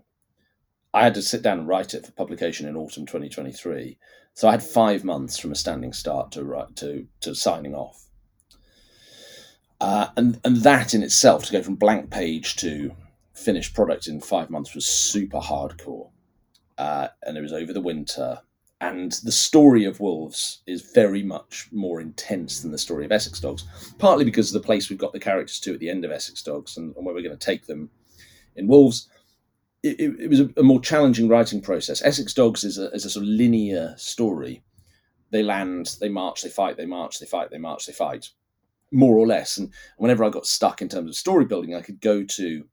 I 0.95 1.05
had 1.05 1.15
to 1.15 1.23
sit 1.23 1.43
down 1.43 1.61
and 1.61 1.69
write 1.69 1.95
it 1.95 2.05
for 2.05 2.13
publication 2.13 2.69
in 2.69 2.77
autumn 2.77 3.07
2023. 3.07 3.99
So 4.35 4.49
I 4.49 4.53
had 4.53 4.63
five 4.63 5.05
months 5.05 5.39
from 5.39 5.53
a 5.53 5.57
standing 5.57 5.93
start 5.93 6.33
to 6.33 6.45
write, 6.45 6.77
to 6.77 7.07
to 7.21 7.35
signing 7.35 7.75
off. 7.75 8.07
Uh, 9.81 10.09
and 10.17 10.41
and 10.45 10.57
that 10.59 10.95
in 10.95 11.03
itself 11.03 11.45
to 11.45 11.53
go 11.53 11.63
from 11.63 11.77
blank 11.77 12.11
page 12.11 12.57
to 12.57 12.95
finished 13.35 13.75
product 13.75 14.07
in 14.07 14.21
five 14.21 14.51
months 14.51 14.75
was 14.75 14.87
super 14.87 15.41
hardcore. 15.41 16.11
Uh, 16.79 17.09
and 17.23 17.37
it 17.37 17.43
was 17.43 17.53
over 17.53 17.73
the 17.73 17.81
winter. 17.81 18.41
And 18.81 19.13
the 19.23 19.33
story 19.33 19.85
of 19.85 20.01
Wolves 20.01 20.63
is 20.67 20.91
very 20.93 21.23
much 21.23 21.69
more 21.71 22.01
intense 22.01 22.61
than 22.61 22.73
the 22.73 22.79
story 22.79 23.05
of 23.05 23.13
Essex 23.13 23.39
Dogs, 23.39 23.65
partly 23.99 24.25
because 24.25 24.53
of 24.53 24.61
the 24.61 24.67
place 24.67 24.91
we've 24.91 24.99
got 24.99 25.13
the 25.13 25.21
characters 25.21 25.61
to 25.61 25.75
at 25.75 25.79
the 25.79 25.89
end 25.89 26.05
of 26.05 26.11
Essex 26.11 26.43
Dogs 26.43 26.77
and, 26.77 26.95
and 26.97 27.07
where 27.07 27.15
we're 27.15 27.23
going 27.23 27.37
to 27.37 27.47
take 27.47 27.67
them 27.67 27.91
in 28.57 28.67
Wolves 28.67 29.09
it, 29.83 29.99
it, 29.99 30.31
was 30.31 30.41
a, 30.41 30.49
a, 30.57 30.63
more 30.63 30.81
challenging 30.81 31.29
writing 31.29 31.61
process. 31.61 32.03
Essex 32.03 32.33
Dogs 32.33 32.65
is 32.65 32.79
a, 32.79 32.91
is 32.91 33.05
a 33.05 33.11
sort 33.11 33.25
of 33.25 33.29
linear 33.29 33.95
story. 33.97 34.63
They 35.31 35.43
land, 35.43 35.97
they 36.01 36.09
march, 36.09 36.43
they 36.43 36.51
fight, 36.51 36.77
they 36.77 36.87
march, 36.87 37.19
they 37.19 37.27
fight, 37.27 37.51
they 37.51 37.59
march, 37.59 37.87
they 37.87 37.93
fight, 37.93 38.31
more 38.93 39.17
or 39.17 39.27
less. 39.27 39.57
And 39.57 39.71
whenever 39.97 40.25
I 40.25 40.31
got 40.31 40.47
stuck 40.47 40.83
in 40.83 40.89
terms 40.89 41.11
of 41.11 41.17
story 41.17 41.47
building, 41.47 41.75
I 41.75 41.81
could 41.81 42.01
go 42.01 42.23
to 42.23 42.65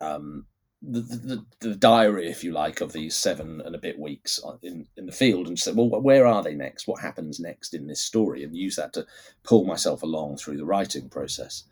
um, 0.00 0.46
the, 0.80 1.00
the, 1.00 1.44
the, 1.68 1.76
diary, 1.76 2.28
if 2.28 2.44
you 2.44 2.52
like, 2.52 2.80
of 2.80 2.92
these 2.92 3.16
seven 3.16 3.60
and 3.60 3.74
a 3.74 3.80
bit 3.80 3.98
weeks 3.98 4.40
in, 4.62 4.86
in 4.96 5.06
the 5.06 5.12
field 5.12 5.48
and 5.48 5.58
say, 5.58 5.72
well, 5.72 5.88
where 5.88 6.26
are 6.26 6.42
they 6.42 6.54
next? 6.54 6.86
What 6.86 7.02
happens 7.02 7.40
next 7.40 7.74
in 7.74 7.86
this 7.86 8.00
story? 8.00 8.44
And 8.44 8.56
use 8.56 8.76
that 8.76 8.92
to 8.94 9.04
pull 9.42 9.64
myself 9.64 10.02
along 10.02 10.36
through 10.36 10.56
the 10.56 10.64
writing 10.64 11.08
process. 11.08 11.64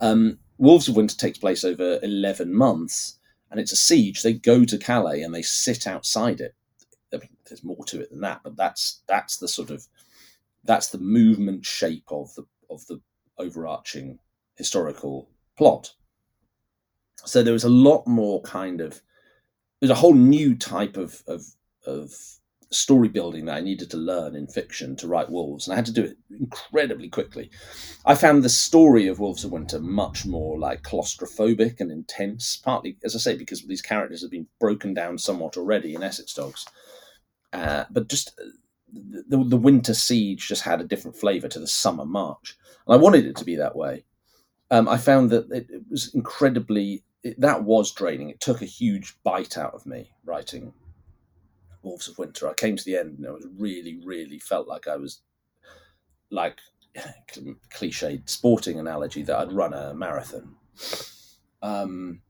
Um, 0.00 0.38
Wolves 0.58 0.88
of 0.88 0.96
Winter 0.96 1.16
takes 1.16 1.38
place 1.38 1.64
over 1.64 1.98
11 2.02 2.54
months 2.54 3.18
and 3.50 3.60
it's 3.60 3.72
a 3.72 3.76
siege. 3.76 4.22
They 4.22 4.32
go 4.32 4.64
to 4.64 4.78
Calais 4.78 5.22
and 5.22 5.34
they 5.34 5.42
sit 5.42 5.86
outside 5.86 6.40
it. 6.40 6.54
I 7.12 7.18
mean, 7.18 7.36
there's 7.48 7.64
more 7.64 7.84
to 7.86 8.00
it 8.00 8.10
than 8.10 8.20
that, 8.22 8.40
but 8.42 8.56
that's 8.56 9.02
that's 9.06 9.36
the 9.36 9.48
sort 9.48 9.70
of 9.70 9.86
that's 10.64 10.88
the 10.88 10.98
movement 10.98 11.64
shape 11.64 12.04
of 12.08 12.34
the 12.34 12.44
of 12.70 12.84
the 12.86 13.00
overarching 13.38 14.18
historical 14.56 15.28
plot. 15.56 15.92
So 17.24 17.42
there 17.42 17.52
was 17.52 17.64
a 17.64 17.68
lot 17.68 18.06
more 18.06 18.42
kind 18.42 18.80
of 18.80 19.00
there's 19.80 19.90
a 19.90 19.94
whole 19.94 20.14
new 20.14 20.56
type 20.56 20.96
of 20.96 21.22
of, 21.26 21.44
of 21.86 22.12
story 22.70 23.08
building 23.08 23.46
that 23.46 23.56
I 23.56 23.60
needed 23.60 23.90
to 23.90 23.96
learn 23.96 24.34
in 24.34 24.46
fiction 24.46 24.96
to 24.96 25.08
write 25.08 25.30
Wolves, 25.30 25.66
and 25.66 25.72
I 25.72 25.76
had 25.76 25.86
to 25.86 25.92
do 25.92 26.04
it 26.04 26.16
incredibly 26.30 27.08
quickly. 27.08 27.50
I 28.04 28.14
found 28.14 28.42
the 28.42 28.48
story 28.48 29.06
of 29.06 29.18
Wolves 29.18 29.44
of 29.44 29.52
Winter 29.52 29.78
much 29.78 30.26
more 30.26 30.58
like 30.58 30.82
claustrophobic 30.82 31.80
and 31.80 31.90
intense, 31.90 32.56
partly, 32.56 32.96
as 33.04 33.14
I 33.14 33.18
say, 33.18 33.36
because 33.36 33.62
these 33.62 33.82
characters 33.82 34.22
have 34.22 34.30
been 34.30 34.48
broken 34.60 34.94
down 34.94 35.18
somewhat 35.18 35.56
already 35.56 35.94
in 35.94 36.02
Essex 36.02 36.34
Dogs. 36.34 36.66
Uh, 37.52 37.84
but 37.90 38.08
just 38.08 38.38
uh, 38.40 38.44
the, 38.92 39.44
the 39.44 39.56
winter 39.56 39.94
siege 39.94 40.48
just 40.48 40.62
had 40.62 40.80
a 40.80 40.86
different 40.86 41.16
flavour 41.16 41.48
to 41.48 41.60
the 41.60 41.66
summer 41.66 42.04
march, 42.04 42.56
and 42.86 42.94
I 42.94 42.98
wanted 42.98 43.26
it 43.26 43.36
to 43.36 43.44
be 43.44 43.56
that 43.56 43.76
way. 43.76 44.04
Um, 44.70 44.88
I 44.88 44.96
found 44.96 45.30
that 45.30 45.50
it, 45.50 45.66
it 45.70 45.82
was 45.90 46.14
incredibly 46.14 47.04
it, 47.24 47.40
that 47.40 47.64
was 47.64 47.92
draining. 47.92 48.30
It 48.30 48.40
took 48.40 48.62
a 48.62 48.66
huge 48.66 49.16
bite 49.24 49.56
out 49.58 49.74
of 49.74 49.86
me 49.86 50.10
writing 50.24 50.72
Wolves 51.84 52.08
of 52.08 52.18
Winter. 52.18 52.48
I 52.48 52.54
came 52.54 52.76
to 52.76 52.84
the 52.84 52.96
end 52.96 53.18
and 53.18 53.26
I 53.26 53.30
was 53.30 53.46
really, 53.56 54.00
really 54.04 54.38
felt 54.38 54.66
like 54.68 54.88
I 54.88 54.96
was 54.96 55.20
like 56.30 56.58
cliched 57.74 58.28
sporting 58.28 58.78
analogy 58.78 59.22
that 59.22 59.38
I'd 59.38 59.52
run 59.52 59.74
a 59.74 59.94
marathon. 59.94 60.54
Um, 61.62 62.20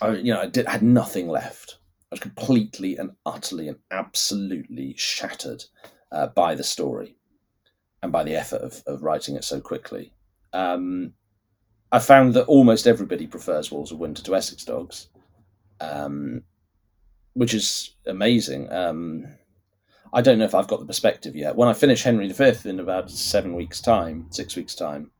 I, 0.00 0.10
you 0.16 0.32
know, 0.32 0.40
I 0.40 0.46
did 0.46 0.66
had 0.66 0.82
nothing 0.82 1.28
left. 1.28 1.78
I 2.10 2.14
was 2.14 2.20
completely 2.20 2.96
and 2.96 3.12
utterly 3.24 3.68
and 3.68 3.78
absolutely 3.90 4.94
shattered 4.96 5.64
uh, 6.10 6.28
by 6.28 6.54
the 6.54 6.64
story 6.64 7.16
and 8.02 8.10
by 8.10 8.24
the 8.24 8.34
effort 8.34 8.62
of, 8.62 8.82
of 8.86 9.02
writing 9.02 9.36
it 9.36 9.44
so 9.44 9.60
quickly. 9.60 10.12
Um, 10.52 11.12
I 11.92 11.98
found 11.98 12.34
that 12.34 12.46
almost 12.46 12.86
everybody 12.86 13.26
prefers 13.26 13.70
Wolves 13.70 13.92
of 13.92 13.98
Winter 13.98 14.22
to 14.22 14.34
Essex 14.36 14.64
Dogs. 14.64 15.08
Um, 15.80 16.42
which 17.34 17.54
is 17.54 17.94
amazing. 18.06 18.70
Um, 18.72 19.26
I 20.12 20.22
don't 20.22 20.38
know 20.38 20.44
if 20.44 20.54
I've 20.54 20.68
got 20.68 20.80
the 20.80 20.86
perspective 20.86 21.36
yet. 21.36 21.56
When 21.56 21.68
I 21.68 21.72
finish 21.72 22.02
Henry 22.02 22.30
V 22.30 22.68
in 22.68 22.80
about 22.80 23.10
seven 23.10 23.54
weeks' 23.54 23.80
time, 23.80 24.26
six 24.30 24.56
weeks' 24.56 24.74
time, 24.74 25.10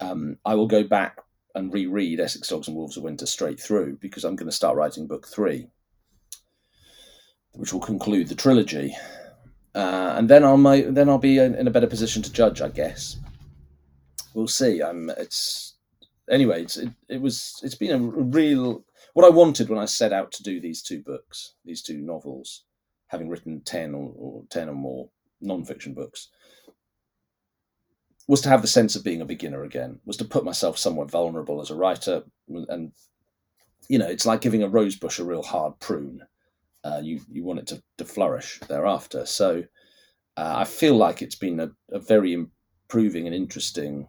um, 0.00 0.38
I 0.44 0.54
will 0.54 0.66
go 0.66 0.82
back 0.82 1.18
and 1.54 1.72
reread 1.72 2.20
Essex 2.20 2.48
Dogs 2.48 2.68
and 2.68 2.76
Wolves 2.76 2.96
of 2.96 3.04
Winter 3.04 3.26
straight 3.26 3.60
through 3.60 3.96
because 4.00 4.24
I'm 4.24 4.36
going 4.36 4.48
to 4.48 4.54
start 4.54 4.76
writing 4.76 5.06
book 5.06 5.26
three, 5.26 5.68
which 7.52 7.72
will 7.72 7.80
conclude 7.80 8.28
the 8.28 8.34
trilogy, 8.34 8.94
uh, 9.74 10.14
and 10.16 10.28
then 10.28 10.44
I'll 10.44 10.56
my, 10.56 10.82
then 10.82 11.08
I'll 11.08 11.18
be 11.18 11.38
in, 11.38 11.54
in, 11.54 11.66
a 11.66 11.70
better 11.70 11.86
position 11.86 12.22
to 12.22 12.32
judge, 12.32 12.60
I 12.60 12.68
guess. 12.68 13.16
We'll 14.34 14.48
see. 14.48 14.82
I'm. 14.82 15.10
It's 15.10 15.74
anyway. 16.30 16.62
It's, 16.62 16.76
it, 16.76 16.90
it 17.08 17.20
was. 17.20 17.60
It's 17.62 17.74
been 17.74 17.92
a 17.92 17.98
real 17.98 18.84
what 19.16 19.24
I 19.24 19.30
wanted 19.30 19.70
when 19.70 19.78
I 19.78 19.86
set 19.86 20.12
out 20.12 20.30
to 20.32 20.42
do 20.42 20.60
these 20.60 20.82
two 20.82 21.00
books, 21.00 21.54
these 21.64 21.80
two 21.80 21.96
novels, 21.96 22.64
having 23.06 23.30
written 23.30 23.62
10 23.64 23.94
or, 23.94 24.12
or 24.14 24.42
10 24.50 24.68
or 24.68 24.74
more 24.74 25.08
non-fiction 25.40 25.94
books, 25.94 26.28
was 28.28 28.42
to 28.42 28.50
have 28.50 28.60
the 28.60 28.68
sense 28.68 28.94
of 28.94 29.02
being 29.02 29.22
a 29.22 29.24
beginner 29.24 29.64
again, 29.64 30.00
was 30.04 30.18
to 30.18 30.26
put 30.26 30.44
myself 30.44 30.76
somewhat 30.76 31.10
vulnerable 31.10 31.62
as 31.62 31.70
a 31.70 31.74
writer. 31.74 32.24
And, 32.68 32.92
you 33.88 33.98
know, 33.98 34.06
it's 34.06 34.26
like 34.26 34.42
giving 34.42 34.62
a 34.62 34.68
rose 34.68 34.96
bush 34.96 35.18
a 35.18 35.24
real 35.24 35.42
hard 35.42 35.80
prune. 35.80 36.20
Uh, 36.84 37.00
you, 37.02 37.22
you 37.30 37.42
want 37.42 37.60
it 37.60 37.66
to, 37.68 37.82
to 37.96 38.04
flourish 38.04 38.60
thereafter. 38.68 39.24
So 39.24 39.64
uh, 40.36 40.56
I 40.58 40.64
feel 40.64 40.94
like 40.94 41.22
it's 41.22 41.36
been 41.36 41.58
a, 41.60 41.70
a 41.90 42.00
very 42.00 42.34
improving 42.34 43.24
and 43.24 43.34
interesting 43.34 44.08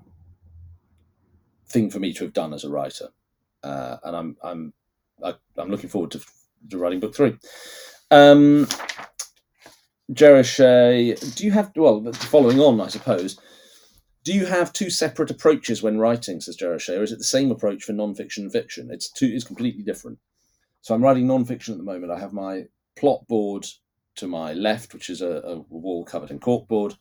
thing 1.70 1.90
for 1.90 2.00
me 2.00 2.12
to 2.12 2.26
have 2.26 2.34
done 2.34 2.54
as 2.54 2.66
a 2.66 2.70
writer. 2.70 3.08
Uh, 3.64 3.98
and 4.04 4.16
I'm 4.16 4.38
I'm 4.44 4.74
I, 5.24 5.34
am 5.58 5.70
looking 5.70 5.90
forward 5.90 6.12
to, 6.12 6.22
to, 6.70 6.78
writing 6.78 7.00
book 7.00 7.16
three. 7.16 7.38
Um, 8.12 8.68
Jerushay, 10.12 11.36
do 11.36 11.46
you 11.46 11.52
have 11.52 11.72
well 11.76 12.12
following 12.14 12.60
on, 12.60 12.80
I 12.80 12.88
suppose? 12.88 13.40
Do 14.24 14.34
you 14.34 14.46
have 14.46 14.74
two 14.74 14.90
separate 14.90 15.32
approaches 15.32 15.82
when 15.82 16.00
writing, 16.00 16.42
says 16.42 16.58
Jerushay, 16.58 16.98
or 16.98 17.04
is 17.04 17.12
it 17.12 17.18
the 17.18 17.24
same 17.24 17.52
approach 17.52 17.84
for 17.84 17.94
non-fiction 17.94 18.44
and 18.44 18.52
fiction? 18.52 18.90
It's 18.92 19.10
two 19.10 19.28
it's 19.28 19.46
completely 19.46 19.84
different. 19.84 20.20
So 20.82 20.94
I'm 20.94 21.04
writing 21.04 21.28
non-fiction 21.28 21.74
at 21.74 21.78
the 21.78 21.84
moment. 21.84 22.12
I 22.12 22.20
have 22.20 22.34
my 22.34 22.66
plot 22.98 23.28
board 23.28 23.66
to 24.18 24.28
my 24.28 24.54
left, 24.54 24.94
which 24.94 25.10
is 25.10 25.22
a, 25.22 25.42
a 25.44 25.56
wall 25.70 26.04
covered 26.04 26.32
in 26.32 26.40
corkboard. 26.40 26.98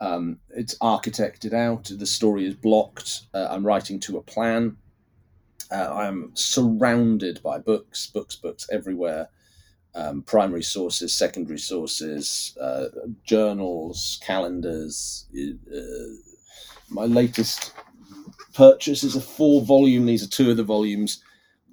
Um, 0.00 0.40
it's 0.50 0.76
architected 0.78 1.52
out. 1.52 1.90
The 1.90 2.06
story 2.06 2.44
is 2.46 2.54
blocked. 2.54 3.22
Uh, 3.32 3.46
I'm 3.50 3.64
writing 3.64 4.00
to 4.00 4.18
a 4.18 4.22
plan. 4.22 4.76
Uh, 5.72 5.94
I'm 5.94 6.30
surrounded 6.34 7.42
by 7.42 7.58
books, 7.58 8.06
books, 8.08 8.36
books 8.36 8.68
everywhere. 8.70 9.28
Um, 9.94 10.22
primary 10.22 10.62
sources, 10.62 11.14
secondary 11.14 11.58
sources, 11.58 12.56
uh, 12.60 12.86
journals, 13.24 14.20
calendars. 14.24 15.26
Uh, 15.34 15.78
my 16.88 17.04
latest 17.04 17.72
purchase 18.54 19.02
is 19.02 19.16
a 19.16 19.20
four 19.20 19.62
volume, 19.62 20.06
these 20.06 20.24
are 20.24 20.28
two 20.28 20.50
of 20.50 20.56
the 20.56 20.64
volumes, 20.64 21.22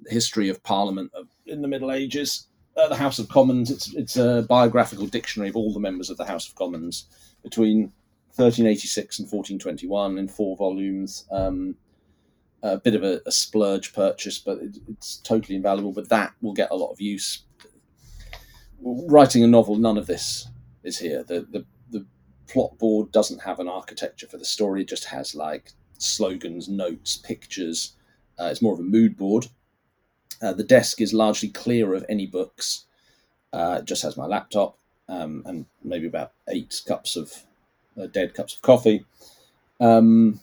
History 0.06 0.48
of 0.48 0.62
Parliament 0.62 1.10
in 1.46 1.62
the 1.62 1.68
Middle 1.68 1.92
Ages. 1.92 2.46
Uh, 2.76 2.88
the 2.88 2.96
House 2.96 3.18
of 3.18 3.28
Commons, 3.28 3.70
it's, 3.70 3.94
it's 3.94 4.16
a 4.16 4.46
biographical 4.48 5.06
dictionary 5.06 5.50
of 5.50 5.56
all 5.56 5.72
the 5.72 5.80
members 5.80 6.08
of 6.08 6.16
the 6.16 6.24
House 6.24 6.48
of 6.48 6.54
Commons 6.54 7.06
between 7.42 7.92
1386 8.36 9.18
and 9.18 9.26
1421 9.26 10.18
in 10.18 10.28
four 10.28 10.56
volumes. 10.56 11.26
Um, 11.30 11.74
a 12.62 12.78
bit 12.78 12.94
of 12.94 13.02
a, 13.02 13.20
a 13.26 13.32
splurge 13.32 13.92
purchase, 13.94 14.38
but 14.38 14.58
it, 14.58 14.78
it's 14.88 15.16
totally 15.18 15.56
invaluable. 15.56 15.92
But 15.92 16.08
that 16.08 16.32
will 16.40 16.52
get 16.52 16.70
a 16.70 16.76
lot 16.76 16.90
of 16.90 17.00
use. 17.00 17.44
Writing 18.82 19.44
a 19.44 19.46
novel, 19.46 19.76
none 19.76 19.98
of 19.98 20.06
this 20.06 20.48
is 20.82 20.98
here. 20.98 21.22
The 21.22 21.46
the 21.50 21.64
the 21.90 22.06
plot 22.46 22.78
board 22.78 23.12
doesn't 23.12 23.42
have 23.42 23.60
an 23.60 23.68
architecture 23.68 24.26
for 24.26 24.38
the 24.38 24.44
story. 24.44 24.82
It 24.82 24.88
just 24.88 25.04
has 25.06 25.34
like 25.34 25.72
slogans, 25.98 26.68
notes, 26.68 27.16
pictures. 27.16 27.94
Uh, 28.38 28.44
it's 28.46 28.62
more 28.62 28.74
of 28.74 28.80
a 28.80 28.84
mood 28.84 29.16
board. 29.16 29.46
Uh, 30.42 30.54
the 30.54 30.64
desk 30.64 31.00
is 31.00 31.12
largely 31.12 31.48
clear 31.48 31.94
of 31.94 32.04
any 32.08 32.26
books. 32.26 32.86
Uh, 33.52 33.78
it 33.80 33.84
just 33.84 34.02
has 34.02 34.16
my 34.16 34.26
laptop 34.26 34.78
um, 35.08 35.42
and 35.44 35.66
maybe 35.82 36.06
about 36.06 36.32
eight 36.48 36.80
cups 36.86 37.16
of 37.16 37.32
uh, 38.00 38.06
dead 38.06 38.32
cups 38.32 38.54
of 38.54 38.62
coffee. 38.62 39.04
Um, 39.80 40.40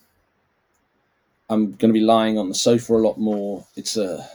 I'm 1.50 1.72
going 1.74 1.94
to 1.94 1.94
be 1.94 2.02
lying 2.02 2.38
on 2.38 2.50
the 2.50 2.56
sofa 2.56 2.94
a 2.94 2.98
lot 2.98 3.18
more. 3.18 3.66
It's 3.76 3.98
a 3.98 4.28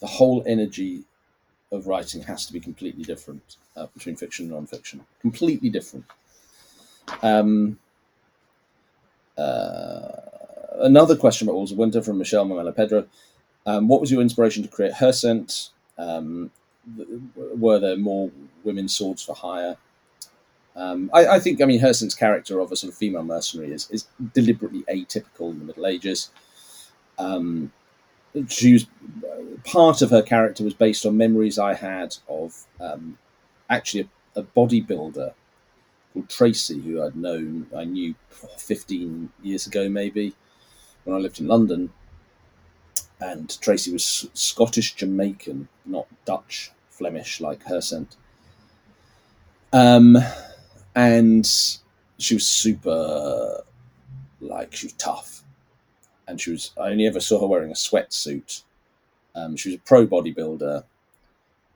the 0.00 0.06
whole 0.06 0.42
energy 0.46 1.04
of 1.72 1.86
writing 1.86 2.22
has 2.22 2.46
to 2.46 2.52
be 2.52 2.60
completely 2.60 3.04
different 3.04 3.56
uh, 3.76 3.86
between 3.94 4.16
fiction 4.16 4.44
and 4.46 4.54
non-fiction. 4.54 5.00
Completely 5.20 5.70
different. 5.70 6.04
Um, 7.22 7.78
uh, 9.36 10.12
another 10.74 11.16
question 11.16 11.46
about 11.48 11.56
Wolves 11.56 11.72
of 11.72 11.78
Winter 11.78 12.02
from 12.02 12.18
Michelle 12.18 12.46
Mamela 12.46 12.74
Pedro. 12.74 13.06
Um, 13.66 13.88
what 13.88 14.00
was 14.00 14.10
your 14.10 14.20
inspiration 14.20 14.62
to 14.62 14.68
create 14.68 14.92
Hersent? 14.92 15.70
Um, 15.96 16.50
were 17.34 17.78
there 17.78 17.96
more 17.96 18.30
women's 18.62 18.94
swords 18.94 19.22
for 19.22 19.34
hire? 19.34 19.76
Um, 20.76 21.10
I, 21.14 21.26
I, 21.26 21.40
think, 21.40 21.62
I 21.62 21.66
mean, 21.66 21.80
Hersent's 21.80 22.14
character 22.14 22.58
of 22.60 22.72
a 22.72 22.76
sort 22.76 22.92
of 22.92 22.98
female 22.98 23.22
mercenary 23.22 23.72
is, 23.72 23.88
is 23.90 24.06
deliberately 24.34 24.82
atypical 24.82 25.50
in 25.50 25.60
the 25.60 25.64
Middle 25.64 25.86
Ages. 25.86 26.30
Um, 27.18 27.72
she 28.48 28.72
was 28.72 28.86
part 29.64 30.02
of 30.02 30.10
her 30.10 30.22
character 30.22 30.64
was 30.64 30.74
based 30.74 31.06
on 31.06 31.16
memories 31.16 31.58
I 31.58 31.74
had 31.74 32.16
of 32.28 32.64
um, 32.80 33.18
actually 33.70 34.08
a, 34.36 34.40
a, 34.40 34.42
bodybuilder 34.42 35.32
called 36.12 36.28
Tracy, 36.28 36.80
who 36.80 37.02
I'd 37.02 37.16
known, 37.16 37.66
I 37.76 37.84
knew 37.84 38.14
15 38.30 39.30
years 39.42 39.66
ago, 39.66 39.88
maybe, 39.88 40.34
when 41.04 41.16
I 41.16 41.20
lived 41.20 41.40
in 41.40 41.46
London. 41.46 41.92
And 43.20 43.60
Tracy 43.60 43.92
was 43.92 44.28
Scottish 44.34 44.94
Jamaican, 44.94 45.68
not 45.86 46.06
Dutch 46.24 46.72
Flemish 46.90 47.40
like 47.40 47.62
Hersent. 47.62 48.16
Um, 49.72 50.18
and 50.94 51.46
she 52.18 52.34
was 52.34 52.46
super 52.46 53.62
like 54.40 54.74
she 54.74 54.86
was 54.86 54.92
tough. 54.94 55.42
And 56.26 56.40
she 56.40 56.50
was 56.50 56.72
i 56.80 56.88
only 56.88 57.06
ever 57.06 57.20
saw 57.20 57.40
her 57.40 57.46
wearing 57.46 57.70
a 57.70 57.74
sweatsuit. 57.74 58.62
Um, 59.34 59.56
she 59.56 59.70
was 59.70 59.76
a 59.76 59.82
pro 59.82 60.06
bodybuilder. 60.06 60.84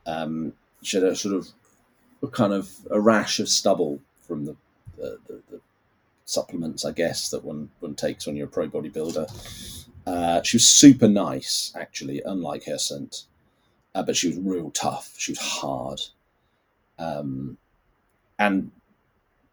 Um, 0.07 0.53
she 0.83 0.97
had 0.97 1.07
a 1.07 1.17
sort 1.17 1.35
of 1.35 1.49
a 2.23 2.29
kind 2.29 2.53
of 2.53 2.71
a 2.91 3.01
rash 3.01 3.41
of 3.41 3.49
stubble 3.49 4.01
from 4.27 4.45
the, 4.45 4.57
the, 4.97 5.19
the, 5.27 5.43
the 5.51 5.61
supplements 6.25 6.85
i 6.85 6.93
guess 6.93 7.31
that 7.31 7.43
one, 7.43 7.71
one 7.81 7.95
takes 7.95 8.27
when 8.27 8.37
you're 8.37 8.47
a 8.47 8.51
pro 8.51 8.69
bodybuilder. 8.69 9.87
Uh, 10.07 10.43
she 10.43 10.57
was 10.57 10.69
super 10.69 11.09
nice 11.09 11.73
actually 11.77 12.23
unlike 12.25 12.65
Hersent 12.65 13.25
uh, 13.95 14.03
but 14.03 14.17
she 14.17 14.29
was 14.29 14.39
real 14.39 14.71
tough. 14.71 15.15
She 15.19 15.33
was 15.33 15.41
hard. 15.41 16.01
Um, 16.99 17.59
and 18.39 18.71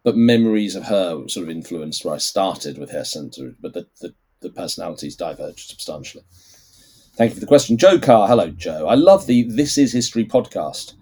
but 0.06 0.16
memories 0.16 0.76
of 0.76 0.84
her 0.84 1.28
sort 1.28 1.44
of 1.44 1.50
influenced 1.50 2.06
where 2.06 2.14
I 2.14 2.20
started 2.20 2.78
with 2.78 2.92
Hersent, 2.92 3.40
but 3.60 3.74
the, 3.74 3.88
the, 4.02 4.14
the 4.40 4.52
personalities 4.52 5.16
diverged 5.16 5.68
substantially. 5.72 6.24
Thank 7.16 7.32
you 7.32 7.36
for 7.36 7.40
the 7.40 7.48
question, 7.48 7.76
Joe 7.76 7.98
Carr. 7.98 8.28
Hello, 8.28 8.52
Joe. 8.52 8.88
I 8.88 8.94
love 8.94 9.26
the 9.26 9.44
This 9.44 9.80
Is 9.80 9.94
History 9.94 10.24
podcast. 10.24 10.94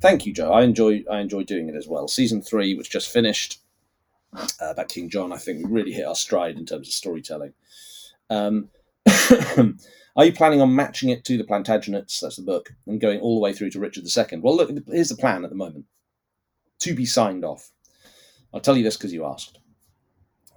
Thank 0.00 0.24
you, 0.24 0.32
Joe. 0.32 0.52
I 0.52 0.62
enjoy 0.62 1.04
I 1.10 1.20
enjoy 1.20 1.44
doing 1.44 1.68
it 1.68 1.74
as 1.74 1.86
well. 1.86 2.08
Season 2.08 2.40
three, 2.40 2.74
which 2.74 2.88
just 2.88 3.10
finished 3.10 3.60
uh, 4.32 4.46
about 4.60 4.88
King 4.88 5.10
John, 5.10 5.34
I 5.34 5.36
think 5.36 5.58
we 5.58 5.70
really 5.70 5.92
hit 5.92 6.06
our 6.06 6.14
stride 6.14 6.56
in 6.56 6.64
terms 6.64 6.88
of 6.88 6.94
storytelling. 6.94 7.52
Um, 8.30 8.70
are 10.16 10.24
you 10.24 10.32
planning 10.32 10.62
on 10.62 10.74
matching 10.74 11.10
it 11.10 11.24
to 11.26 11.36
the 11.36 11.44
Plantagenets? 11.44 12.20
That's 12.20 12.36
the 12.36 12.42
book, 12.42 12.70
and 12.86 13.02
going 13.02 13.20
all 13.20 13.34
the 13.34 13.42
way 13.42 13.52
through 13.52 13.70
to 13.70 13.80
Richard 13.80 14.04
II. 14.04 14.38
Well, 14.38 14.56
look, 14.56 14.70
here's 14.90 15.10
the 15.10 15.16
plan 15.16 15.44
at 15.44 15.50
the 15.50 15.56
moment. 15.56 15.84
To 16.80 16.94
be 16.94 17.04
signed 17.04 17.44
off. 17.44 17.70
I'll 18.52 18.60
tell 18.60 18.76
you 18.76 18.84
this 18.84 18.96
because 18.96 19.12
you 19.12 19.24
asked. 19.24 19.58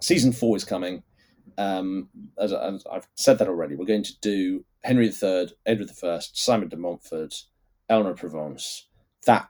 Season 0.01 0.31
four 0.31 0.55
is 0.55 0.63
coming. 0.63 1.03
Um, 1.57 2.09
as, 2.37 2.53
as, 2.53 2.85
I've 2.91 3.07
said 3.15 3.37
that 3.39 3.49
already, 3.49 3.75
we're 3.75 3.85
going 3.85 4.03
to 4.03 4.19
do 4.21 4.63
Henry 4.83 5.07
III, 5.07 5.49
Edward 5.65 5.91
I, 6.03 6.19
Simon 6.33 6.69
de 6.69 6.77
Montfort, 6.77 7.33
Eleanor 7.89 8.11
of 8.11 8.19
Provence, 8.19 8.87
that 9.25 9.49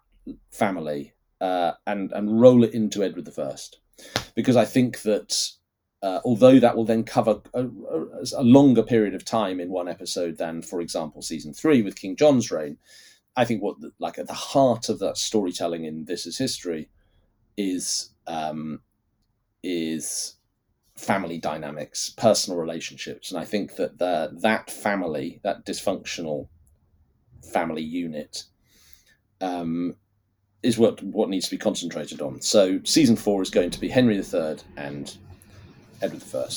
family, 0.52 1.14
uh, 1.40 1.74
and 1.86 2.12
and 2.12 2.42
roll 2.42 2.64
it 2.64 2.74
into 2.74 3.04
Edward 3.04 3.30
I, 3.38 3.56
because 4.36 4.56
I 4.56 4.66
think 4.66 5.04
that 5.04 5.52
uh, 6.02 6.20
although 6.24 6.60
that 6.60 6.76
will 6.76 6.86
then 6.86 7.04
cover 7.04 7.42
a, 7.54 7.66
a, 8.36 8.44
longer 8.44 8.84
period 8.84 9.14
of 9.14 9.26
time 9.26 9.60
in 9.60 9.70
one 9.70 9.88
episode 9.88 10.38
than, 10.38 10.62
for 10.62 10.80
example, 10.80 11.22
season 11.22 11.54
three 11.54 11.82
with 11.82 12.00
King 12.00 12.16
John's 12.16 12.50
reign, 12.50 12.78
I 13.36 13.46
think 13.46 13.62
what 13.62 13.78
like 14.00 14.18
at 14.18 14.28
the 14.28 14.34
heart 14.34 14.90
of 14.90 15.00
that 15.00 15.18
storytelling 15.18 15.84
in 15.84 16.06
This 16.06 16.26
Is 16.26 16.38
History 16.38 16.90
is 17.58 18.12
um, 18.30 18.82
is 19.64 20.36
family 20.96 21.38
dynamics, 21.38 22.10
personal 22.12 22.60
relationships, 22.60 23.32
and 23.32 23.40
I 23.40 23.46
think 23.46 23.76
that 23.76 23.98
the, 23.98 24.32
that 24.42 24.70
family, 24.70 25.42
that 25.44 25.66
dysfunctional 25.66 26.48
family 27.52 27.82
unit, 27.82 28.44
um, 29.42 29.96
is 30.62 30.78
what 30.78 31.02
what 31.04 31.30
needs 31.30 31.46
to 31.46 31.52
be 31.52 31.58
concentrated 31.58 32.22
on. 32.22 32.42
So 32.42 32.80
season 32.84 33.16
four 33.16 33.42
is 33.42 33.50
going 33.50 33.72
to 33.72 33.80
be 33.80 33.90
Henry 33.90 34.18
III 34.18 34.58
and 34.78 35.16
Edward 36.02 36.24
I. 36.34 36.50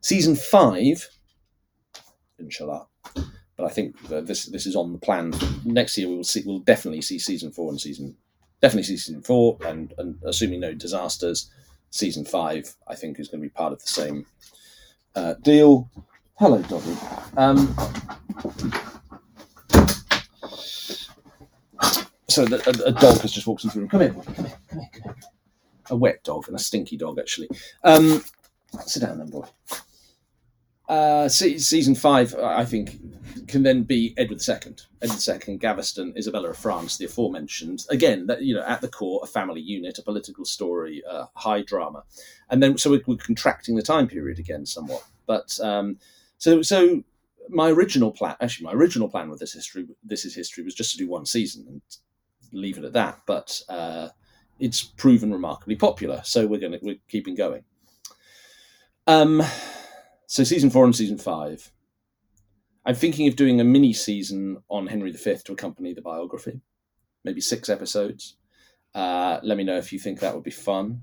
Season 0.00 0.34
five, 0.36 1.08
inshallah. 2.38 2.86
But 3.56 3.64
I 3.64 3.68
think 3.68 3.96
this 4.08 4.46
this 4.46 4.66
is 4.66 4.76
on 4.76 4.92
the 4.92 4.98
plan. 4.98 5.34
Next 5.64 5.96
year 5.98 6.08
we 6.08 6.16
will 6.16 6.24
see. 6.24 6.42
We'll 6.44 6.60
definitely 6.60 7.02
see 7.02 7.18
season 7.18 7.52
four 7.52 7.70
and 7.70 7.80
season 7.80 8.16
definitely 8.66 8.82
season 8.82 9.22
four, 9.22 9.56
and, 9.64 9.94
and 9.96 10.18
assuming 10.24 10.58
no 10.58 10.74
disasters, 10.74 11.50
season 11.90 12.24
five 12.24 12.74
I 12.88 12.96
think 12.96 13.20
is 13.20 13.28
going 13.28 13.40
to 13.40 13.46
be 13.46 13.50
part 13.50 13.72
of 13.72 13.80
the 13.80 13.86
same 13.86 14.26
uh, 15.14 15.34
deal. 15.34 15.88
Hello, 16.34 16.60
Doggy. 16.62 16.96
Um, 17.36 17.68
so 22.28 22.44
the, 22.44 22.60
a, 22.66 22.88
a, 22.88 22.92
dog 22.92 23.20
has 23.20 23.30
just 23.30 23.46
walked 23.46 23.62
into 23.62 23.76
the 23.76 23.80
room. 23.82 23.88
Come 23.88 24.00
here. 24.00 24.10
Come 24.10 24.44
here. 24.46 24.58
Come 24.68 24.78
here. 24.80 24.90
Come 24.92 25.14
here 25.14 25.24
a 25.90 25.96
wet 25.96 26.24
dog 26.24 26.48
and 26.48 26.56
a 26.56 26.58
stinky 26.58 26.96
dog, 26.96 27.16
actually. 27.20 27.48
Um, 27.84 28.20
sit 28.86 29.02
down 29.02 29.18
then, 29.18 29.30
boy. 29.30 29.44
Uh, 30.88 31.28
season 31.28 31.94
five, 31.94 32.34
I 32.34 32.64
think, 32.64 33.00
can 33.48 33.62
then 33.62 33.82
be 33.82 34.14
Edward 34.16 34.40
II. 34.46 34.74
Edward 35.02 35.48
II, 35.48 35.56
Gaveston, 35.56 36.14
Isabella 36.16 36.50
of 36.50 36.56
France, 36.56 36.96
the 36.96 37.06
aforementioned. 37.06 37.84
Again, 37.90 38.26
that 38.26 38.42
you 38.42 38.54
know, 38.54 38.62
at 38.62 38.80
the 38.80 38.88
core, 38.88 39.20
a 39.22 39.26
family 39.26 39.60
unit, 39.60 39.98
a 39.98 40.02
political 40.02 40.44
story, 40.44 41.02
uh, 41.10 41.26
high 41.34 41.62
drama, 41.62 42.04
and 42.50 42.62
then 42.62 42.78
so 42.78 42.90
we're, 42.90 43.02
we're, 43.06 43.16
contracting 43.16 43.76
the 43.76 43.82
time 43.82 44.06
period 44.06 44.38
again 44.38 44.64
somewhat. 44.64 45.04
But 45.26 45.58
um, 45.60 45.98
so 46.38 46.62
so 46.62 47.02
my 47.48 47.70
original 47.70 48.12
plan, 48.12 48.36
actually, 48.40 48.66
my 48.66 48.72
original 48.72 49.08
plan 49.08 49.28
with 49.28 49.40
this 49.40 49.52
history, 49.52 49.86
this 50.04 50.24
is 50.24 50.34
history, 50.34 50.64
was 50.64 50.74
just 50.74 50.92
to 50.92 50.98
do 50.98 51.08
one 51.08 51.26
season 51.26 51.64
and 51.68 51.82
leave 52.52 52.78
it 52.78 52.84
at 52.84 52.92
that. 52.92 53.20
But 53.26 53.60
uh, 53.68 54.08
it's 54.60 54.82
proven 54.82 55.32
remarkably 55.32 55.76
popular. 55.76 56.20
So 56.24 56.46
we're 56.46 56.60
going 56.60 56.72
to 56.72 56.78
we're 56.82 56.98
keeping 57.08 57.34
going. 57.34 57.64
Um, 59.08 59.42
so 60.26 60.44
season 60.44 60.70
four 60.70 60.84
and 60.84 60.94
season 60.94 61.18
five. 61.18 61.70
I'm 62.84 62.94
thinking 62.94 63.26
of 63.26 63.36
doing 63.36 63.60
a 63.60 63.64
mini 63.64 63.92
season 63.92 64.58
on 64.68 64.86
Henry 64.86 65.10
V 65.12 65.36
to 65.44 65.52
accompany 65.52 65.92
the 65.92 66.02
biography, 66.02 66.60
maybe 67.24 67.40
six 67.40 67.68
episodes. 67.68 68.36
Uh, 68.94 69.40
let 69.42 69.56
me 69.56 69.64
know 69.64 69.76
if 69.76 69.92
you 69.92 69.98
think 69.98 70.20
that 70.20 70.34
would 70.34 70.44
be 70.44 70.50
fun. 70.50 71.02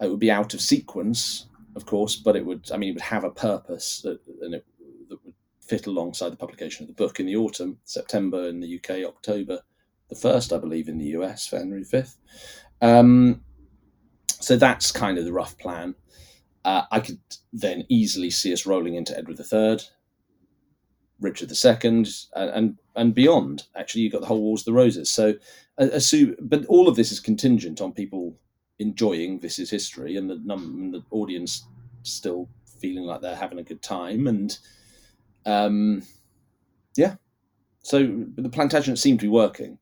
It 0.00 0.10
would 0.10 0.20
be 0.20 0.30
out 0.30 0.54
of 0.54 0.60
sequence, 0.60 1.46
of 1.76 1.86
course, 1.86 2.16
but 2.16 2.36
it 2.36 2.44
would. 2.44 2.70
I 2.72 2.76
mean, 2.76 2.90
it 2.90 2.94
would 2.94 3.02
have 3.02 3.24
a 3.24 3.30
purpose 3.30 4.00
that, 4.02 4.20
and 4.40 4.54
it, 4.54 4.64
that 5.08 5.24
would 5.24 5.34
fit 5.60 5.86
alongside 5.86 6.32
the 6.32 6.36
publication 6.36 6.84
of 6.84 6.88
the 6.88 6.94
book 6.94 7.20
in 7.20 7.26
the 7.26 7.36
autumn, 7.36 7.78
September 7.84 8.48
in 8.48 8.60
the 8.60 8.76
UK, 8.76 9.06
October 9.06 9.60
the 10.08 10.14
first, 10.14 10.52
I 10.52 10.58
believe, 10.58 10.88
in 10.88 10.98
the 10.98 11.16
US 11.16 11.46
for 11.46 11.58
Henry 11.58 11.84
V. 11.84 12.02
Um, 12.80 13.42
so 14.28 14.56
that's 14.56 14.92
kind 14.92 15.18
of 15.18 15.24
the 15.24 15.32
rough 15.32 15.56
plan. 15.58 15.94
Uh, 16.64 16.82
I 16.90 17.00
could 17.00 17.18
then 17.52 17.84
easily 17.88 18.30
see 18.30 18.52
us 18.52 18.66
rolling 18.66 18.94
into 18.94 19.16
Edward 19.16 19.38
III, 19.40 19.78
Richard 21.20 21.52
II, 21.52 22.04
and 22.34 22.78
and, 22.96 23.14
beyond. 23.14 23.64
Actually, 23.76 24.02
you've 24.02 24.12
got 24.12 24.22
the 24.22 24.26
whole 24.26 24.40
Wars 24.40 24.62
of 24.62 24.66
the 24.66 24.72
Roses. 24.72 25.10
So, 25.10 25.34
assume, 25.78 26.36
but 26.40 26.64
all 26.66 26.88
of 26.88 26.96
this 26.96 27.12
is 27.12 27.20
contingent 27.20 27.80
on 27.80 27.92
people 27.92 28.36
enjoying 28.78 29.38
This 29.38 29.58
Is 29.58 29.70
History 29.70 30.16
and 30.16 30.28
the 30.28 30.40
num- 30.44 30.80
and 30.80 30.94
the 30.94 31.04
audience 31.10 31.66
still 32.02 32.48
feeling 32.80 33.04
like 33.04 33.20
they're 33.20 33.36
having 33.36 33.58
a 33.58 33.64
good 33.64 33.82
time. 33.82 34.26
And 34.26 34.58
um, 35.46 36.02
yeah, 36.96 37.16
so 37.82 37.98
the 37.98 38.48
Plantagenets 38.48 38.98
seem 38.98 39.18
to 39.18 39.24
be 39.24 39.28
working. 39.28 39.78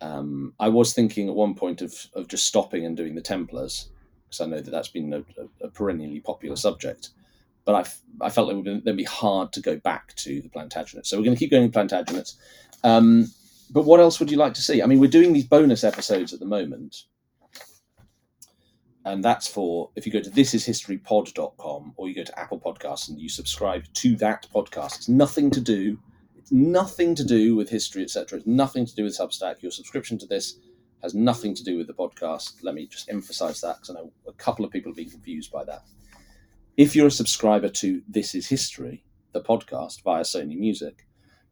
Um, 0.00 0.54
I 0.60 0.68
was 0.68 0.92
thinking 0.92 1.28
at 1.28 1.34
one 1.34 1.54
point 1.54 1.82
of, 1.82 1.94
of 2.14 2.28
just 2.28 2.46
stopping 2.46 2.84
and 2.84 2.96
doing 2.96 3.14
the 3.14 3.22
Templars 3.22 3.88
because 4.36 4.46
I 4.46 4.50
know 4.56 4.60
that 4.60 4.70
that's 4.70 4.88
been 4.88 5.12
a, 5.12 5.24
a, 5.64 5.68
perennially 5.68 6.20
popular 6.20 6.56
subject. 6.56 7.10
But 7.64 7.74
I, 8.20 8.26
I 8.26 8.30
felt 8.30 8.50
it 8.50 8.56
would 8.56 8.84
then 8.84 8.96
be 8.96 9.04
hard 9.04 9.52
to 9.54 9.60
go 9.60 9.76
back 9.76 10.14
to 10.16 10.40
the 10.40 10.48
Plantagenets. 10.48 11.06
So 11.06 11.16
we're 11.16 11.24
going 11.24 11.36
to 11.36 11.38
keep 11.38 11.50
going 11.50 11.64
with 11.64 11.72
Plantagenets. 11.72 12.34
Um, 12.84 13.26
but 13.70 13.84
what 13.84 13.98
else 13.98 14.20
would 14.20 14.30
you 14.30 14.36
like 14.36 14.54
to 14.54 14.62
see? 14.62 14.82
I 14.82 14.86
mean, 14.86 15.00
we're 15.00 15.10
doing 15.10 15.32
these 15.32 15.46
bonus 15.46 15.82
episodes 15.82 16.32
at 16.32 16.38
the 16.38 16.46
moment. 16.46 17.02
And 19.04 19.24
that's 19.24 19.46
for 19.46 19.90
if 19.96 20.06
you 20.06 20.12
go 20.12 20.20
to 20.20 20.30
thisishistorypod.com 20.30 21.94
or 21.96 22.08
you 22.08 22.14
go 22.14 22.24
to 22.24 22.38
Apple 22.38 22.60
Podcasts 22.60 23.08
and 23.08 23.20
you 23.20 23.28
subscribe 23.28 23.84
to 23.94 24.16
that 24.16 24.46
podcast. 24.54 24.96
It's 24.96 25.08
nothing 25.08 25.50
to 25.52 25.60
do 25.60 25.98
it's 26.46 26.52
nothing 26.52 27.16
to 27.16 27.24
do 27.24 27.56
with 27.56 27.68
history, 27.68 28.04
etc. 28.04 28.38
It's 28.38 28.46
nothing 28.46 28.86
to 28.86 28.94
do 28.94 29.02
with 29.02 29.18
Substack. 29.18 29.62
Your 29.62 29.72
subscription 29.72 30.16
to 30.18 30.26
this 30.26 30.60
has 31.02 31.14
nothing 31.14 31.54
to 31.54 31.64
do 31.64 31.76
with 31.76 31.86
the 31.86 31.94
podcast. 31.94 32.54
Let 32.62 32.74
me 32.74 32.86
just 32.86 33.10
emphasize 33.10 33.60
that 33.60 33.76
because 33.76 33.90
I 33.90 33.94
know 33.94 34.12
a 34.26 34.32
couple 34.32 34.64
of 34.64 34.70
people 34.70 34.90
have 34.90 34.96
been 34.96 35.10
confused 35.10 35.52
by 35.52 35.64
that. 35.64 35.82
If 36.76 36.94
you're 36.94 37.06
a 37.06 37.10
subscriber 37.10 37.68
to 37.68 38.02
This 38.08 38.34
Is 38.34 38.46
History, 38.48 39.04
the 39.32 39.42
podcast 39.42 40.02
via 40.02 40.22
Sony 40.22 40.56
Music, 40.56 41.06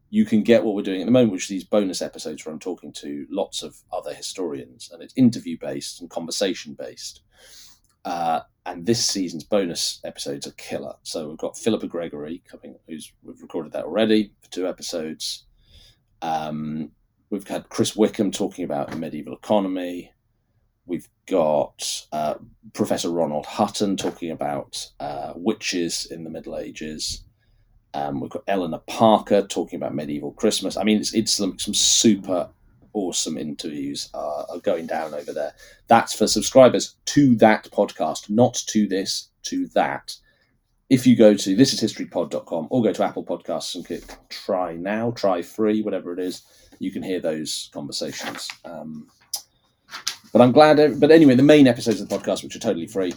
you 0.09 0.25
can 0.25 0.43
get 0.43 0.63
what 0.63 0.75
we're 0.75 0.81
doing 0.81 1.01
at 1.01 1.05
the 1.05 1.11
moment, 1.11 1.31
which 1.31 1.49
are 1.49 1.53
these 1.53 1.63
bonus 1.63 2.01
episodes 2.01 2.45
where 2.45 2.53
I'm 2.53 2.59
talking 2.59 2.93
to 2.93 3.25
lots 3.29 3.63
of 3.63 3.75
other 3.91 4.13
historians, 4.13 4.89
and 4.91 5.01
it's 5.01 5.13
interview 5.17 5.57
based 5.59 5.99
and 5.99 6.09
conversation 6.09 6.75
based. 6.77 7.21
Uh, 8.05 8.41
and 8.67 8.85
this 8.85 9.03
season's 9.03 9.43
bonus 9.43 9.99
episodes 10.03 10.45
are 10.45 10.51
killer. 10.51 10.93
So 11.03 11.29
we've 11.29 11.37
got 11.37 11.57
Philippa 11.57 11.87
Gregory 11.87 12.43
coming, 12.49 12.75
who's 12.87 13.11
we've 13.23 13.41
recorded 13.41 13.73
that 13.73 13.85
already 13.85 14.31
for 14.41 14.51
two 14.51 14.67
episodes. 14.67 15.45
Um, 16.21 16.91
we've 17.35 17.47
had 17.47 17.67
Chris 17.67 17.97
Wickham 17.97 18.31
talking 18.31 18.63
about 18.63 18.97
medieval 18.97 19.33
economy. 19.33 20.13
We've 20.85 21.09
got 21.27 22.05
uh, 22.13 22.35
Professor 22.73 23.09
Ronald 23.09 23.45
Hutton 23.45 23.97
talking 23.97 24.31
about 24.31 24.89
uh, 25.01 25.33
witches 25.35 26.05
in 26.09 26.23
the 26.23 26.29
Middle 26.29 26.57
Ages. 26.57 27.25
Um, 27.93 28.21
we've 28.21 28.31
got 28.31 28.43
Eleanor 28.47 28.81
Parker 28.87 29.41
talking 29.41 29.75
about 29.75 29.93
medieval 29.93 30.31
Christmas. 30.31 30.77
I 30.77 30.83
mean, 30.83 30.99
it's, 30.99 31.13
it's 31.13 31.33
some, 31.33 31.59
some 31.59 31.73
super 31.73 32.49
awesome 32.93 33.37
interviews 33.37 34.09
are, 34.13 34.45
are 34.49 34.59
going 34.59 34.87
down 34.87 35.13
over 35.13 35.33
there. 35.33 35.55
That's 35.87 36.13
for 36.13 36.27
subscribers 36.27 36.95
to 37.07 37.35
that 37.35 37.65
podcast, 37.71 38.29
not 38.29 38.53
to 38.67 38.87
this, 38.87 39.27
to 39.43 39.67
that. 39.75 40.15
If 40.89 41.05
you 41.05 41.17
go 41.17 41.33
to 41.33 41.55
thisishistorypod.com 41.57 42.67
or 42.69 42.81
go 42.81 42.93
to 42.93 43.03
Apple 43.03 43.25
Podcasts 43.25 43.75
and 43.75 43.85
click 43.85 44.03
try 44.29 44.75
now, 44.75 45.11
try 45.11 45.41
free, 45.41 45.81
whatever 45.81 46.13
it 46.13 46.19
is, 46.19 46.43
you 46.79 46.91
can 46.91 47.03
hear 47.03 47.19
those 47.19 47.69
conversations. 47.73 48.49
Um, 48.63 49.07
but 50.31 50.41
I'm 50.41 50.51
glad. 50.51 50.99
But 50.99 51.11
anyway, 51.11 51.35
the 51.35 51.43
main 51.43 51.67
episodes 51.67 52.01
of 52.01 52.09
the 52.09 52.17
podcast, 52.17 52.43
which 52.43 52.55
are 52.55 52.59
totally 52.59 52.87
free, 52.87 53.13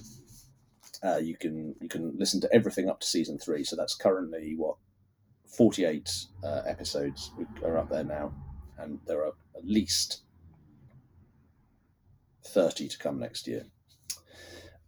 uh, 1.02 1.16
you 1.16 1.36
can 1.36 1.74
you 1.80 1.88
can 1.88 2.16
listen 2.18 2.40
to 2.40 2.54
everything 2.54 2.88
up 2.88 3.00
to 3.00 3.06
season 3.06 3.38
three. 3.38 3.64
So 3.64 3.76
that's 3.76 3.94
currently 3.94 4.54
what 4.56 4.76
48 5.56 6.10
uh, 6.44 6.62
episodes 6.66 7.32
are 7.64 7.78
up 7.78 7.90
there 7.90 8.04
now, 8.04 8.32
and 8.78 9.00
there 9.06 9.22
are 9.22 9.32
at 9.56 9.64
least 9.64 10.22
30 12.46 12.88
to 12.88 12.98
come 12.98 13.18
next 13.18 13.46
year. 13.46 13.66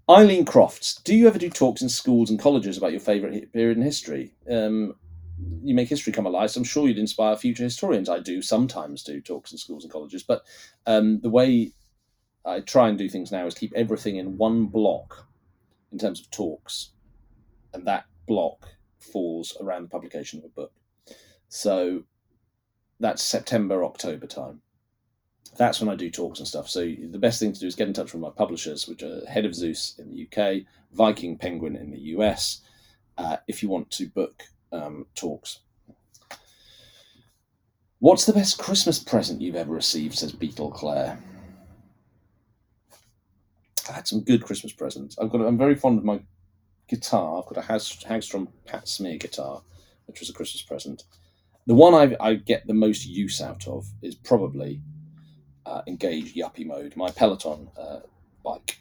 Eileen 0.09 0.45
Crofts, 0.45 1.03
do 1.05 1.15
you 1.15 1.29
ever 1.29 1.39
do 1.39 1.49
talks 1.49 1.83
in 1.83 1.89
schools 1.89 2.31
and 2.31 2.41
colleges 2.41 2.77
about 2.77 2.91
your 2.91 3.01
favourite 3.01 3.53
period 3.53 3.77
in 3.77 3.85
history? 3.85 4.35
Um, 4.51 4.97
you 5.63 5.75
make 5.75 5.89
history 5.89 6.13
come 6.13 6.27
alive, 6.27 6.51
so 6.51 6.61
I'm 6.61 6.65
sure 6.65 6.89
you'd 6.89 6.99
inspire 6.99 7.37
future 7.37 7.65
historians. 7.65 8.09
I 8.09 8.19
do 8.19 8.43
sometimes 8.43 9.03
do 9.03 9.21
talks 9.21 9.53
in 9.53 9.59
schools 9.59 9.85
and 9.85 9.93
colleges, 9.93 10.23
but 10.23 10.43
um, 10.87 11.21
the 11.21 11.31
way 11.31 11.73
I 12.45 12.61
try 12.61 12.89
and 12.89 12.97
do 12.97 13.09
things 13.09 13.31
now 13.31 13.47
is 13.47 13.55
keep 13.55 13.73
everything 13.75 14.17
in 14.17 14.39
one 14.39 14.67
block 14.67 15.27
in 15.93 15.99
terms 15.99 16.21
of 16.21 16.31
talks, 16.31 16.91
and 17.75 17.87
that 17.87 18.05
block 18.27 18.69
falls 18.99 19.57
around 19.61 19.83
the 19.83 19.89
publication 19.89 20.39
of 20.39 20.45
a 20.45 20.49
book. 20.49 20.73
So 21.49 22.05
that's 22.99 23.23
September, 23.23 23.85
October 23.85 24.27
time. 24.27 24.63
That's 25.59 25.81
when 25.81 25.89
I 25.89 25.97
do 25.97 26.11
talks 26.11 26.39
and 26.39 26.47
stuff. 26.47 26.69
So 26.69 26.81
the 26.81 27.19
best 27.19 27.41
thing 27.41 27.53
to 27.53 27.61
do 27.61 27.67
is 27.67 27.75
get 27.75 27.89
in 27.89 27.95
touch 27.95 28.13
with 28.13 28.23
my 28.23 28.31
publishers, 28.31 28.87
which 28.87 29.03
are 29.03 29.27
Head 29.27 29.45
of 29.45 29.55
Zeus 29.55 29.99
in 29.99 30.11
the 30.11 30.27
UK, 30.27 30.63
Viking 30.93 31.37
Penguin 31.37 31.77
in 31.77 31.91
the 31.91 31.99
US, 32.17 32.61
uh, 33.19 33.39
if 33.49 33.63
you 33.63 33.69
want 33.69 33.91
to 33.93 34.09
book 34.09 34.45
um, 34.73 35.07
talks. 35.15 35.61
What's 37.99 38.25
the 38.25 38.33
best 38.33 38.59
Christmas 38.59 38.99
present 38.99 39.41
you've 39.41 39.57
ever 39.57 39.73
received? 39.73 40.15
Says 40.15 40.33
Beetle 40.33 40.71
Claire. 40.71 41.19
I 43.89 43.93
had 43.93 44.09
some 44.09 44.23
good 44.23 44.43
Christmas 44.43 44.73
presents. 44.73 45.19
I've 45.19 45.31
got. 45.31 45.43
I'm 45.43 45.59
very 45.59 45.75
fond 45.75 45.99
of 45.99 46.05
my 46.05 46.21
guitar. 46.89 47.39
I've 47.39 47.55
got 47.55 47.65
a 47.65 47.67
Hagstrom 47.67 48.49
Pat 48.65 48.89
Smear 48.89 49.19
guitar, 49.19 49.63
which 50.07 50.21
was 50.21 50.31
a 50.31 50.33
Christmas 50.33 50.63
present. 50.63 51.05
The 51.67 51.75
one 51.75 51.95
I, 51.95 52.17
I 52.21 52.35
get 52.35 52.67
the 52.67 52.75
most 52.75 53.07
use 53.07 53.41
out 53.41 53.69
of 53.69 53.87
is 54.03 54.15
probably 54.15 54.81
uh, 55.67 55.83
Engage 55.87 56.35
Yuppie 56.35 56.67
Mode, 56.67 56.97
my 56.97 57.11
Peloton 57.11 57.69
uh, 57.79 58.01
bike. 58.45 58.79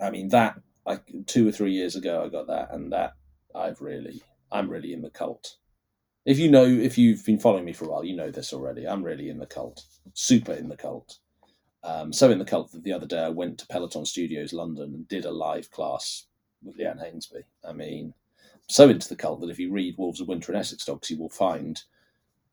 I 0.00 0.10
mean 0.10 0.28
that. 0.28 0.60
Like 0.86 1.02
two 1.26 1.46
or 1.46 1.52
three 1.52 1.72
years 1.72 1.94
ago, 1.94 2.24
I 2.24 2.28
got 2.28 2.46
that, 2.46 2.72
and 2.72 2.92
that 2.92 3.12
I've 3.54 3.80
really, 3.80 4.22
I'm 4.52 4.68
really 4.68 4.92
in 4.92 5.02
the 5.02 5.10
cult. 5.10 5.56
If 6.26 6.38
you 6.38 6.50
know, 6.50 6.64
if 6.64 6.98
you've 6.98 7.24
been 7.24 7.38
following 7.38 7.64
me 7.64 7.72
for 7.72 7.86
a 7.86 7.88
while, 7.88 8.04
you 8.04 8.14
know 8.14 8.30
this 8.30 8.52
already. 8.52 8.86
I'm 8.86 9.02
really 9.02 9.30
in 9.30 9.38
the 9.38 9.46
cult, 9.46 9.84
super 10.12 10.52
in 10.52 10.68
the 10.68 10.76
cult. 10.76 11.18
Um, 11.82 12.12
so 12.12 12.30
in 12.30 12.38
the 12.38 12.44
cult 12.44 12.72
that 12.72 12.84
the 12.84 12.92
other 12.92 13.06
day 13.06 13.20
I 13.20 13.30
went 13.30 13.58
to 13.58 13.66
Peloton 13.66 14.04
Studios 14.04 14.52
London 14.52 14.94
and 14.94 15.08
did 15.08 15.24
a 15.24 15.30
live 15.30 15.70
class 15.70 16.26
with 16.62 16.76
Leanne 16.76 17.02
Hainsby. 17.02 17.42
I 17.66 17.72
mean, 17.72 18.12
so 18.68 18.88
into 18.88 19.08
the 19.08 19.16
cult 19.16 19.40
that 19.40 19.50
if 19.50 19.58
you 19.58 19.72
read 19.72 19.96
Wolves 19.96 20.20
of 20.20 20.28
Winter 20.28 20.52
and 20.52 20.60
Essex 20.60 20.84
Dogs, 20.84 21.10
you 21.10 21.18
will 21.18 21.30
find 21.30 21.82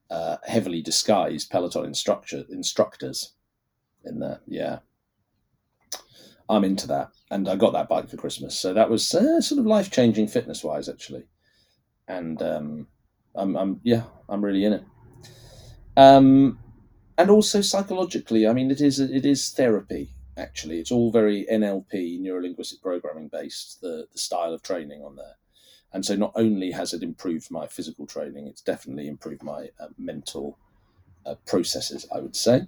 uh, 0.09 0.37
heavily 0.45 0.81
disguised 0.81 1.49
Peloton 1.49 1.85
instructor 1.85 2.45
instructors 2.49 3.33
in 4.05 4.19
there. 4.19 4.39
Yeah, 4.47 4.79
I'm 6.49 6.63
into 6.63 6.87
that, 6.87 7.09
and 7.29 7.49
I 7.49 7.55
got 7.57 7.73
that 7.73 7.89
bike 7.89 8.09
for 8.09 8.17
Christmas, 8.17 8.57
so 8.57 8.73
that 8.73 8.89
was 8.89 9.13
uh, 9.13 9.41
sort 9.41 9.59
of 9.59 9.65
life 9.65 9.91
changing 9.91 10.27
fitness 10.27 10.63
wise 10.63 10.87
actually, 10.87 11.25
and 12.07 12.41
um, 12.41 12.87
I'm, 13.35 13.55
I'm 13.55 13.79
yeah, 13.83 14.03
I'm 14.29 14.43
really 14.43 14.65
in 14.65 14.73
it. 14.73 14.83
Um, 15.95 16.59
and 17.17 17.29
also 17.29 17.61
psychologically, 17.61 18.47
I 18.47 18.53
mean, 18.53 18.71
it 18.71 18.81
is 18.81 18.99
it 18.99 19.25
is 19.25 19.49
therapy. 19.51 20.11
Actually, 20.37 20.79
it's 20.79 20.91
all 20.91 21.11
very 21.11 21.47
NLP, 21.51 22.19
neuro 22.19 22.41
linguistic 22.41 22.81
programming 22.81 23.27
based. 23.27 23.81
The 23.81 24.07
the 24.11 24.19
style 24.19 24.53
of 24.53 24.61
training 24.61 25.03
on 25.03 25.15
there, 25.15 25.37
and 25.93 26.05
so 26.05 26.15
not 26.15 26.33
only 26.35 26.71
has 26.71 26.93
it 26.93 27.01
improved 27.03 27.49
my 27.49 27.67
physical 27.67 28.05
training, 28.05 28.47
it's 28.47 28.61
definitely 28.61 29.07
improved 29.07 29.43
my 29.43 29.69
uh, 29.79 29.87
mental 29.97 30.57
uh, 31.25 31.35
processes. 31.47 32.07
I 32.13 32.19
would 32.19 32.35
say, 32.35 32.67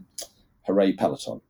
hooray 0.66 0.93
Peloton. 0.93 1.41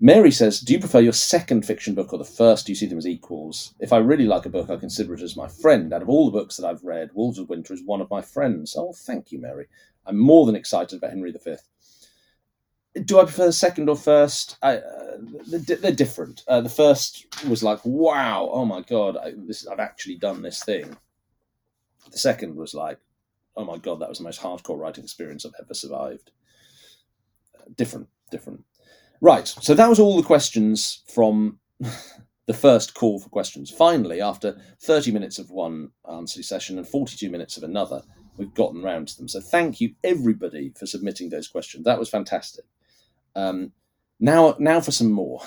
Mary 0.00 0.30
says, 0.30 0.60
Do 0.60 0.72
you 0.72 0.78
prefer 0.78 1.00
your 1.00 1.12
second 1.12 1.66
fiction 1.66 1.94
book 1.94 2.12
or 2.12 2.18
the 2.18 2.24
first? 2.24 2.66
Do 2.66 2.72
you 2.72 2.76
see 2.76 2.86
them 2.86 2.98
as 2.98 3.06
equals? 3.06 3.74
If 3.80 3.92
I 3.92 3.98
really 3.98 4.26
like 4.26 4.46
a 4.46 4.50
book, 4.50 4.70
I 4.70 4.76
consider 4.76 5.14
it 5.14 5.22
as 5.22 5.36
my 5.36 5.48
friend. 5.48 5.92
Out 5.92 6.02
of 6.02 6.08
all 6.08 6.26
the 6.26 6.38
books 6.38 6.56
that 6.56 6.66
I've 6.66 6.84
read, 6.84 7.10
Wolves 7.14 7.38
of 7.38 7.48
Winter 7.48 7.74
is 7.74 7.82
one 7.84 8.00
of 8.00 8.10
my 8.10 8.22
friends. 8.22 8.76
Oh, 8.78 8.92
thank 8.92 9.32
you, 9.32 9.40
Mary. 9.40 9.66
I'm 10.06 10.18
more 10.18 10.46
than 10.46 10.56
excited 10.56 10.96
about 10.96 11.10
Henry 11.10 11.32
V 11.32 11.56
do 13.04 13.20
I 13.20 13.24
prefer 13.24 13.46
the 13.46 13.52
second 13.52 13.88
or 13.88 13.96
first? 13.96 14.56
I, 14.62 14.76
uh, 14.76 15.18
they're, 15.46 15.92
different. 15.92 16.42
Uh, 16.48 16.60
the 16.60 16.68
first 16.68 17.26
was 17.46 17.62
like, 17.62 17.80
wow, 17.84 18.48
oh 18.52 18.64
my 18.64 18.82
god, 18.82 19.16
I, 19.16 19.32
this, 19.36 19.66
I've 19.66 19.80
actually 19.80 20.16
done 20.16 20.42
this 20.42 20.62
thing. 20.62 20.96
The 22.10 22.18
second 22.18 22.56
was 22.56 22.74
like, 22.74 22.98
oh 23.56 23.64
my 23.64 23.76
god, 23.78 24.00
that 24.00 24.08
was 24.08 24.18
the 24.18 24.24
most 24.24 24.40
hardcore 24.40 24.78
writing 24.78 25.04
experience 25.04 25.44
I've 25.44 25.52
ever 25.60 25.74
survived. 25.74 26.30
Uh, 27.58 27.64
different, 27.76 28.08
different. 28.28 28.64
Right, 29.20 29.48
so 29.48 29.74
that 29.74 29.88
was 29.88 29.98
all 29.98 30.16
the 30.16 30.22
questions 30.22 31.02
from 31.08 31.58
the 32.46 32.54
first 32.54 32.94
call 32.94 33.18
for 33.18 33.28
questions. 33.28 33.70
Finally, 33.70 34.20
after 34.20 34.60
30 34.80 35.10
minutes 35.10 35.38
of 35.38 35.50
one 35.50 35.90
answer 36.10 36.42
session 36.42 36.78
and 36.78 36.86
42 36.86 37.30
minutes 37.30 37.56
of 37.56 37.62
another, 37.62 38.02
we've 38.36 38.54
gotten 38.54 38.84
around 38.84 39.08
to 39.08 39.16
them. 39.16 39.28
So 39.28 39.40
thank 39.40 39.80
you 39.80 39.94
everybody 40.04 40.72
for 40.78 40.86
submitting 40.86 41.28
those 41.28 41.48
questions. 41.48 41.84
That 41.84 41.98
was 41.98 42.08
fantastic. 42.08 42.64
Um, 43.34 43.72
now, 44.20 44.56
now 44.58 44.80
for 44.80 44.92
some 44.92 45.12
more. 45.12 45.42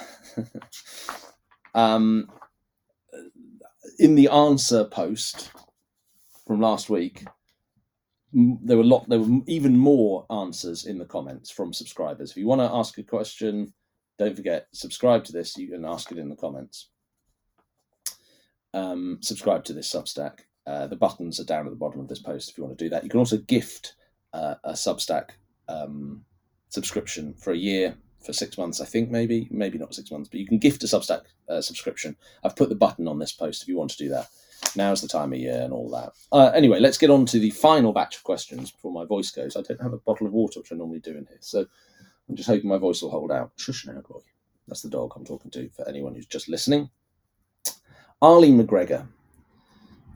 um, 1.74 2.30
in 3.98 4.16
the 4.16 4.28
answer 4.30 4.84
post 4.86 5.52
from 6.46 6.62
last 6.62 6.90
week, 6.90 7.26
there 8.34 8.78
were 8.78 8.84
lot. 8.84 9.08
There 9.10 9.20
were 9.20 9.42
even 9.48 9.78
more 9.78 10.26
answers 10.32 10.86
in 10.86 10.98
the 10.98 11.06
comments 11.06 11.50
from 11.50 11.74
subscribers. 11.74 12.32
If 12.32 12.38
you 12.38 12.48
want 12.48 12.62
to 12.62 12.74
ask 12.74 12.98
a 12.98 13.04
question, 13.04 13.74
don't 14.18 14.36
forget 14.36 14.68
subscribe 14.74 15.24
to 15.26 15.32
this. 15.32 15.58
You 15.58 15.70
can 15.70 15.86
ask 15.86 16.12
it 16.12 16.18
in 16.18 16.30
the 16.30 16.36
comments. 16.36 16.90
Um, 18.74 19.20
subscribe 19.22 19.64
to 19.66 19.74
this 19.74 19.92
Substack. 19.92 20.40
Uh, 20.66 20.88
the 20.88 20.96
buttons 20.96 21.40
are 21.40 21.46
down 21.46 21.66
at 21.66 21.72
the 21.72 21.76
bottom 21.76 22.00
of 22.00 22.08
this 22.08 22.22
post 22.22 22.50
if 22.50 22.58
you 22.58 22.64
want 22.64 22.78
to 22.78 22.86
do 22.86 22.90
that. 22.90 23.04
You 23.04 23.10
can 23.10 23.20
also 23.20 23.38
gift 23.38 23.96
uh, 24.34 24.56
a 24.64 24.74
Substack 24.74 25.32
um, 25.68 26.24
subscription 26.70 27.34
for 27.34 27.52
a 27.52 27.58
year, 27.58 27.96
for 28.24 28.34
six 28.34 28.58
months, 28.58 28.80
I 28.80 28.86
think 28.86 29.10
maybe, 29.10 29.48
maybe 29.52 29.78
not 29.78 29.96
six 29.96 30.12
months, 30.12 30.30
but 30.30 30.40
you 30.40 30.48
can 30.48 30.60
gift 30.60 30.84
a 30.84 30.88
Substack 30.88 31.24
uh, 31.50 31.62
subscription. 31.62 32.16
I've 32.44 32.56
put 32.56 32.70
the 32.70 32.76
button 32.76 33.08
on 33.08 33.20
this 33.20 33.32
post 33.32 33.64
if 33.64 33.68
you 33.68 33.78
want 33.78 33.92
to 33.92 33.98
do 33.98 34.10
that. 34.10 34.28
Now's 34.76 35.02
the 35.02 35.08
time 35.08 35.34
of 35.34 35.40
year 35.40 35.62
and 35.62 35.74
all 35.74 35.90
that. 35.92 36.14
Uh, 36.32 36.52
anyway, 36.56 36.80
let's 36.80 36.98
get 36.98 37.10
on 37.10 37.26
to 37.28 37.40
the 37.40 37.50
final 37.52 37.94
batch 37.94 38.18
of 38.18 38.24
questions 38.24 38.72
before 38.72 38.92
my 38.92 39.06
voice 39.06 39.32
goes. 39.32 39.56
I 39.56 39.62
don't 39.62 39.82
have 39.82 39.94
a 39.94 39.98
bottle 39.98 40.28
of 40.28 40.34
water, 40.34 40.60
which 40.60 40.72
I 40.72 40.76
normally 40.76 41.00
do 41.00 41.12
in 41.12 41.26
here, 41.28 41.38
so 41.40 41.66
I'm 42.30 42.36
just 42.36 42.50
hoping 42.50 42.70
my 42.70 42.78
voice 42.78 43.02
will 43.02 43.12
hold 43.12 43.32
out. 43.32 43.52
Shush 43.58 43.86
now, 43.86 44.02
boy. 44.08 44.20
That's 44.68 44.82
the 44.82 44.90
dog 44.90 45.14
I'm 45.16 45.26
talking 45.26 45.52
to 45.52 45.70
for 45.76 45.88
anyone 45.88 46.16
who's 46.16 46.28
just 46.28 46.48
listening. 46.48 46.90
Arlene 48.22 48.62
McGregor 48.62 49.08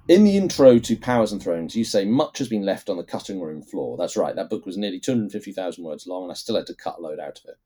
in 0.08 0.24
the 0.24 0.38
intro 0.38 0.78
to 0.78 0.96
Powers 0.96 1.32
and 1.32 1.42
Thrones, 1.42 1.76
you 1.76 1.84
say 1.84 2.06
much 2.06 2.38
has 2.38 2.48
been 2.48 2.64
left 2.64 2.90
on 2.90 2.98
the 2.98 3.04
cutting 3.04 3.42
room 3.42 3.62
floor. 3.62 3.98
That's 3.98 4.16
right, 4.16 4.36
that 4.36 4.50
book 4.50 4.66
was 4.66 4.78
nearly 4.78 5.00
250,000 5.00 5.84
words 5.84 6.06
long, 6.06 6.24
and 6.24 6.32
I 6.32 6.36
still 6.36 6.56
had 6.56 6.68
to 6.68 6.76
cut 6.76 7.00
a 7.00 7.02
load 7.02 7.20
out 7.20 7.40
of 7.40 7.46
it. 7.50 7.58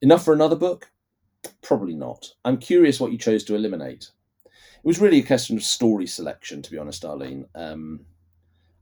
Enough 0.00 0.24
for 0.24 0.34
another 0.34 0.56
book? 0.56 0.90
Probably 1.62 1.94
not. 1.94 2.30
I'm 2.44 2.58
curious 2.58 2.98
what 2.98 3.12
you 3.12 3.18
chose 3.18 3.44
to 3.44 3.54
eliminate. 3.54 4.10
It 4.84 4.88
was 4.88 5.00
really 5.00 5.20
a 5.20 5.24
question 5.24 5.56
of 5.56 5.62
story 5.62 6.06
selection, 6.06 6.60
to 6.60 6.70
be 6.70 6.78
honest, 6.78 7.04
Arlene. 7.04 7.46
Um, 7.54 8.06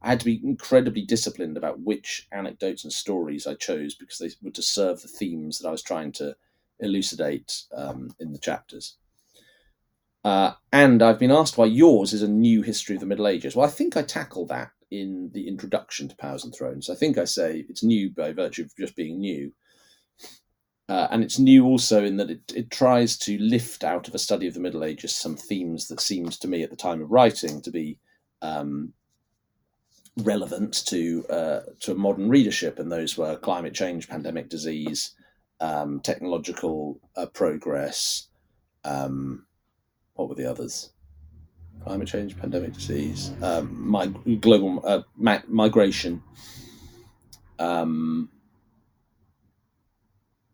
I 0.00 0.08
had 0.08 0.20
to 0.20 0.24
be 0.24 0.40
incredibly 0.42 1.02
disciplined 1.02 1.58
about 1.58 1.80
which 1.80 2.26
anecdotes 2.32 2.84
and 2.84 2.92
stories 2.92 3.46
I 3.46 3.54
chose 3.54 3.94
because 3.94 4.16
they 4.16 4.30
were 4.42 4.50
to 4.52 4.62
serve 4.62 5.02
the 5.02 5.08
themes 5.08 5.58
that 5.58 5.68
I 5.68 5.72
was 5.72 5.82
trying 5.82 6.12
to 6.12 6.36
elucidate 6.78 7.64
um, 7.76 8.14
in 8.18 8.32
the 8.32 8.38
chapters. 8.38 8.96
Uh, 10.24 10.52
and 10.72 11.02
I've 11.02 11.18
been 11.18 11.30
asked 11.30 11.58
why 11.58 11.66
yours 11.66 12.14
is 12.14 12.22
a 12.22 12.28
new 12.28 12.62
history 12.62 12.94
of 12.94 13.00
the 13.00 13.06
Middle 13.06 13.28
Ages. 13.28 13.54
Well, 13.54 13.66
I 13.66 13.70
think 13.70 13.94
I 13.96 14.02
tackle 14.02 14.46
that 14.46 14.70
in 14.90 15.30
the 15.34 15.48
introduction 15.48 16.08
to 16.08 16.16
Powers 16.16 16.44
and 16.44 16.54
Thrones. 16.54 16.88
I 16.88 16.94
think 16.94 17.18
I 17.18 17.24
say 17.24 17.66
it's 17.68 17.84
new 17.84 18.10
by 18.10 18.32
virtue 18.32 18.62
of 18.62 18.76
just 18.76 18.96
being 18.96 19.20
new. 19.20 19.52
Uh, 20.90 21.06
and 21.12 21.22
it's 21.22 21.38
new 21.38 21.64
also 21.64 22.04
in 22.04 22.16
that 22.16 22.30
it, 22.30 22.40
it 22.52 22.68
tries 22.68 23.16
to 23.16 23.38
lift 23.38 23.84
out 23.84 24.08
of 24.08 24.14
a 24.14 24.18
study 24.18 24.48
of 24.48 24.54
the 24.54 24.60
Middle 24.60 24.82
Ages 24.82 25.14
some 25.14 25.36
themes 25.36 25.86
that 25.86 26.00
seems 26.00 26.36
to 26.36 26.48
me 26.48 26.64
at 26.64 26.70
the 26.70 26.74
time 26.74 27.00
of 27.00 27.12
writing 27.12 27.62
to 27.62 27.70
be 27.70 27.96
um, 28.42 28.92
relevant 30.16 30.84
to 30.86 31.24
uh, 31.30 31.60
to 31.78 31.92
a 31.92 31.94
modern 31.94 32.28
readership, 32.28 32.80
and 32.80 32.90
those 32.90 33.16
were 33.16 33.36
climate 33.36 33.72
change, 33.72 34.08
pandemic 34.08 34.48
disease, 34.48 35.14
um, 35.60 36.00
technological 36.00 36.98
uh, 37.14 37.26
progress, 37.26 38.26
um, 38.82 39.46
what 40.14 40.28
were 40.28 40.34
the 40.34 40.50
others? 40.50 40.90
Climate 41.84 42.08
change, 42.08 42.36
pandemic 42.36 42.72
disease, 42.72 43.30
um, 43.42 43.88
my 43.88 44.06
global 44.40 44.82
uh, 44.84 45.02
ma- 45.16 45.38
migration. 45.46 46.20
Um, 47.60 48.28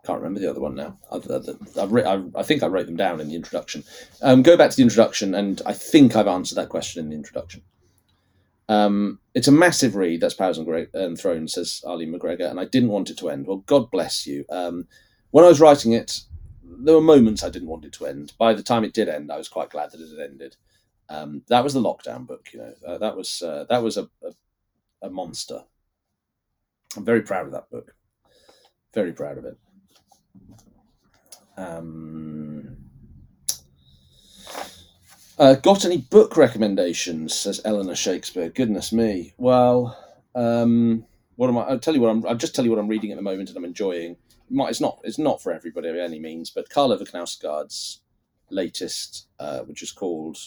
can't 0.07 0.21
remember 0.21 0.41
the 0.41 0.51
other 0.51 0.61
one 0.61 0.75
now. 0.75 0.97
I've, 1.11 1.29
I've, 1.31 2.07
I've, 2.07 2.37
i 2.37 2.43
think 2.43 2.63
I 2.63 2.69
wrote 2.69 2.87
them 2.87 2.97
down 2.97 3.21
in 3.21 3.29
the 3.29 3.35
introduction. 3.35 3.85
Um, 4.23 4.43
go 4.43 4.57
back 4.57 4.71
to 4.71 4.77
the 4.77 4.83
introduction, 4.83 5.35
and 5.35 5.61
I 5.67 5.73
think 5.73 6.15
I've 6.15 6.29
answered 6.29 6.55
that 6.57 6.69
question 6.69 7.05
in 7.05 7.11
the 7.11 7.17
introduction. 7.17 7.63
Um, 8.69 9.21
it's 9.35 9.49
a 9.49 9.53
massive 9.53 9.97
read. 9.97 10.21
That's 10.21 10.35
Powers 10.35 10.59
and, 10.59 10.67
Gre- 10.67 10.95
and 10.95 11.19
Thrones, 11.19 11.55
says 11.55 11.83
Ali 11.85 12.07
McGregor, 12.07 12.49
and 12.51 12.61
I 12.61 12.65
didn't 12.65 12.91
want 12.91 13.11
it 13.11 13.19
to 13.19 13.29
end. 13.31 13.47
Well, 13.47 13.59
God 13.59 13.91
bless 13.91 14.27
you. 14.27 14.45
Um, 14.51 14.87
when 15.31 15.45
I 15.45 15.49
was 15.49 15.61
writing 15.61 15.93
it, 15.93 16.21
there 16.63 16.95
were 16.95 17.01
moments 17.01 17.43
I 17.43 17.51
didn't 17.51 17.69
want 17.69 17.85
it 17.85 17.93
to 17.95 18.07
end. 18.07 18.33
By 18.39 18.55
the 18.55 18.63
time 18.63 18.85
it 18.85 18.95
did 18.95 19.09
end, 19.09 19.31
I 19.31 19.39
was 19.39 19.49
quite 19.49 19.71
glad 19.71 19.91
that 19.91 20.01
it 20.01 20.11
had 20.11 20.31
ended. 20.31 20.57
Um, 21.09 21.43
that 21.49 21.65
was 21.65 21.75
the 21.75 21.81
lockdown 21.81 22.27
book. 22.27 22.49
You 22.53 22.61
know, 22.61 22.75
uh, 22.87 22.99
that 22.99 23.17
was 23.17 23.43
uh, 23.43 23.65
that 23.69 23.83
was 23.83 23.97
a, 23.97 24.09
a, 24.25 25.07
a 25.07 25.11
monster. 25.11 25.63
I'm 26.97 27.05
very 27.05 27.23
proud 27.23 27.47
of 27.47 27.53
that 27.53 27.71
book. 27.71 27.95
Very 28.95 29.13
proud 29.13 29.39
of 29.39 29.45
it. 29.45 29.59
Um, 31.57 32.77
uh, 35.39 35.55
got 35.55 35.85
any 35.85 35.99
book 35.99 36.37
recommendations? 36.37 37.35
Says 37.35 37.61
Eleanor 37.65 37.95
Shakespeare. 37.95 38.49
Goodness 38.49 38.93
me. 38.93 39.35
Well, 39.39 39.99
um, 40.35 41.05
what 41.37 41.49
am 41.49 41.59
I? 41.59 41.63
I'll 41.63 41.79
tell 41.79 41.95
you 41.95 42.01
what 42.01 42.11
I'm. 42.11 42.27
I'll 42.27 42.35
just 42.35 42.55
tell 42.55 42.65
you 42.65 42.71
what 42.71 42.81
I'm 42.81 42.89
reading 42.89 43.11
at 43.11 43.17
the 43.17 43.23
moment 43.23 43.49
and 43.49 43.59
I'm 43.59 43.65
enjoying. 43.65 44.17
It's 44.51 44.81
not. 44.81 45.01
It's 45.05 45.19
not 45.19 45.43
for 45.43 45.53
everybody 45.53 45.93
by 45.93 45.99
any 45.99 46.19
means, 46.19 46.51
but 46.51 46.71
Karl 46.71 46.93
Ove 46.93 47.01
Knausgaard's 47.01 48.01
latest, 48.51 49.27
uh, 49.39 49.61
which 49.61 49.83
is 49.83 49.93
called 49.93 50.39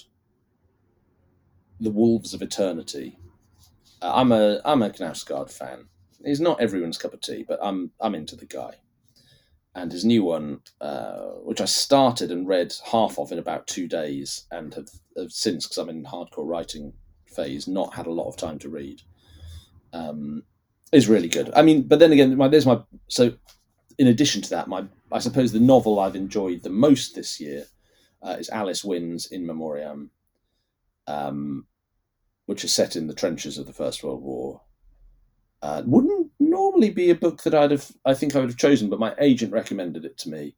"The 1.80 1.92
Wolves 1.92 2.34
of 2.34 2.42
Eternity." 2.42 3.20
Uh, 4.02 4.14
I'm 4.16 4.32
a 4.32 4.62
I'm 4.66 4.82
a 4.82 4.90
Knausgaard 4.90 5.52
fan. 5.52 5.86
He's 6.24 6.42
not 6.42 6.60
everyone's 6.60 6.98
cup 6.98 7.14
of 7.14 7.22
tea, 7.22 7.46
but 7.48 7.60
I'm 7.62 7.92
I'm 8.00 8.16
into 8.16 8.36
the 8.36 8.46
guy 8.46 8.76
and 9.76 9.92
his 9.92 10.06
new 10.06 10.24
one, 10.24 10.62
uh, 10.82 11.20
which 11.44 11.62
I 11.62 11.66
started 11.66 12.32
and 12.32 12.48
read 12.48 12.74
half 12.92 13.20
of 13.20 13.32
in 13.32 13.40
about 13.40 13.68
two 13.68 13.88
days, 13.88 14.46
and 14.52 14.74
have, 14.74 14.90
have 15.18 15.32
since, 15.32 15.66
because 15.66 15.78
I'm 15.78 15.90
in 15.90 16.04
hardcore 16.04 16.48
writing 16.48 16.94
phase, 17.26 17.68
not 17.68 17.94
had 17.94 18.08
a 18.08 18.12
lot 18.12 18.28
of 18.28 18.38
time 18.38 18.60
to 18.60 18.70
read, 18.70 19.02
um, 19.94 20.44
is 20.92 21.08
really 21.08 21.28
good. 21.28 21.52
I 21.56 21.62
mean, 21.62 21.84
but 21.84 22.00
then 22.00 22.12
again, 22.12 22.36
my, 22.38 22.48
there's 22.48 22.66
my 22.66 22.82
so. 23.08 23.34
In 23.98 24.08
addition 24.08 24.42
to 24.44 24.50
that, 24.52 24.70
my 24.70 24.86
I 25.12 25.20
suppose 25.20 25.52
the 25.52 25.60
novel 25.60 26.00
I've 26.00 26.16
enjoyed 26.16 26.64
the 26.64 26.70
most 26.70 27.16
this 27.16 27.40
year 27.40 27.66
uh, 28.22 28.38
is 28.40 28.50
Alice 28.50 28.84
Winn's 28.84 29.26
In 29.28 29.46
Memoriam, 29.46 30.12
um, 31.06 31.68
which 32.46 32.64
is 32.64 32.74
set 32.74 32.96
in 32.96 33.08
the 33.08 33.14
trenches 33.14 33.58
of 33.58 33.68
the 33.68 33.74
First 33.74 34.04
World 34.04 34.24
War. 34.24 34.62
Uh, 35.62 35.84
wouldn't 35.86 36.19
be 36.88 37.10
a 37.10 37.16
book 37.16 37.44
that 37.44 37.54
I'd 37.54 37.72
have, 37.72 37.92
I 38.06 38.14
think 38.14 38.34
I 38.34 38.40
would 38.40 38.50
have 38.50 38.58
chosen, 38.58 38.90
but 38.90 39.00
my 39.00 39.14
agent 39.20 39.52
recommended 39.52 40.06
it 40.06 40.18
to 40.20 40.30
me, 40.30 40.56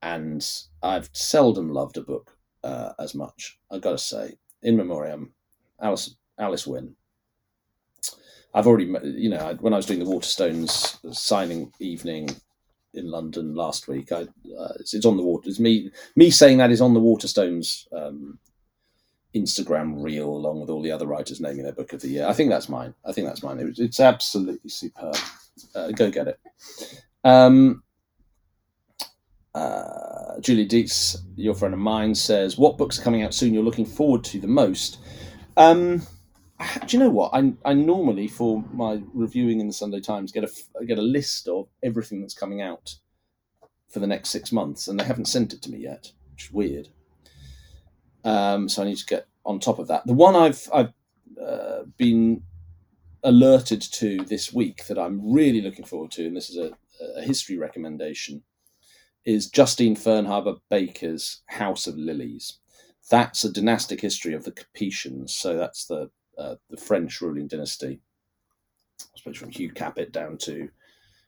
and 0.00 0.42
I've 0.82 1.10
seldom 1.12 1.68
loved 1.68 1.98
a 1.98 2.00
book 2.00 2.38
uh, 2.64 2.92
as 2.98 3.14
much. 3.14 3.58
I've 3.70 3.82
got 3.82 3.90
to 3.90 3.98
say, 3.98 4.38
in 4.62 4.78
memoriam, 4.78 5.32
Alice 5.80 6.16
Alice 6.38 6.66
Winn. 6.66 6.94
I've 8.54 8.66
already, 8.66 8.90
you 9.04 9.28
know, 9.28 9.56
when 9.60 9.74
I 9.74 9.76
was 9.76 9.86
doing 9.86 9.98
the 9.98 10.06
Waterstones 10.06 10.98
signing 11.14 11.70
evening 11.80 12.30
in 12.94 13.10
London 13.10 13.54
last 13.54 13.88
week, 13.88 14.10
I 14.10 14.22
uh, 14.22 14.72
it's, 14.80 14.94
it's, 14.94 15.04
on 15.04 15.18
the 15.18 15.22
water. 15.22 15.48
It's 15.48 15.60
me 15.60 15.90
me 16.16 16.30
saying 16.30 16.58
that 16.58 16.70
is 16.70 16.80
on 16.80 16.94
the 16.94 17.00
Waterstones 17.00 17.86
um, 17.92 18.38
Instagram 19.34 20.02
reel 20.02 20.28
along 20.28 20.60
with 20.60 20.70
all 20.70 20.82
the 20.82 20.92
other 20.92 21.06
writers 21.06 21.40
naming 21.40 21.62
their 21.62 21.72
book 21.72 21.92
of 21.92 22.00
the 22.00 22.08
year. 22.08 22.26
I 22.26 22.32
think 22.32 22.50
that's 22.50 22.68
mine. 22.68 22.94
I 23.04 23.12
think 23.12 23.26
that's 23.26 23.42
mine. 23.42 23.58
It, 23.58 23.78
it's 23.78 24.00
absolutely 24.00 24.70
superb. 24.70 25.16
Uh, 25.74 25.90
go 25.92 26.10
get 26.10 26.28
it. 26.28 26.40
Um, 27.24 27.82
uh, 29.54 30.40
Julie 30.40 30.66
Dietz, 30.66 31.16
your 31.36 31.54
friend 31.54 31.74
of 31.74 31.80
mine, 31.80 32.14
says, 32.14 32.58
"What 32.58 32.78
books 32.78 32.98
are 32.98 33.02
coming 33.02 33.22
out 33.22 33.34
soon? 33.34 33.54
You're 33.54 33.62
looking 33.62 33.86
forward 33.86 34.24
to 34.24 34.40
the 34.40 34.46
most." 34.46 34.98
Um, 35.56 36.02
do 36.86 36.96
you 36.96 37.02
know 37.02 37.10
what? 37.10 37.30
I, 37.34 37.52
I 37.64 37.74
normally 37.74 38.28
for 38.28 38.64
my 38.72 39.00
reviewing 39.12 39.60
in 39.60 39.66
the 39.66 39.72
Sunday 39.72 40.00
Times 40.00 40.32
get 40.32 40.44
a 40.44 40.84
get 40.84 40.98
a 40.98 41.02
list 41.02 41.48
of 41.48 41.68
everything 41.82 42.20
that's 42.20 42.34
coming 42.34 42.60
out 42.60 42.96
for 43.88 44.00
the 44.00 44.06
next 44.06 44.30
six 44.30 44.52
months, 44.52 44.88
and 44.88 44.98
they 44.98 45.04
haven't 45.04 45.26
sent 45.26 45.52
it 45.52 45.62
to 45.62 45.70
me 45.70 45.78
yet, 45.78 46.12
which 46.32 46.46
is 46.46 46.52
weird. 46.52 46.88
Um, 48.24 48.68
so 48.68 48.82
I 48.82 48.86
need 48.86 48.98
to 48.98 49.06
get 49.06 49.26
on 49.44 49.58
top 49.58 49.78
of 49.78 49.88
that. 49.88 50.06
The 50.06 50.12
one 50.12 50.36
I've 50.36 50.68
I've 50.72 50.92
uh, 51.40 51.84
been 51.96 52.42
alerted 53.28 53.82
to 53.82 54.24
this 54.24 54.54
week 54.54 54.86
that 54.86 54.98
I'm 54.98 55.20
really 55.32 55.60
looking 55.60 55.84
forward 55.84 56.10
to, 56.12 56.26
and 56.26 56.34
this 56.34 56.48
is 56.48 56.56
a, 56.56 56.72
a 57.16 57.22
history 57.22 57.58
recommendation, 57.58 58.42
is 59.26 59.50
Justine 59.50 59.94
Firnhaber 59.94 60.60
Baker's 60.70 61.42
House 61.46 61.86
of 61.86 61.98
Lilies. 61.98 62.58
That's 63.10 63.44
a 63.44 63.52
dynastic 63.52 64.00
history 64.00 64.32
of 64.32 64.44
the 64.44 64.52
Capetians. 64.52 65.30
So 65.30 65.58
that's 65.58 65.84
the 65.84 66.10
uh, 66.38 66.54
the 66.70 66.78
French 66.78 67.20
ruling 67.20 67.48
dynasty. 67.48 68.00
I 69.00 69.04
suppose 69.16 69.36
from 69.36 69.50
Hugh 69.50 69.72
Capet 69.72 70.10
down 70.10 70.38
to 70.38 70.70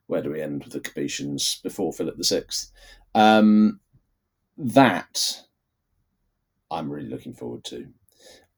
where 0.07 0.23
do 0.23 0.31
we 0.31 0.41
end 0.41 0.65
with 0.65 0.73
the 0.73 0.81
Capetians 0.81 1.63
before 1.63 1.93
Philip 1.93 2.17
VI? 2.19 2.45
Um, 3.15 3.81
that 4.57 5.43
I'm 6.71 6.91
really 6.91 7.09
looking 7.09 7.35
forward 7.35 7.65
to. 7.65 7.89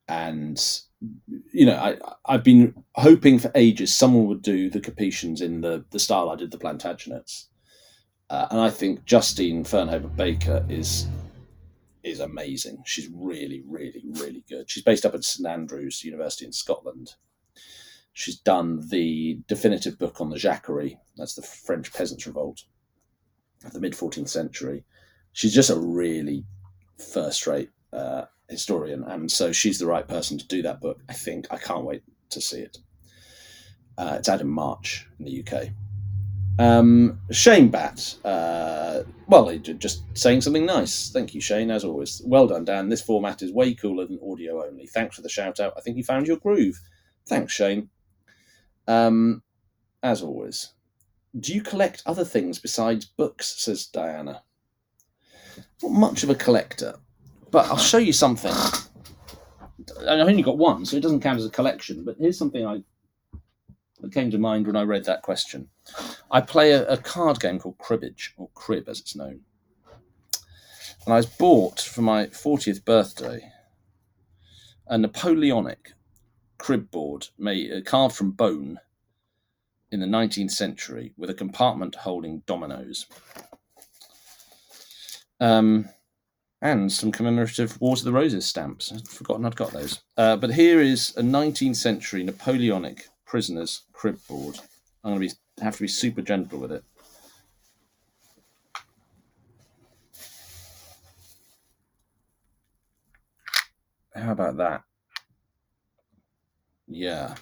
And 0.09 0.61
you 1.53 1.67
know, 1.67 1.77
I 1.77 1.97
I've 2.27 2.45
been 2.45 2.75
hoping 2.95 3.39
for 3.39 3.51
ages 3.55 3.95
someone 3.95 4.27
would 4.27 4.43
do 4.43 4.71
the 4.71 4.81
Capetians 4.81 5.41
in 5.41 5.61
the 5.61 5.85
the 5.91 5.99
style 5.99 6.31
I 6.31 6.37
did 6.37 6.51
the 6.51 6.59
Plantagenets, 6.59 7.47
uh, 8.31 8.49
and 8.51 8.61
I 8.61 8.71
think 8.71 9.05
Justine 9.05 9.65
Firnhaber 9.65 10.15
Baker 10.15 10.65
is 10.69 11.07
is 12.03 12.21
amazing. 12.21 12.83
She's 12.85 13.09
really, 13.15 13.63
really, 13.67 14.03
really 14.07 14.45
good. 14.49 14.69
She's 14.71 14.83
based 14.83 15.07
up 15.07 15.15
at 15.15 15.25
St 15.25 15.47
Andrews 15.47 16.03
University 16.05 16.45
in 16.45 16.53
Scotland. 16.53 17.15
She's 18.13 18.39
done 18.39 18.89
the 18.89 19.41
definitive 19.47 19.99
book 19.99 20.21
on 20.21 20.29
the 20.31 20.37
Jacquerie. 20.37 20.99
That's 21.17 21.35
the 21.35 21.43
French 21.43 21.93
peasants' 21.93 22.27
revolt 22.27 22.65
of 23.65 23.73
the 23.73 23.81
mid 23.81 23.95
14th 23.95 24.29
century. 24.29 24.85
She's 25.33 25.55
just 25.55 25.71
a 25.71 25.79
really 25.79 26.45
first-rate 26.99 27.71
uh, 27.93 28.25
historian, 28.53 29.03
and 29.05 29.31
so 29.31 29.53
she's 29.53 29.79
the 29.79 29.87
right 29.87 30.07
person 30.07 30.39
to 30.39 30.47
do 30.47 30.63
that 30.63 30.81
book. 30.81 31.01
I 31.09 31.13
think 31.13 31.47
I 31.51 31.57
can't 31.57 31.85
wait 31.85 32.03
to 32.31 32.41
see 32.41 32.61
it. 32.61 32.79
Uh, 33.99 34.17
it's 34.19 34.29
out 34.29 34.41
in 34.41 34.49
March 34.49 35.07
in 35.19 35.25
the 35.27 35.45
UK. 35.45 35.69
Um, 36.59 37.19
Shane 37.31 37.69
Bat, 37.69 38.17
uh, 38.25 39.03
well, 39.27 39.57
just 39.59 40.03
saying 40.17 40.43
something 40.43 40.67
nice. 40.67 41.11
Thank 41.11 41.35
you, 41.35 41.41
Shane, 41.41 41.71
as 41.71 41.85
always. 41.85 42.21
Well 42.25 42.47
done, 42.47 42.65
Dan. 42.65 42.89
This 42.89 43.03
format 43.03 43.43
is 43.43 43.53
way 43.53 43.75
cooler 43.75 44.07
than 44.07 44.19
audio 44.23 44.65
only. 44.67 44.87
Thanks 44.87 45.17
for 45.17 45.23
the 45.23 45.29
shout 45.29 45.61
out. 45.61 45.73
I 45.77 45.81
think 45.81 45.97
you 45.97 46.05
found 46.05 46.27
your 46.27 46.37
groove. 46.37 46.79
Thanks, 47.27 47.53
Shane. 47.53 47.89
Um, 48.87 49.43
as 50.03 50.23
always, 50.23 50.75
do 51.39 51.55
you 51.55 51.63
collect 51.63 52.03
other 52.05 52.25
things 52.25 52.59
besides 52.59 53.07
books? 53.07 53.55
Says 53.63 53.87
Diana. 53.87 54.43
Not 55.83 55.93
much 55.93 56.23
of 56.23 56.31
a 56.31 56.35
collector. 56.35 56.97
But 57.53 57.67
I'll 57.67 57.77
show 57.77 57.99
you 57.99 58.13
something. 58.13 58.53
I've 60.01 60.27
only 60.27 60.43
got 60.43 60.59
one, 60.59 60.85
so 60.85 60.97
it 60.97 61.03
doesn't 61.03 61.21
count 61.21 61.39
as 61.39 61.47
a 61.47 61.51
collection. 61.51 62.05
But 62.05 62.17
here's 62.19 62.39
something 62.39 62.67
I 62.67 62.83
that 64.01 64.13
came 64.13 64.33
to 64.33 64.39
mind 64.39 64.67
when 64.67 64.75
I 64.75 64.83
read 64.83 65.05
that 65.05 65.23
question. 65.23 65.69
I 66.31 66.41
play 66.41 66.73
a, 66.73 66.85
a 66.89 66.97
card 66.97 67.39
game 67.39 67.61
called 67.61 67.79
Cribbage, 67.79 68.35
or 68.37 68.49
Crib 68.55 68.89
as 68.89 68.99
it's 68.99 69.15
known. 69.15 69.41
And 71.05 71.15
I 71.15 71.17
was 71.17 71.27
bought 71.27 71.81
for 71.81 72.03
my 72.03 72.27
40th 72.27 72.85
birthday 72.85 73.53
a 74.89 74.99
Napoleonic 74.99 75.93
crib 76.59 76.91
board 76.91 77.29
made 77.39 77.85
carved 77.87 78.15
from 78.15 78.31
bone 78.31 78.79
in 79.91 80.01
the 80.01 80.07
19th 80.07 80.53
century 80.53 81.13
with 81.17 81.31
a 81.31 81.35
compartment 81.35 81.95
holding 81.95 82.43
dominoes. 82.47 83.07
Um, 85.41 85.89
and 86.63 86.91
some 86.93 87.11
commemorative 87.11 87.79
Wars 87.81 88.01
of 88.01 88.05
the 88.07 88.13
Roses 88.13 88.47
stamps. 88.47 88.93
I'd 88.93 89.07
forgotten 89.09 89.45
I'd 89.45 89.57
got 89.57 89.73
those. 89.73 90.01
Uh, 90.17 90.37
but 90.37 90.55
here 90.55 90.81
is 90.81 91.13
a 91.17 91.23
19th 91.23 91.77
century 91.77 92.23
Napoleonic 92.23 93.09
prisoners 93.27 93.83
crib 93.93 94.19
board. 94.29 94.59
I'm 95.03 95.11
going 95.11 95.29
to 95.29 95.35
be 95.35 95.63
have 95.63 95.77
to 95.77 95.83
be 95.83 95.89
super 95.89 96.23
gentle 96.23 96.61
with 96.61 96.73
it. 96.73 96.85
How 104.15 104.33
about 104.33 104.57
that? 104.59 104.83
Yeah. 106.87 107.35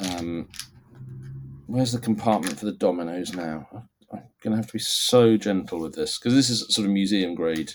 Um, 0.00 0.48
where's 1.66 1.92
the 1.92 1.98
compartment 1.98 2.58
for 2.58 2.64
the 2.64 2.72
dominoes 2.72 3.34
now? 3.34 3.89
Going 4.40 4.52
to 4.52 4.56
have 4.56 4.68
to 4.68 4.72
be 4.72 4.78
so 4.78 5.36
gentle 5.36 5.80
with 5.80 5.94
this 5.94 6.18
because 6.18 6.34
this 6.34 6.48
is 6.48 6.66
sort 6.74 6.86
of 6.86 6.92
museum 6.92 7.34
grade 7.34 7.74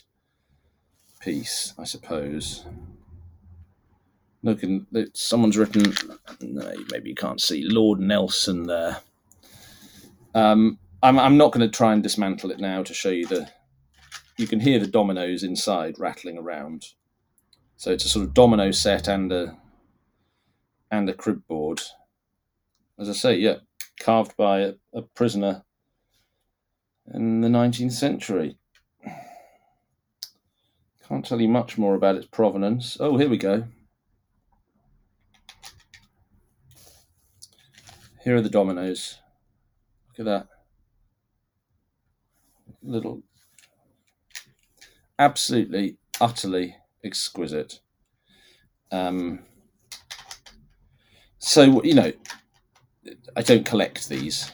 piece, 1.19 1.73
I 1.77 1.83
suppose. 1.83 2.65
Look, 4.41 4.63
and 4.63 4.85
someone's 5.13 5.57
written. 5.57 5.93
No, 6.41 6.73
maybe 6.91 7.09
you 7.09 7.15
can't 7.15 7.41
see 7.41 7.63
Lord 7.67 7.99
Nelson 7.99 8.63
there. 8.63 8.97
Um, 10.33 10.79
I'm, 11.03 11.19
I'm 11.19 11.37
not 11.37 11.51
going 11.51 11.69
to 11.69 11.77
try 11.77 11.93
and 11.93 12.01
dismantle 12.01 12.51
it 12.51 12.59
now 12.59 12.81
to 12.81 12.93
show 12.93 13.09
you 13.09 13.27
the. 13.27 13.49
You 14.37 14.47
can 14.47 14.59
hear 14.59 14.79
the 14.79 14.87
dominoes 14.87 15.43
inside 15.43 15.99
rattling 15.99 16.37
around. 16.37 16.85
So 17.77 17.91
it's 17.91 18.05
a 18.05 18.09
sort 18.09 18.25
of 18.25 18.33
domino 18.33 18.71
set 18.71 19.07
and 19.07 19.31
a 19.31 19.57
and 20.89 21.09
a 21.09 21.13
crib 21.13 21.45
board. 21.47 21.81
As 22.97 23.09
I 23.09 23.13
say, 23.13 23.35
yeah, 23.35 23.57
carved 23.99 24.35
by 24.35 24.61
a, 24.61 24.73
a 24.93 25.01
prisoner 25.01 25.64
in 27.13 27.41
the 27.41 27.47
19th 27.47 27.91
century. 27.91 28.57
Can't 31.07 31.25
tell 31.25 31.39
you 31.39 31.47
much 31.47 31.77
more 31.77 31.93
about 31.93 32.15
its 32.15 32.25
provenance. 32.25 32.97
Oh, 32.99 33.17
here 33.17 33.29
we 33.29 33.37
go. 33.37 33.65
Here 38.23 38.35
are 38.35 38.41
the 38.41 38.49
dominoes. 38.49 39.19
Look 40.09 40.19
at 40.19 40.25
that. 40.25 40.47
Little. 42.81 43.21
Absolutely, 45.19 45.97
utterly 46.19 46.75
exquisite. 47.03 47.79
Um, 48.91 49.45
so, 51.37 51.83
you 51.83 51.93
know, 51.93 52.11
I 53.35 53.43
don't 53.43 53.65
collect 53.65 54.09
these. 54.09 54.51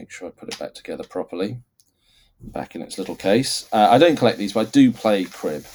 Make 0.00 0.10
sure 0.10 0.28
I 0.28 0.30
put 0.30 0.48
it 0.48 0.58
back 0.58 0.72
together 0.72 1.04
properly. 1.04 1.58
Back 2.40 2.74
in 2.74 2.80
its 2.80 2.96
little 2.96 3.14
case. 3.14 3.68
Uh, 3.70 3.88
I 3.90 3.98
don't 3.98 4.16
collect 4.16 4.38
these, 4.38 4.54
but 4.54 4.66
I 4.66 4.70
do 4.70 4.92
play 4.92 5.24
crib 5.24 5.66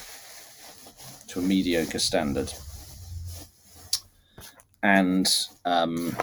to 1.28 1.38
a 1.38 1.42
mediocre 1.42 2.00
standard. 2.00 2.52
And 4.82 5.32
um, 5.64 6.16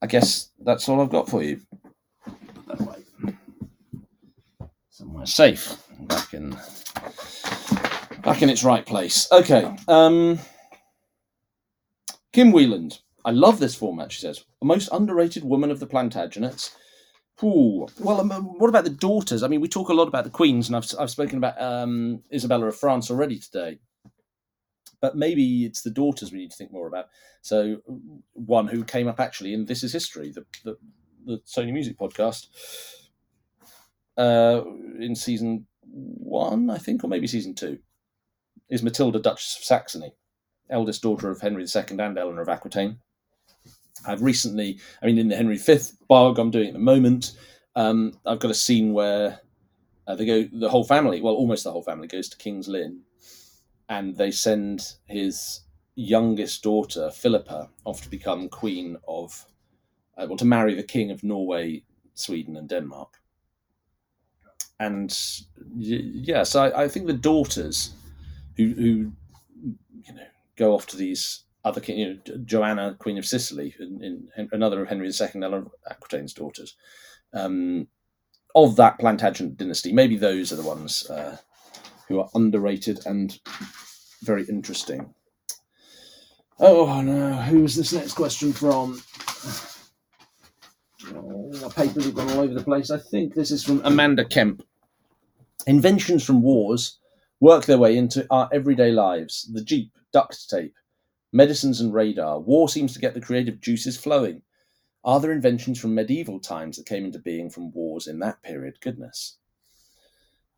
I 0.00 0.06
guess 0.06 0.50
that's 0.60 0.88
all 0.88 1.00
I've 1.00 1.10
got 1.10 1.28
for 1.28 1.42
you. 1.42 1.60
Somewhere 4.90 5.26
safe, 5.26 5.76
back 6.02 6.32
in 6.32 6.56
back 8.22 8.42
in 8.42 8.50
its 8.50 8.62
right 8.62 8.86
place. 8.86 9.26
Okay. 9.32 9.68
Um, 9.88 10.38
Kim 12.32 12.52
Wheeland. 12.52 13.00
I 13.24 13.32
love 13.32 13.58
this 13.58 13.74
format, 13.74 14.12
she 14.12 14.20
says. 14.20 14.44
A 14.62 14.64
most 14.64 14.88
underrated 14.92 15.44
woman 15.44 15.70
of 15.70 15.80
the 15.80 15.86
Plantagenets. 15.86 16.74
Ooh. 17.42 17.86
Well, 17.98 18.20
um, 18.20 18.30
what 18.58 18.68
about 18.68 18.84
the 18.84 18.90
daughters? 18.90 19.42
I 19.42 19.48
mean, 19.48 19.60
we 19.60 19.68
talk 19.68 19.88
a 19.88 19.94
lot 19.94 20.08
about 20.08 20.24
the 20.24 20.30
queens, 20.30 20.68
and 20.68 20.76
I've, 20.76 20.86
I've 20.98 21.10
spoken 21.10 21.38
about 21.38 21.60
um, 21.60 22.22
Isabella 22.32 22.66
of 22.66 22.76
France 22.76 23.10
already 23.10 23.38
today. 23.38 23.78
But 25.00 25.16
maybe 25.16 25.64
it's 25.64 25.80
the 25.80 25.90
daughters 25.90 26.30
we 26.30 26.38
need 26.38 26.50
to 26.50 26.56
think 26.56 26.72
more 26.72 26.86
about. 26.86 27.06
So, 27.40 27.78
one 28.34 28.68
who 28.68 28.84
came 28.84 29.08
up 29.08 29.18
actually 29.18 29.54
in 29.54 29.64
This 29.64 29.82
Is 29.82 29.92
History, 29.92 30.30
the, 30.30 30.44
the, 30.64 30.76
the 31.24 31.38
Sony 31.46 31.72
Music 31.72 31.98
podcast, 31.98 32.48
uh, 34.18 34.62
in 34.98 35.14
season 35.16 35.66
one, 35.82 36.68
I 36.68 36.76
think, 36.76 37.02
or 37.02 37.08
maybe 37.08 37.26
season 37.26 37.54
two, 37.54 37.78
is 38.68 38.82
Matilda, 38.82 39.18
Duchess 39.18 39.56
of 39.58 39.64
Saxony, 39.64 40.12
eldest 40.70 41.02
daughter 41.02 41.30
of 41.30 41.40
Henry 41.40 41.64
II 41.64 41.84
and 41.90 42.18
Eleanor 42.18 42.42
of 42.42 42.48
Aquitaine. 42.48 42.98
I've 44.06 44.22
recently, 44.22 44.78
I 45.02 45.06
mean, 45.06 45.18
in 45.18 45.28
the 45.28 45.36
Henry 45.36 45.58
V 45.58 45.78
bog 46.08 46.38
I'm 46.38 46.50
doing 46.50 46.68
at 46.68 46.72
the 46.72 46.78
moment, 46.78 47.32
um, 47.76 48.14
I've 48.26 48.40
got 48.40 48.50
a 48.50 48.54
scene 48.54 48.92
where 48.92 49.40
uh, 50.06 50.14
they 50.14 50.26
go, 50.26 50.48
the 50.52 50.68
whole 50.68 50.84
family, 50.84 51.20
well, 51.20 51.34
almost 51.34 51.64
the 51.64 51.72
whole 51.72 51.82
family 51.82 52.08
goes 52.08 52.28
to 52.28 52.38
King's 52.38 52.68
Lynn, 52.68 53.00
and 53.88 54.16
they 54.16 54.30
send 54.30 54.94
his 55.06 55.60
youngest 55.94 56.62
daughter, 56.62 57.10
Philippa, 57.10 57.68
off 57.84 58.02
to 58.02 58.10
become 58.10 58.48
queen 58.48 58.96
of, 59.06 59.46
uh, 60.16 60.26
well, 60.26 60.36
to 60.38 60.44
marry 60.44 60.74
the 60.74 60.82
king 60.82 61.10
of 61.10 61.22
Norway, 61.22 61.82
Sweden, 62.14 62.56
and 62.56 62.68
Denmark. 62.68 63.16
And 64.78 65.10
yes, 65.76 66.02
yeah, 66.26 66.42
so 66.42 66.64
I, 66.64 66.84
I 66.84 66.88
think 66.88 67.06
the 67.06 67.12
daughters 67.12 67.92
who, 68.56 68.68
who 68.68 69.12
you 70.02 70.14
know 70.14 70.22
go 70.60 70.74
off 70.74 70.86
to 70.86 70.96
these 70.96 71.44
other 71.64 71.80
king, 71.80 71.98
you 71.98 72.06
know, 72.14 72.36
Joanna, 72.44 72.94
Queen 72.98 73.18
of 73.18 73.26
Sicily, 73.26 73.74
in, 73.80 74.28
in 74.36 74.48
another 74.52 74.82
of 74.82 74.88
Henry 74.88 75.08
II, 75.08 75.42
Eleanor 75.42 75.70
Aquitaine's 75.90 76.34
daughters, 76.34 76.76
um, 77.32 77.88
of 78.54 78.76
that 78.76 78.98
Plantagenet 78.98 79.56
dynasty. 79.56 79.92
Maybe 79.92 80.16
those 80.16 80.52
are 80.52 80.56
the 80.56 80.62
ones 80.62 81.08
uh, 81.10 81.38
who 82.06 82.20
are 82.20 82.28
underrated 82.34 83.06
and 83.06 83.38
very 84.22 84.44
interesting. 84.44 85.14
Oh 86.58 87.00
no, 87.00 87.32
who's 87.32 87.74
this 87.74 87.94
next 87.94 88.12
question 88.12 88.52
from? 88.52 89.02
Oh, 91.14 91.50
my 91.62 91.68
papers 91.68 92.04
have 92.04 92.14
gone 92.14 92.30
all 92.32 92.40
over 92.40 92.52
the 92.52 92.62
place. 92.62 92.90
I 92.90 92.98
think 92.98 93.34
this 93.34 93.50
is 93.50 93.64
from 93.64 93.80
Amanda 93.84 94.26
Kemp. 94.26 94.62
Inventions 95.66 96.22
from 96.22 96.42
wars 96.42 96.99
work 97.40 97.64
their 97.64 97.78
way 97.78 97.96
into 97.96 98.26
our 98.30 98.48
everyday 98.52 98.92
lives. 98.92 99.50
The 99.52 99.64
Jeep, 99.64 99.92
duct 100.12 100.48
tape, 100.48 100.74
medicines 101.32 101.80
and 101.80 101.92
radar. 101.92 102.38
War 102.38 102.68
seems 102.68 102.92
to 102.92 103.00
get 103.00 103.14
the 103.14 103.20
creative 103.20 103.60
juices 103.60 103.96
flowing. 103.96 104.42
Are 105.02 105.18
there 105.18 105.32
inventions 105.32 105.80
from 105.80 105.94
medieval 105.94 106.38
times 106.38 106.76
that 106.76 106.86
came 106.86 107.06
into 107.06 107.18
being 107.18 107.48
from 107.48 107.72
wars 107.72 108.06
in 108.06 108.18
that 108.18 108.42
period? 108.42 108.80
Goodness. 108.80 109.38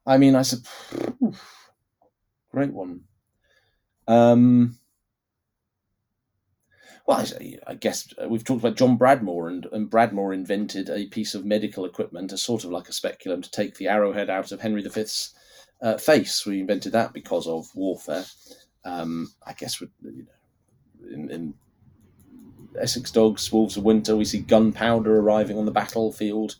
I 0.04 0.18
mean, 0.18 0.34
I 0.34 0.42
said, 0.42 0.66
great 2.50 2.72
one. 2.72 3.02
Um, 4.08 4.78
well, 7.06 7.24
I, 7.68 7.74
guess 7.74 8.12
we've 8.28 8.44
talked 8.44 8.60
about 8.60 8.76
John 8.76 8.98
Bradmore, 8.98 9.48
and, 9.48 9.66
and 9.72 9.88
Bradmore 9.88 10.34
invented 10.34 10.90
a 10.90 11.06
piece 11.06 11.36
of 11.36 11.44
medical 11.44 11.84
equipment, 11.84 12.32
a 12.32 12.36
sort 12.36 12.64
of 12.64 12.70
like 12.70 12.88
a 12.88 12.92
speculum, 12.92 13.42
to 13.42 13.50
take 13.50 13.76
the 13.76 13.86
arrowhead 13.86 14.28
out 14.28 14.50
of 14.50 14.60
Henry 14.60 14.82
V's 14.82 15.34
uh, 15.82 15.98
face. 15.98 16.46
We 16.46 16.60
invented 16.60 16.92
that 16.92 17.12
because 17.12 17.46
of 17.46 17.68
warfare. 17.74 18.24
Um, 18.84 19.32
I 19.46 19.52
guess 19.52 19.80
you 19.80 19.90
know, 20.02 21.12
in, 21.12 21.30
in, 21.30 21.54
Essex 22.80 23.10
Dogs, 23.10 23.52
Wolves 23.52 23.76
of 23.76 23.84
Winter, 23.84 24.16
we 24.16 24.24
see 24.24 24.38
gunpowder 24.38 25.18
arriving 25.18 25.58
on 25.58 25.66
the 25.66 25.70
battlefield 25.70 26.56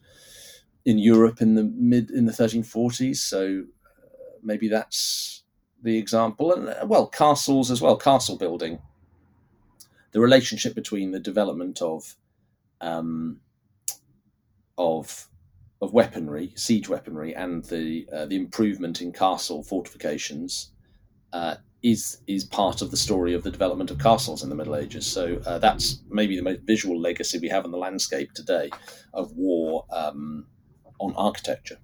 in 0.85 0.99
Europe 0.99 1.41
in 1.41 1.55
the 1.55 1.63
mid 1.63 2.11
in 2.11 2.27
the 2.27 2.33
1340s. 2.33 3.17
So 3.17 3.65
uh, 3.97 4.37
maybe 4.43 4.69
that's 4.69 5.45
the 5.83 5.97
example, 5.97 6.53
and 6.53 6.69
uh, 6.69 6.85
well, 6.87 7.07
castles 7.07 7.71
as 7.71 7.81
well, 7.81 7.97
castle 7.97 8.37
building. 8.37 8.79
The 10.11 10.21
relationship 10.21 10.75
between 10.75 11.13
the 11.13 11.19
development 11.19 11.81
of 11.81 12.15
um, 12.83 13.41
of 14.77 15.29
of 15.83 15.93
weaponry, 15.93 16.53
siege 16.55 16.89
weaponry, 16.89 17.35
and 17.35 17.65
the 17.65 18.07
uh, 18.13 18.25
the 18.27 18.37
improvement 18.37 19.03
in 19.03 19.13
castle 19.13 19.65
fortifications 19.65 20.73
uh, 21.33 21.57
is 21.83 22.19
is 22.29 22.45
part 22.45 22.81
of 22.81 22.91
the 22.93 22.97
story 22.97 23.35
of 23.35 23.43
the 23.43 23.51
development 23.51 23.91
of 23.91 23.99
castles 23.99 24.45
in 24.45 24.49
the 24.49 24.55
Middle 24.55 24.77
Ages. 24.77 25.05
So 25.05 25.43
uh, 25.45 25.59
that's 25.59 26.01
maybe 26.09 26.37
the 26.37 26.43
most 26.43 26.61
visual 26.61 26.99
legacy 26.99 27.39
we 27.41 27.49
have 27.49 27.65
in 27.65 27.73
the 27.73 27.79
landscape 27.79 28.33
today 28.33 28.71
of 29.13 29.33
war 29.33 29.85
um, 29.91 30.47
on 31.01 31.13
architecture. 31.17 31.79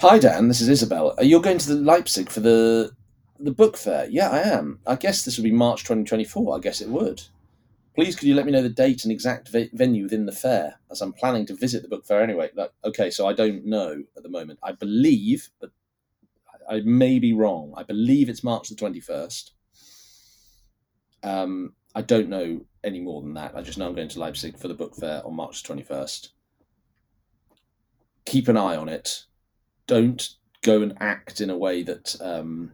Hi 0.00 0.18
Dan, 0.18 0.48
this 0.48 0.62
is 0.62 0.68
Isabel. 0.68 1.14
You're 1.20 1.42
going 1.42 1.58
to 1.58 1.68
the 1.68 1.80
Leipzig 1.80 2.30
for 2.30 2.40
the 2.40 2.92
the 3.38 3.52
book 3.52 3.76
fair? 3.76 4.06
Yeah, 4.08 4.30
I 4.30 4.38
am. 4.38 4.78
I 4.86 4.96
guess 4.96 5.24
this 5.24 5.36
would 5.36 5.44
be 5.44 5.52
March 5.52 5.82
2024. 5.82 6.56
I 6.56 6.60
guess 6.60 6.80
it 6.80 6.88
would. 6.88 7.22
Please, 7.94 8.16
could 8.16 8.26
you 8.26 8.34
let 8.34 8.44
me 8.44 8.50
know 8.50 8.62
the 8.62 8.68
date 8.68 9.04
and 9.04 9.12
exact 9.12 9.48
ve- 9.48 9.70
venue 9.72 10.02
within 10.02 10.26
the 10.26 10.32
fair, 10.32 10.80
as 10.90 11.00
I'm 11.00 11.12
planning 11.12 11.46
to 11.46 11.54
visit 11.54 11.82
the 11.82 11.88
book 11.88 12.04
fair 12.04 12.22
anyway. 12.22 12.50
Like, 12.54 12.72
okay, 12.84 13.10
so 13.10 13.28
I 13.28 13.32
don't 13.32 13.64
know 13.64 14.02
at 14.16 14.22
the 14.24 14.28
moment. 14.28 14.58
I 14.62 14.72
believe, 14.72 15.50
but 15.60 15.70
I 16.68 16.80
may 16.80 17.20
be 17.20 17.32
wrong. 17.32 17.72
I 17.76 17.84
believe 17.84 18.28
it's 18.28 18.42
March 18.42 18.68
the 18.68 18.74
21st. 18.74 19.50
Um, 21.22 21.74
I 21.94 22.02
don't 22.02 22.28
know 22.28 22.62
any 22.82 23.00
more 23.00 23.22
than 23.22 23.34
that. 23.34 23.56
I 23.56 23.62
just 23.62 23.78
know 23.78 23.86
I'm 23.86 23.94
going 23.94 24.08
to 24.08 24.18
Leipzig 24.18 24.58
for 24.58 24.66
the 24.66 24.74
book 24.74 24.96
fair 24.96 25.24
on 25.24 25.36
March 25.36 25.62
21st. 25.62 26.30
Keep 28.26 28.48
an 28.48 28.56
eye 28.56 28.76
on 28.76 28.88
it. 28.88 29.24
Don't 29.86 30.30
go 30.62 30.82
and 30.82 30.96
act 31.00 31.40
in 31.40 31.50
a 31.50 31.56
way 31.56 31.84
that 31.84 32.16
um, 32.20 32.72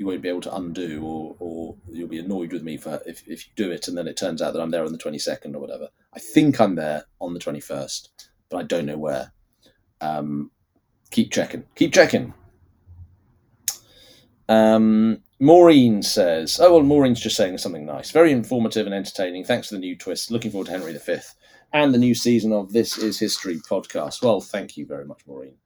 you 0.00 0.06
won't 0.06 0.22
be 0.22 0.30
able 0.30 0.40
to 0.40 0.56
undo, 0.56 1.02
or 1.04 1.36
or 1.38 1.76
you'll 1.90 2.08
be 2.08 2.18
annoyed 2.18 2.54
with 2.54 2.62
me 2.62 2.78
for 2.78 3.02
if, 3.06 3.22
if 3.28 3.46
you 3.46 3.52
do 3.54 3.70
it 3.70 3.86
and 3.86 3.98
then 3.98 4.08
it 4.08 4.16
turns 4.16 4.40
out 4.40 4.54
that 4.54 4.62
I'm 4.62 4.70
there 4.70 4.84
on 4.84 4.92
the 4.92 4.98
22nd 4.98 5.54
or 5.54 5.58
whatever. 5.58 5.88
I 6.14 6.18
think 6.18 6.58
I'm 6.58 6.74
there 6.74 7.04
on 7.20 7.34
the 7.34 7.38
21st, 7.38 8.08
but 8.48 8.56
I 8.56 8.62
don't 8.62 8.86
know 8.86 8.96
where. 8.96 9.32
Um, 10.00 10.50
keep 11.10 11.30
checking. 11.30 11.64
Keep 11.74 11.92
checking. 11.92 12.32
Um, 14.48 15.18
Maureen 15.38 16.02
says, 16.02 16.58
"Oh 16.58 16.72
well, 16.72 16.82
Maureen's 16.82 17.20
just 17.20 17.36
saying 17.36 17.58
something 17.58 17.84
nice. 17.84 18.10
Very 18.10 18.32
informative 18.32 18.86
and 18.86 18.94
entertaining. 18.94 19.44
Thanks 19.44 19.68
for 19.68 19.74
the 19.74 19.80
new 19.80 19.96
twist. 19.96 20.30
Looking 20.30 20.50
forward 20.50 20.68
to 20.68 20.72
Henry 20.72 20.96
V 20.96 21.16
and 21.74 21.92
the 21.92 21.98
new 21.98 22.14
season 22.14 22.54
of 22.54 22.72
This 22.72 22.96
Is 22.96 23.18
History 23.18 23.56
podcast. 23.68 24.22
Well, 24.22 24.40
thank 24.40 24.78
you 24.78 24.86
very 24.86 25.04
much, 25.04 25.20
Maureen. 25.26 25.56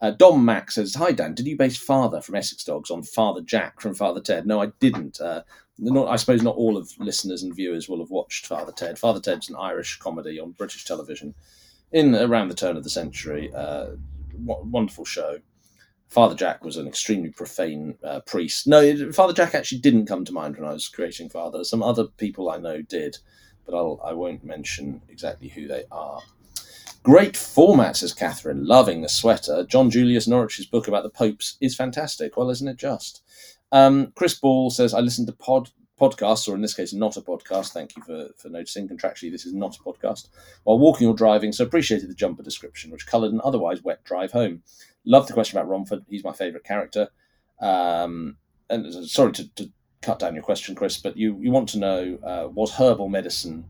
Uh, 0.00 0.10
Dom 0.10 0.44
Mack 0.44 0.70
says, 0.70 0.94
"Hi 0.94 1.12
Dan, 1.12 1.34
did 1.34 1.46
you 1.46 1.56
base 1.56 1.76
Father 1.76 2.20
from 2.20 2.34
Essex 2.34 2.64
Dogs 2.64 2.90
on 2.90 3.02
Father 3.02 3.40
Jack 3.40 3.80
from 3.80 3.94
Father 3.94 4.20
Ted?" 4.20 4.46
No, 4.46 4.60
I 4.60 4.66
didn't. 4.80 5.20
Uh, 5.20 5.42
not, 5.78 6.08
I 6.08 6.16
suppose 6.16 6.42
not 6.42 6.56
all 6.56 6.76
of 6.76 6.92
listeners 6.98 7.42
and 7.42 7.54
viewers 7.54 7.88
will 7.88 7.98
have 7.98 8.10
watched 8.10 8.46
Father 8.46 8.72
Ted. 8.72 8.98
Father 8.98 9.20
Ted's 9.20 9.48
an 9.48 9.56
Irish 9.56 9.98
comedy 9.98 10.38
on 10.38 10.52
British 10.52 10.84
television 10.84 11.34
in 11.92 12.14
around 12.14 12.48
the 12.48 12.54
turn 12.54 12.76
of 12.76 12.84
the 12.84 12.90
century. 12.90 13.52
Uh, 13.54 13.90
wonderful 14.36 15.04
show. 15.04 15.38
Father 16.08 16.34
Jack 16.34 16.64
was 16.64 16.76
an 16.76 16.86
extremely 16.86 17.30
profane 17.30 17.96
uh, 18.04 18.20
priest. 18.20 18.66
No, 18.66 19.10
Father 19.12 19.32
Jack 19.32 19.54
actually 19.54 19.78
didn't 19.78 20.06
come 20.06 20.24
to 20.24 20.32
mind 20.32 20.56
when 20.56 20.68
I 20.68 20.72
was 20.72 20.88
creating 20.88 21.28
Father. 21.28 21.64
Some 21.64 21.82
other 21.82 22.04
people 22.04 22.50
I 22.50 22.58
know 22.58 22.82
did, 22.82 23.18
but 23.64 23.74
I'll, 23.74 24.00
I 24.04 24.12
won't 24.12 24.44
mention 24.44 25.00
exactly 25.08 25.48
who 25.48 25.66
they 25.66 25.84
are. 25.90 26.20
Great 27.04 27.36
format, 27.36 27.98
says 27.98 28.14
Catherine, 28.14 28.64
loving 28.64 29.02
the 29.02 29.10
sweater. 29.10 29.62
John 29.64 29.90
Julius 29.90 30.26
Norwich's 30.26 30.64
book 30.64 30.88
about 30.88 31.02
the 31.02 31.10
popes 31.10 31.58
is 31.60 31.76
fantastic. 31.76 32.34
Well, 32.34 32.48
isn't 32.48 32.66
it 32.66 32.78
just? 32.78 33.22
Um, 33.72 34.10
Chris 34.14 34.34
Ball 34.34 34.70
says, 34.70 34.94
I 34.94 35.00
listened 35.00 35.26
to 35.26 35.34
pod 35.34 35.70
podcasts, 36.00 36.48
or 36.48 36.54
in 36.54 36.62
this 36.62 36.72
case, 36.72 36.94
not 36.94 37.18
a 37.18 37.20
podcast. 37.20 37.72
Thank 37.72 37.94
you 37.94 38.02
for, 38.02 38.30
for 38.38 38.48
noticing. 38.48 38.88
Contractually, 38.88 39.30
this 39.30 39.44
is 39.44 39.52
not 39.52 39.76
a 39.76 39.80
podcast. 39.80 40.28
While 40.62 40.78
walking 40.78 41.06
or 41.06 41.12
driving, 41.12 41.52
so 41.52 41.64
appreciated 41.64 42.08
the 42.08 42.14
jumper 42.14 42.42
description, 42.42 42.90
which 42.90 43.06
coloured 43.06 43.34
an 43.34 43.40
otherwise 43.44 43.82
wet 43.82 44.02
drive 44.04 44.32
home. 44.32 44.62
Love 45.04 45.26
the 45.26 45.34
question 45.34 45.58
about 45.58 45.68
Romford. 45.68 46.06
He's 46.08 46.24
my 46.24 46.32
favourite 46.32 46.64
character. 46.64 47.10
Um, 47.60 48.38
and 48.70 48.86
uh, 48.86 49.04
sorry 49.04 49.32
to, 49.32 49.54
to, 49.56 49.70
cut 50.00 50.18
down 50.18 50.34
your 50.34 50.44
question, 50.44 50.74
Chris, 50.74 50.98
but 50.98 51.16
you, 51.16 51.38
you 51.40 51.50
want 51.50 51.66
to 51.66 51.78
know 51.78 52.18
uh, 52.22 52.46
was 52.48 52.72
herbal 52.72 53.08
medicine 53.08 53.64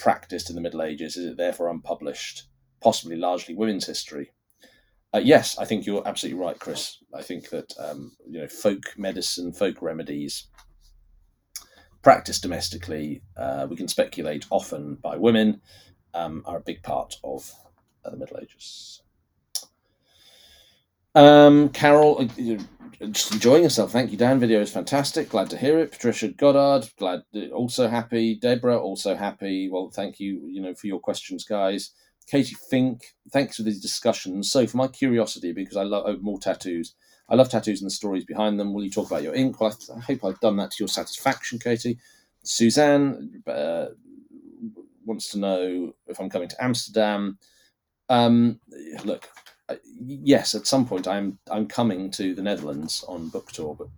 practiced 0.00 0.50
in 0.50 0.56
the 0.56 0.62
Middle 0.62 0.82
Ages? 0.82 1.16
Is 1.16 1.26
it 1.26 1.36
therefore 1.36 1.68
unpublished, 1.68 2.48
possibly 2.80 3.16
largely 3.16 3.54
women's 3.54 3.86
history? 3.86 4.32
Uh, 5.14 5.20
yes, 5.22 5.58
I 5.58 5.64
think 5.64 5.86
you're 5.86 6.06
absolutely 6.06 6.40
right, 6.40 6.58
Chris. 6.58 6.98
I 7.14 7.22
think 7.22 7.50
that 7.50 7.72
um, 7.78 8.12
you 8.28 8.40
know 8.40 8.48
folk 8.48 8.82
medicine, 8.96 9.52
folk 9.52 9.82
remedies 9.82 10.46
practiced 12.02 12.42
domestically, 12.42 13.22
uh, 13.36 13.66
we 13.68 13.76
can 13.76 13.88
speculate 13.88 14.46
often 14.50 14.94
by 14.96 15.16
women, 15.16 15.60
um, 16.14 16.42
are 16.46 16.56
a 16.58 16.62
big 16.62 16.82
part 16.82 17.16
of 17.22 17.52
uh, 18.04 18.10
the 18.10 18.16
Middle 18.16 18.38
Ages. 18.40 19.02
Um, 21.14 21.70
Carol, 21.70 22.20
uh, 22.20 23.06
just 23.08 23.32
enjoying 23.32 23.62
yourself. 23.62 23.92
Thank 23.92 24.12
you, 24.12 24.18
Dan. 24.18 24.38
Video 24.38 24.60
is 24.60 24.70
fantastic. 24.70 25.30
Glad 25.30 25.50
to 25.50 25.56
hear 25.56 25.78
it. 25.78 25.92
Patricia 25.92 26.28
Goddard, 26.28 26.88
glad, 26.98 27.22
uh, 27.34 27.48
also 27.48 27.88
happy. 27.88 28.36
Deborah, 28.36 28.78
also 28.78 29.14
happy. 29.16 29.68
Well, 29.70 29.90
thank 29.90 30.20
you, 30.20 30.46
you 30.46 30.60
know, 30.60 30.74
for 30.74 30.86
your 30.86 31.00
questions, 31.00 31.44
guys. 31.44 31.90
Katie 32.26 32.56
Fink, 32.70 33.02
thanks 33.32 33.56
for 33.56 33.62
these 33.62 33.80
discussions. 33.80 34.52
So, 34.52 34.66
for 34.66 34.76
my 34.76 34.86
curiosity, 34.86 35.52
because 35.52 35.76
I 35.76 35.82
love 35.82 36.04
oh, 36.06 36.18
more 36.20 36.38
tattoos, 36.38 36.94
I 37.28 37.34
love 37.34 37.48
tattoos 37.48 37.80
and 37.80 37.86
the 37.86 37.94
stories 37.94 38.24
behind 38.24 38.60
them. 38.60 38.72
Will 38.72 38.84
you 38.84 38.90
talk 38.90 39.10
about 39.10 39.22
your 39.22 39.34
ink? 39.34 39.60
Well, 39.60 39.76
I, 39.96 40.00
hope 40.00 40.24
I've 40.24 40.40
done 40.40 40.56
that 40.58 40.72
to 40.72 40.76
your 40.80 40.88
satisfaction, 40.88 41.58
Katie. 41.58 41.98
Suzanne 42.44 43.42
uh, 43.46 43.86
wants 45.04 45.30
to 45.30 45.38
know 45.38 45.92
if 46.06 46.20
I'm 46.20 46.30
coming 46.30 46.48
to 46.48 46.64
Amsterdam. 46.64 47.38
Um, 48.08 48.60
look, 49.04 49.28
yes, 50.00 50.54
at 50.54 50.66
some 50.66 50.86
point 50.86 51.06
I'm 51.06 51.38
I'm 51.50 51.66
coming 51.66 52.10
to 52.12 52.34
the 52.34 52.42
Netherlands 52.42 53.04
on 53.08 53.28
book 53.28 53.52
tour, 53.52 53.74
but 53.78 53.88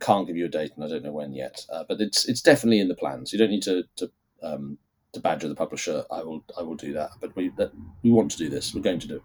can't 0.00 0.26
give 0.26 0.36
you 0.36 0.46
a 0.46 0.48
date, 0.48 0.72
and 0.74 0.84
I 0.84 0.88
don't 0.88 1.04
know 1.04 1.12
when 1.12 1.32
yet. 1.32 1.64
Uh, 1.70 1.84
but 1.88 2.00
it's 2.00 2.28
it's 2.28 2.42
definitely 2.42 2.80
in 2.80 2.88
the 2.88 2.94
plans. 2.94 3.32
You 3.32 3.38
don't 3.38 3.50
need 3.50 3.62
to 3.62 3.84
to 3.96 4.10
um, 4.42 4.78
to 5.12 5.20
badger 5.20 5.48
the 5.48 5.54
publisher. 5.54 6.04
I 6.10 6.22
will 6.22 6.44
I 6.58 6.62
will 6.62 6.74
do 6.74 6.92
that. 6.94 7.10
But 7.20 7.34
we 7.36 7.50
that, 7.56 7.72
we 8.02 8.10
want 8.10 8.30
to 8.32 8.38
do 8.38 8.48
this. 8.48 8.74
We're 8.74 8.82
going 8.82 9.00
to 9.00 9.08
do. 9.08 9.16
It. 9.16 9.22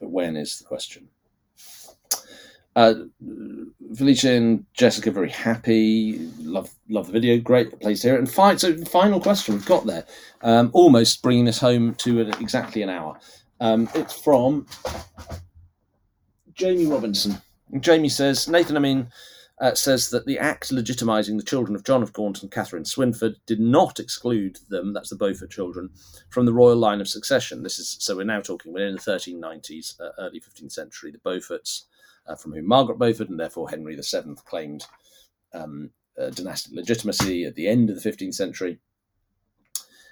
But 0.00 0.10
when 0.10 0.36
is 0.36 0.58
the 0.58 0.64
question? 0.64 1.08
Uh, 2.76 2.94
Felicia 3.96 4.30
and 4.34 4.64
Jessica 4.72 5.10
very 5.10 5.30
happy. 5.30 6.18
Love 6.38 6.70
love 6.88 7.06
the 7.06 7.12
video. 7.12 7.38
Great 7.38 7.80
place 7.80 8.02
to 8.02 8.08
hear 8.08 8.16
it. 8.16 8.20
And 8.20 8.30
fine, 8.30 8.58
so 8.58 8.76
final 8.84 9.20
question 9.20 9.54
we've 9.54 9.66
got 9.66 9.84
there, 9.84 10.04
um, 10.42 10.70
almost 10.72 11.20
bringing 11.20 11.48
us 11.48 11.58
home 11.58 11.94
to 11.96 12.20
an, 12.20 12.28
exactly 12.40 12.82
an 12.82 12.88
hour. 12.88 13.18
Um, 13.60 13.88
it's 13.94 14.20
from 14.20 14.66
Jamie 16.54 16.86
Robinson. 16.86 17.40
Jamie 17.80 18.08
says 18.08 18.48
Nathan 18.48 18.76
Amin 18.76 19.08
uh, 19.60 19.74
says 19.74 20.10
that 20.10 20.24
the 20.26 20.38
act 20.38 20.70
legitimising 20.70 21.36
the 21.36 21.44
children 21.44 21.74
of 21.74 21.84
John 21.84 22.02
of 22.02 22.12
Gaunt 22.12 22.42
and 22.42 22.50
Catherine 22.50 22.84
Swynford 22.84 23.34
did 23.46 23.60
not 23.60 23.98
exclude 23.98 24.58
them, 24.68 24.92
that's 24.92 25.10
the 25.10 25.16
Beaufort 25.16 25.50
children, 25.50 25.90
from 26.30 26.46
the 26.46 26.52
royal 26.52 26.76
line 26.76 27.00
of 27.00 27.08
succession. 27.08 27.62
This 27.62 27.78
is 27.78 27.96
so 27.98 28.16
we're 28.16 28.24
now 28.24 28.40
talking 28.40 28.72
we're 28.72 28.86
in 28.86 28.94
the 28.94 29.00
1390s, 29.00 30.00
uh, 30.00 30.10
early 30.18 30.40
15th 30.40 30.72
century. 30.72 31.10
The 31.10 31.18
Beauforts 31.18 31.84
uh, 32.28 32.36
from 32.36 32.52
whom 32.52 32.66
Margaret 32.66 32.98
Beaufort 32.98 33.28
and 33.28 33.40
therefore 33.40 33.68
Henry 33.68 33.96
VII 33.96 34.34
claimed 34.44 34.86
um, 35.52 35.90
uh, 36.20 36.30
dynastic 36.30 36.74
legitimacy 36.74 37.44
at 37.44 37.54
the 37.54 37.68
end 37.68 37.90
of 37.90 38.00
the 38.00 38.10
15th 38.10 38.34
century, 38.34 38.78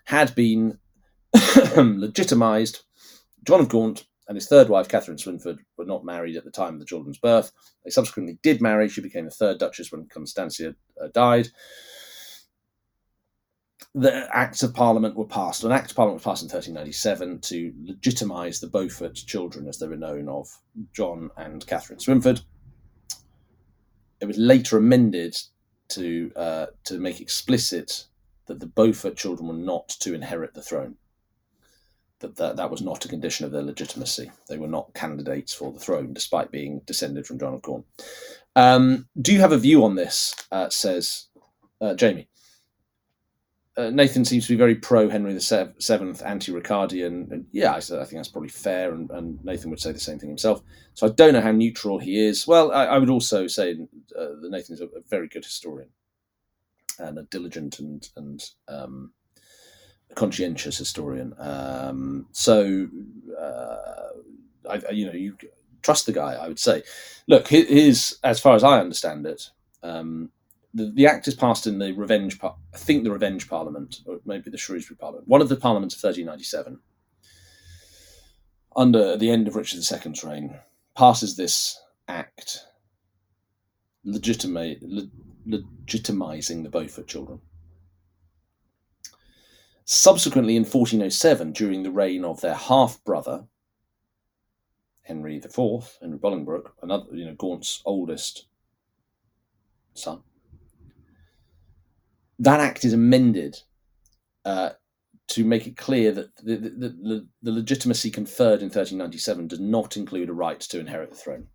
had 0.07 0.34
been 0.34 0.78
legitimised. 1.34 2.82
John 3.47 3.61
of 3.61 3.68
Gaunt 3.68 4.07
and 4.28 4.36
his 4.36 4.49
third 4.49 4.68
wife, 4.68 4.88
Catherine 4.88 5.18
Swynford, 5.18 5.59
were 5.76 5.84
not 5.84 6.05
married 6.05 6.36
at 6.36 6.44
the 6.44 6.51
time 6.51 6.74
of 6.74 6.80
the 6.80 6.86
children's 6.86 7.18
birth. 7.18 7.53
They 7.84 7.90
subsequently 7.90 8.38
did 8.42 8.61
marry. 8.61 8.88
She 8.88 9.01
became 9.01 9.24
the 9.24 9.30
third 9.30 9.59
Duchess 9.59 9.92
when 9.92 10.09
Constantia 10.09 10.74
uh, 11.03 11.09
died 11.14 11.49
the 13.97 14.28
Acts 14.30 14.62
of 14.62 14.74
Parliament 14.74 15.16
were 15.16 15.26
passed. 15.26 15.64
An 15.64 15.72
Act 15.72 15.90
of 15.90 15.97
Parliament 15.97 16.22
was 16.22 16.24
passed 16.24 16.42
in 16.42 16.49
1397 16.49 17.40
to 17.40 17.72
legitimise 17.82 18.61
the 18.61 18.66
Beaufort 18.66 19.14
children, 19.14 19.66
as 19.66 19.78
they 19.78 19.88
were 19.88 19.97
known, 19.97 20.28
of 20.28 20.49
John 20.92 21.30
and 21.38 21.66
Catherine 21.66 21.99
Swynford. 21.99 22.42
It 24.20 24.26
was 24.26 24.36
later 24.36 24.76
amended 24.76 25.34
to 25.88 26.30
uh, 26.36 26.66
to 26.84 26.99
make 26.99 27.20
explicit 27.20 28.05
that 28.47 28.61
the 28.61 28.66
Beaufort 28.66 29.16
children 29.16 29.49
were 29.49 29.55
not 29.55 29.88
to 30.01 30.14
inherit 30.14 30.53
the 30.53 30.62
throne. 30.62 30.97
That, 32.20 32.36
that 32.36 32.56
that 32.56 32.70
was 32.70 32.80
not 32.80 33.04
a 33.04 33.08
condition 33.08 33.44
of 33.44 33.52
their 33.52 33.62
legitimacy. 33.62 34.30
They 34.48 34.56
were 34.56 34.68
not 34.68 34.94
candidates 34.94 35.52
for 35.52 35.70
the 35.70 35.78
throne, 35.78 36.14
despite 36.14 36.50
being 36.50 36.80
descended 36.86 37.26
from 37.26 37.38
John 37.38 37.54
of 37.54 37.62
Gaunt. 37.62 37.84
Um, 38.54 39.06
do 39.20 39.34
you 39.34 39.40
have 39.40 39.52
a 39.52 39.58
view 39.58 39.84
on 39.84 39.96
this? 39.96 40.34
Uh, 40.50 40.70
says 40.70 41.26
uh, 41.80 41.94
Jamie 41.94 42.28
uh, 43.76 43.90
Nathan 43.90 44.24
seems 44.24 44.46
to 44.46 44.52
be 44.54 44.56
very 44.56 44.74
pro 44.74 45.08
Henry 45.08 45.34
the 45.34 45.74
Seventh, 45.78 46.22
anti 46.24 46.52
Ricardian, 46.52 47.44
yeah, 47.52 47.72
I, 47.72 47.76
I, 47.76 47.80
think 47.80 48.12
that's 48.12 48.28
probably 48.28 48.48
fair. 48.48 48.94
And, 48.94 49.10
and, 49.10 49.44
Nathan 49.44 49.70
would 49.70 49.80
say 49.80 49.92
the 49.92 50.00
same 50.00 50.18
thing 50.18 50.30
himself. 50.30 50.62
So 50.94 51.06
I 51.06 51.10
don't 51.10 51.34
know 51.34 51.42
how 51.42 51.52
neutral 51.52 51.98
he 51.98 52.18
is. 52.18 52.46
Well, 52.46 52.72
I, 52.72 52.86
I 52.86 52.98
would 52.98 53.10
also 53.10 53.46
say 53.46 53.72
uh, 54.18 54.26
that 54.40 54.48
Nathan 54.50 54.74
is 54.74 54.80
a, 54.80 54.86
a, 54.86 55.02
very 55.10 55.28
good 55.28 55.44
historian 55.44 55.90
and 56.98 57.18
a 57.18 57.24
diligent 57.24 57.78
and 57.78 58.08
and 58.16 58.42
um, 58.68 59.12
conscientious 60.16 60.76
historian. 60.76 61.34
Um, 61.38 62.26
so 62.32 62.88
uh, 63.40 64.08
I, 64.68 64.90
you 64.90 65.06
know, 65.06 65.12
you 65.12 65.36
trust 65.82 66.06
the 66.06 66.12
guy. 66.12 66.34
I 66.34 66.48
would 66.48 66.58
say. 66.58 66.82
Look, 67.28 67.48
his 67.48 68.18
as 68.24 68.40
far 68.40 68.56
as 68.56 68.64
I 68.64 68.80
understand 68.80 69.24
it. 69.26 69.50
Um, 69.82 70.30
the, 70.74 70.90
the 70.94 71.06
act 71.06 71.26
is 71.26 71.34
passed 71.34 71.66
in 71.66 71.78
the 71.78 71.92
Revenge, 71.92 72.38
I 72.42 72.52
think 72.76 73.02
the 73.02 73.10
Revenge 73.10 73.48
Parliament, 73.48 74.00
or 74.04 74.20
maybe 74.26 74.50
the 74.50 74.58
Shrewsbury 74.58 74.98
Parliament, 74.98 75.26
one 75.26 75.40
of 75.40 75.48
the 75.48 75.56
parliaments 75.56 75.94
of 75.94 76.06
1397, 76.06 76.78
under 78.76 79.16
the 79.16 79.30
end 79.30 79.48
of 79.48 79.56
Richard 79.56 79.78
II's 79.78 80.22
reign, 80.22 80.58
passes 80.94 81.34
this 81.34 81.80
act 82.08 82.66
le, 84.04 84.20
legitimizing 85.48 86.62
the 86.62 86.68
Beaufort 86.68 87.08
children. 87.08 87.40
Subsequently, 89.89 90.57
in 90.57 90.64
1407, 90.64 91.53
during 91.53 91.84
the 91.84 91.93
reign 91.93 92.24
of 92.24 92.41
their 92.41 92.57
half 92.57 93.03
brother, 93.05 93.45
Henry 95.03 95.37
IV, 95.37 95.99
Henry 96.01 96.18
Bolingbroke, 96.18 96.72
another, 96.82 97.07
you 97.12 97.24
know, 97.24 97.34
Gaunt's 97.34 97.82
oldest 97.84 98.47
son, 99.95 100.22
that 102.41 102.59
act 102.59 102.84
is 102.84 102.93
amended 102.93 103.61
uh, 104.45 104.70
to 105.28 105.45
make 105.45 105.68
it 105.68 105.76
clear 105.76 106.11
that 106.11 106.34
the, 106.37 106.57
the, 106.57 106.68
the, 106.68 107.26
the, 107.43 107.53
legitimacy 107.53 108.11
conferred 108.11 108.62
in 108.62 108.66
1397 108.66 109.47
does 109.47 109.61
not 109.61 109.97
include 109.97 110.28
a 110.28 110.32
right 110.32 110.59
to 110.59 110.80
inherit 110.80 111.11
the 111.11 111.16
throne. 111.16 111.47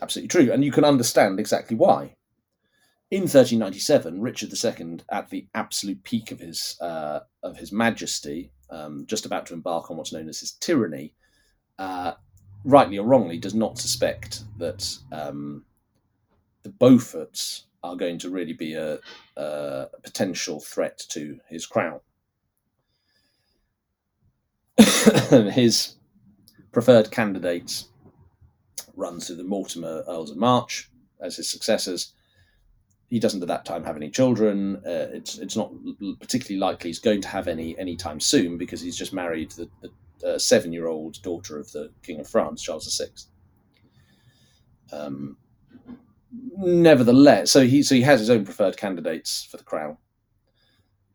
Absolutely 0.00 0.28
true, 0.28 0.50
and 0.50 0.64
you 0.64 0.72
can 0.72 0.84
understand 0.84 1.38
exactly 1.38 1.76
why. 1.76 2.16
In 3.12 3.22
1397, 3.22 4.20
Richard 4.20 4.52
II, 4.52 4.98
at 5.10 5.30
the 5.30 5.46
absolute 5.54 6.02
peak 6.02 6.32
of 6.32 6.40
his 6.40 6.76
uh, 6.80 7.20
of 7.44 7.56
his 7.56 7.70
majesty, 7.70 8.50
um, 8.68 9.04
just 9.06 9.26
about 9.26 9.46
to 9.46 9.54
embark 9.54 9.90
on 9.90 9.96
what's 9.96 10.12
known 10.12 10.28
as 10.28 10.40
his 10.40 10.52
tyranny, 10.52 11.14
uh, 11.78 12.14
rightly 12.64 12.98
or 12.98 13.06
wrongly, 13.06 13.38
does 13.38 13.54
not 13.54 13.78
suspect 13.78 14.42
that 14.58 14.92
um, 15.12 15.64
the 16.64 16.70
Beauforts 16.70 17.62
are 17.84 17.94
going 17.94 18.18
to 18.18 18.30
really 18.30 18.52
be 18.52 18.74
a, 18.74 18.98
a 19.36 19.86
potential 20.02 20.58
threat 20.58 21.00
to 21.10 21.38
his 21.48 21.64
crown. 21.64 22.00
his 25.52 25.94
preferred 26.72 27.12
candidates 27.12 27.88
run 28.96 29.20
through 29.20 29.36
the 29.36 29.44
Mortimer 29.44 30.02
Earls 30.08 30.32
of 30.32 30.36
March 30.36 30.90
as 31.20 31.36
his 31.36 31.48
successors. 31.48 32.14
He 33.08 33.20
doesn't 33.20 33.42
at 33.42 33.48
that 33.48 33.64
time 33.64 33.84
have 33.84 33.96
any 33.96 34.10
children. 34.10 34.76
Uh, 34.84 35.08
it's 35.12 35.38
it's 35.38 35.56
not 35.56 35.72
particularly 36.20 36.58
likely 36.58 36.90
he's 36.90 36.98
going 36.98 37.22
to 37.22 37.28
have 37.28 37.46
any 37.46 37.78
anytime 37.78 38.18
soon 38.18 38.58
because 38.58 38.80
he's 38.80 38.96
just 38.96 39.12
married 39.12 39.52
the, 39.52 39.68
the 39.80 39.90
uh, 40.26 40.38
seven-year-old 40.38 41.22
daughter 41.22 41.58
of 41.58 41.70
the 41.72 41.90
King 42.02 42.20
of 42.20 42.28
France, 42.28 42.62
Charles 42.62 42.98
VI. 42.98 43.06
Um, 44.96 45.36
nevertheless, 46.56 47.50
so 47.50 47.64
he 47.64 47.82
so 47.82 47.94
he 47.94 48.02
has 48.02 48.20
his 48.20 48.30
own 48.30 48.44
preferred 48.44 48.76
candidates 48.76 49.44
for 49.44 49.56
the 49.56 49.64
crown. 49.64 49.98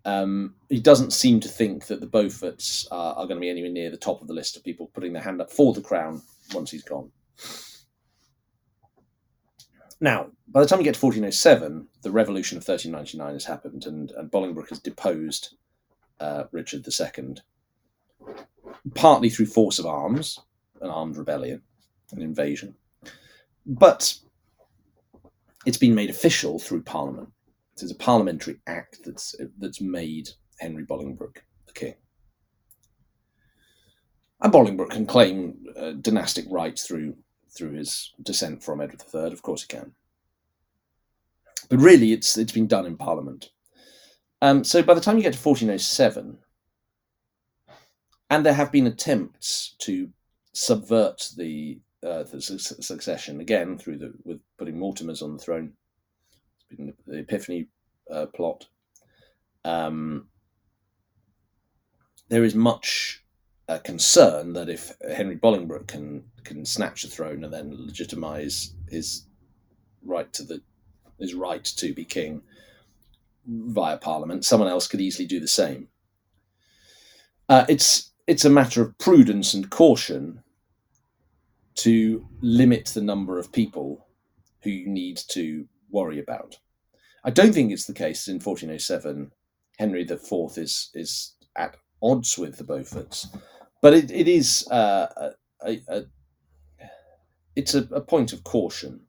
Um, 0.03 0.55
he 0.69 0.79
doesn't 0.79 1.13
seem 1.13 1.39
to 1.41 1.47
think 1.47 1.87
that 1.87 2.01
the 2.01 2.07
Beauforts 2.07 2.87
are, 2.91 3.13
are 3.15 3.27
going 3.27 3.35
to 3.35 3.41
be 3.41 3.49
anywhere 3.49 3.71
near 3.71 3.91
the 3.91 3.97
top 3.97 4.21
of 4.21 4.27
the 4.27 4.33
list 4.33 4.57
of 4.57 4.63
people 4.63 4.89
putting 4.93 5.13
their 5.13 5.21
hand 5.21 5.41
up 5.41 5.51
for 5.51 5.73
the 5.73 5.81
crown 5.81 6.21
once 6.53 6.71
he's 6.71 6.83
gone. 6.83 7.11
Now, 10.01 10.31
by 10.47 10.61
the 10.61 10.67
time 10.67 10.79
you 10.79 10.83
get 10.83 10.95
to 10.95 11.05
1407, 11.05 11.87
the 12.01 12.11
revolution 12.11 12.57
of 12.57 12.67
1399 12.67 13.33
has 13.33 13.45
happened, 13.45 13.85
and, 13.85 14.11
and 14.11 14.31
Bolingbroke 14.31 14.69
has 14.69 14.79
deposed 14.79 15.55
uh, 16.19 16.45
Richard 16.51 16.85
II, 16.87 17.35
partly 18.95 19.29
through 19.29 19.45
force 19.45 19.77
of 19.77 19.85
arms, 19.85 20.39
an 20.81 20.89
armed 20.89 21.17
rebellion, 21.17 21.61
an 22.11 22.21
invasion, 22.23 22.73
but 23.65 24.15
it's 25.67 25.77
been 25.77 25.93
made 25.93 26.09
official 26.09 26.57
through 26.57 26.81
Parliament. 26.81 27.29
It's 27.73 27.91
a 27.91 27.95
parliamentary 27.95 28.59
act 28.67 28.99
that's 29.05 29.35
that's 29.57 29.81
made 29.81 30.29
Henry 30.59 30.83
Bolingbroke 30.83 31.37
the 31.65 31.73
king. 31.73 31.95
And 34.41 34.53
Bolingbroke 34.53 34.91
can 34.91 35.07
claim 35.07 35.65
uh, 35.75 35.93
dynastic 35.93 36.45
rights 36.49 36.85
through 36.85 37.15
through 37.55 37.71
his 37.73 38.11
descent 38.21 38.63
from 38.63 38.81
Edward 38.81 39.03
III. 39.13 39.33
Of 39.33 39.41
course, 39.41 39.63
he 39.63 39.67
can. 39.67 39.93
But 41.69 41.79
really, 41.79 42.11
it's 42.11 42.37
it's 42.37 42.51
been 42.51 42.67
done 42.67 42.85
in 42.85 42.97
Parliament. 42.97 43.49
Um, 44.41 44.63
so 44.63 44.81
by 44.81 44.93
the 44.93 45.01
time 45.01 45.17
you 45.17 45.23
get 45.23 45.33
to 45.33 45.49
1407, 45.49 46.37
and 48.29 48.45
there 48.45 48.53
have 48.53 48.71
been 48.71 48.87
attempts 48.87 49.75
to 49.79 50.09
subvert 50.53 51.29
the, 51.37 51.79
uh, 52.05 52.23
the 52.23 52.41
su- 52.41 52.57
succession 52.57 53.39
again 53.41 53.77
through 53.77 53.97
the 53.97 54.13
with 54.23 54.41
putting 54.57 54.75
Mortimers 54.75 55.21
on 55.21 55.33
the 55.33 55.43
throne. 55.43 55.73
It's 56.69 56.77
been 56.77 56.93
the 57.05 57.19
Epiphany 57.19 57.67
uh, 58.11 58.25
plot. 58.27 58.65
Um, 59.63 60.27
there 62.29 62.43
is 62.43 62.55
much 62.55 63.20
uh, 63.71 63.79
concern 63.79 64.51
that 64.53 64.67
if 64.67 64.91
Henry 65.15 65.37
Bolingbroke 65.37 65.87
can 65.87 66.25
can 66.43 66.65
snatch 66.65 67.03
the 67.03 67.07
throne 67.07 67.43
and 67.43 67.53
then 67.53 67.73
legitimize 67.85 68.73
his 68.89 69.25
right 70.03 70.31
to 70.33 70.43
the 70.43 70.61
his 71.19 71.33
right 71.33 71.63
to 71.63 71.93
be 71.93 72.03
king 72.03 72.41
via 73.47 73.97
Parliament, 73.97 74.43
someone 74.43 74.69
else 74.69 74.87
could 74.87 74.99
easily 74.99 75.25
do 75.25 75.39
the 75.39 75.47
same. 75.47 75.87
Uh, 77.47 77.65
it's 77.69 78.11
it's 78.27 78.43
a 78.43 78.49
matter 78.49 78.81
of 78.81 78.97
prudence 78.97 79.53
and 79.53 79.69
caution 79.69 80.43
to 81.75 82.27
limit 82.41 82.87
the 82.87 83.01
number 83.01 83.39
of 83.39 83.53
people 83.53 84.05
who 84.63 84.69
you 84.69 84.87
need 84.87 85.17
to 85.29 85.65
worry 85.89 86.19
about. 86.19 86.57
I 87.23 87.29
don't 87.29 87.53
think 87.53 87.71
it's 87.71 87.85
the 87.85 87.93
case 87.93 88.27
in 88.27 88.35
1407. 88.35 89.31
Henry 89.77 90.01
IV 90.01 90.57
is 90.57 90.89
is 90.93 91.35
at 91.55 91.77
odds 92.01 92.37
with 92.37 92.57
the 92.57 92.63
Beauforts, 92.65 93.27
but 93.81 93.93
it, 93.93 94.11
it 94.11 94.27
is 94.27 94.67
uh, 94.69 95.31
a, 95.65 95.81
a, 95.87 96.03
it's 97.55 97.73
a, 97.75 97.81
a, 97.91 98.01
point 98.01 98.31
of 98.31 98.43
caution. 98.43 99.01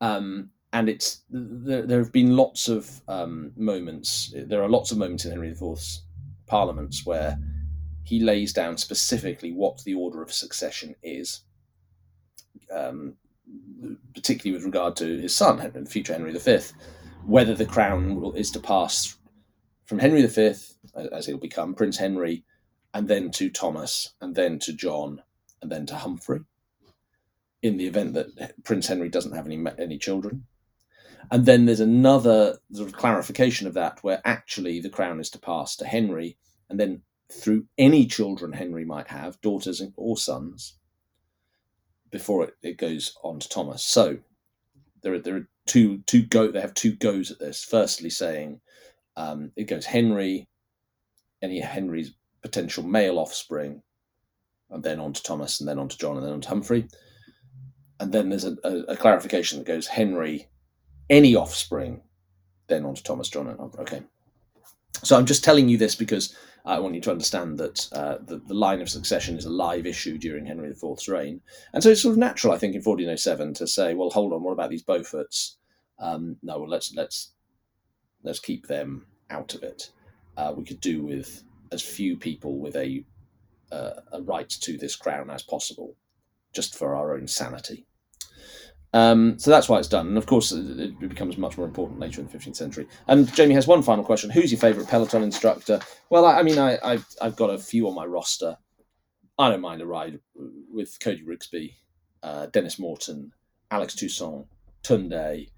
Um, 0.00 0.50
and 0.72 0.88
it's 0.88 1.22
there, 1.30 1.86
there 1.86 2.00
have 2.00 2.12
been 2.12 2.36
lots 2.36 2.68
of 2.68 3.00
um, 3.06 3.52
moments. 3.56 4.34
There 4.34 4.62
are 4.62 4.68
lots 4.68 4.90
of 4.90 4.98
moments 4.98 5.24
in 5.24 5.30
Henry 5.30 5.50
IV's 5.50 6.02
parliaments 6.46 7.06
where 7.06 7.38
he 8.02 8.20
lays 8.20 8.52
down 8.52 8.76
specifically 8.76 9.52
what 9.52 9.82
the 9.84 9.94
order 9.94 10.20
of 10.20 10.32
succession 10.32 10.94
is, 11.02 11.42
um, 12.74 13.14
particularly 14.14 14.56
with 14.56 14.66
regard 14.66 14.96
to 14.96 15.20
his 15.20 15.34
son, 15.34 15.86
future 15.86 16.12
Henry 16.12 16.36
V, 16.36 16.58
whether 17.24 17.54
the 17.54 17.64
crown 17.64 18.32
is 18.34 18.50
to 18.50 18.58
pass 18.58 19.16
from 19.86 20.00
Henry 20.00 20.26
V, 20.26 20.54
as 21.12 21.26
he'll 21.26 21.38
become, 21.38 21.74
Prince 21.74 21.96
Henry, 21.96 22.44
and 22.94 23.08
then 23.08 23.30
to 23.32 23.50
Thomas, 23.50 24.14
and 24.20 24.34
then 24.34 24.58
to 24.60 24.72
John, 24.72 25.22
and 25.60 25.70
then 25.70 25.84
to 25.86 25.96
Humphrey, 25.96 26.40
in 27.62 27.76
the 27.76 27.86
event 27.86 28.14
that 28.14 28.62
Prince 28.64 28.86
Henry 28.86 29.08
doesn't 29.08 29.34
have 29.34 29.46
any 29.46 29.62
any 29.78 29.98
children. 29.98 30.46
And 31.30 31.46
then 31.46 31.64
there's 31.64 31.80
another 31.80 32.58
sort 32.72 32.88
of 32.88 32.96
clarification 32.96 33.66
of 33.66 33.74
that 33.74 34.04
where 34.04 34.20
actually 34.24 34.80
the 34.80 34.90
crown 34.90 35.20
is 35.20 35.30
to 35.30 35.38
pass 35.38 35.74
to 35.76 35.86
Henry, 35.86 36.36
and 36.70 36.78
then 36.78 37.02
through 37.32 37.66
any 37.78 38.06
children 38.06 38.52
Henry 38.52 38.84
might 38.84 39.08
have, 39.08 39.40
daughters 39.40 39.82
or 39.96 40.16
sons, 40.16 40.74
before 42.10 42.44
it, 42.44 42.54
it 42.62 42.78
goes 42.78 43.16
on 43.24 43.40
to 43.40 43.48
Thomas. 43.48 43.82
So 43.82 44.18
there 45.02 45.14
are, 45.14 45.18
there 45.18 45.36
are 45.36 45.48
two 45.66 45.98
two 46.06 46.22
go 46.22 46.50
they 46.50 46.60
have 46.60 46.74
two 46.74 46.94
goes 46.94 47.30
at 47.30 47.40
this. 47.40 47.64
Firstly, 47.64 48.10
saying 48.10 48.60
um, 49.16 49.50
it 49.56 49.64
goes 49.64 49.86
Henry, 49.86 50.46
any 51.42 51.60
Henry's 51.60 52.12
potential 52.44 52.84
male 52.84 53.18
offspring, 53.18 53.82
and 54.70 54.84
then 54.84 55.00
on 55.00 55.14
to 55.14 55.22
Thomas, 55.22 55.60
and 55.60 55.68
then 55.68 55.78
on 55.78 55.88
to 55.88 55.98
John, 55.98 56.16
and 56.16 56.24
then 56.24 56.34
on 56.34 56.40
to 56.42 56.48
Humphrey. 56.48 56.86
And 57.98 58.12
then 58.12 58.28
there's 58.28 58.44
a, 58.44 58.56
a, 58.62 58.92
a 58.92 58.96
clarification 58.96 59.58
that 59.58 59.66
goes 59.66 59.86
Henry, 59.86 60.48
any 61.08 61.34
offspring, 61.34 62.02
then 62.68 62.84
on 62.84 62.94
to 62.94 63.02
Thomas, 63.02 63.30
John, 63.30 63.48
and 63.48 63.58
Humphrey. 63.58 63.80
Okay. 63.82 64.02
So 65.02 65.18
I'm 65.18 65.26
just 65.26 65.42
telling 65.42 65.68
you 65.68 65.78
this 65.78 65.94
because 65.94 66.36
I 66.66 66.78
want 66.78 66.94
you 66.94 67.00
to 67.02 67.10
understand 67.10 67.58
that 67.58 67.88
uh, 67.92 68.18
the, 68.22 68.38
the 68.46 68.54
line 68.54 68.80
of 68.80 68.88
succession 68.88 69.36
is 69.36 69.46
a 69.46 69.50
live 69.50 69.86
issue 69.86 70.18
during 70.18 70.46
Henry 70.46 70.70
IV's 70.70 71.08
reign. 71.08 71.40
And 71.72 71.82
so 71.82 71.90
it's 71.90 72.02
sort 72.02 72.12
of 72.12 72.18
natural, 72.18 72.52
I 72.52 72.58
think, 72.58 72.74
in 72.74 72.82
1407 72.82 73.54
to 73.54 73.66
say, 73.66 73.94
well, 73.94 74.10
hold 74.10 74.32
on, 74.32 74.42
what 74.42 74.52
about 74.52 74.70
these 74.70 74.84
Beauforts? 74.84 75.56
Um, 75.98 76.36
no, 76.42 76.58
well, 76.58 76.68
let's 76.68 76.92
let's 76.94 77.32
let's 78.22 78.40
keep 78.40 78.66
them 78.66 79.06
out 79.30 79.54
of 79.54 79.62
it. 79.62 79.90
Uh, 80.36 80.52
we 80.56 80.64
could 80.64 80.80
do 80.80 81.02
with 81.04 81.44
as 81.74 81.82
few 81.82 82.16
people 82.16 82.58
with 82.58 82.76
a 82.76 83.04
uh, 83.70 84.00
a 84.12 84.22
right 84.22 84.48
to 84.48 84.78
this 84.78 84.96
crown 84.96 85.28
as 85.30 85.42
possible, 85.42 85.96
just 86.54 86.78
for 86.78 86.94
our 86.94 87.14
own 87.14 87.26
sanity. 87.26 87.86
Um, 88.94 89.36
so 89.40 89.50
that's 89.50 89.68
why 89.68 89.78
it's 89.78 89.88
done. 89.88 90.06
And 90.06 90.16
of 90.16 90.26
course, 90.26 90.52
it 90.52 91.00
becomes 91.00 91.36
much 91.36 91.58
more 91.58 91.66
important 91.66 91.98
later 91.98 92.20
in 92.20 92.28
the 92.28 92.38
15th 92.38 92.54
century. 92.54 92.86
And 93.08 93.32
Jamie 93.34 93.54
has 93.54 93.66
one 93.66 93.82
final 93.82 94.04
question. 94.04 94.30
Who's 94.30 94.52
your 94.52 94.60
favourite 94.60 94.88
Peloton 94.88 95.24
instructor? 95.24 95.80
Well, 96.10 96.24
I, 96.24 96.38
I 96.38 96.42
mean, 96.44 96.58
I, 96.58 96.78
have 96.84 97.04
I've 97.20 97.34
got 97.34 97.50
a 97.50 97.58
few 97.58 97.88
on 97.88 97.96
my 97.96 98.06
roster. 98.06 98.56
I 99.36 99.50
don't 99.50 99.60
mind 99.60 99.82
a 99.82 99.86
ride 99.86 100.20
with 100.72 100.96
Cody 101.00 101.24
Rigsby, 101.24 101.74
uh, 102.22 102.46
Denis 102.46 102.78
Morton, 102.78 103.32
Alex 103.72 103.96
Toussaint, 103.96 104.46
Tunde. 104.84 105.48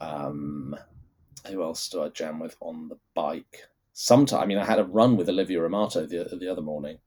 Um, 0.00 0.74
who 1.48 1.62
else 1.62 1.86
do 1.90 2.02
I 2.02 2.08
jam 2.08 2.38
with 2.38 2.56
on 2.60 2.88
the 2.88 2.98
bike? 3.14 3.66
Sometimes, 4.02 4.42
I 4.42 4.46
mean, 4.46 4.58
I 4.58 4.64
had 4.64 4.78
a 4.78 4.84
run 4.84 5.16
with 5.16 5.28
Olivia 5.28 5.64
Amato 5.64 6.06
the, 6.06 6.36
the 6.38 6.50
other 6.50 6.62
morning. 6.62 6.98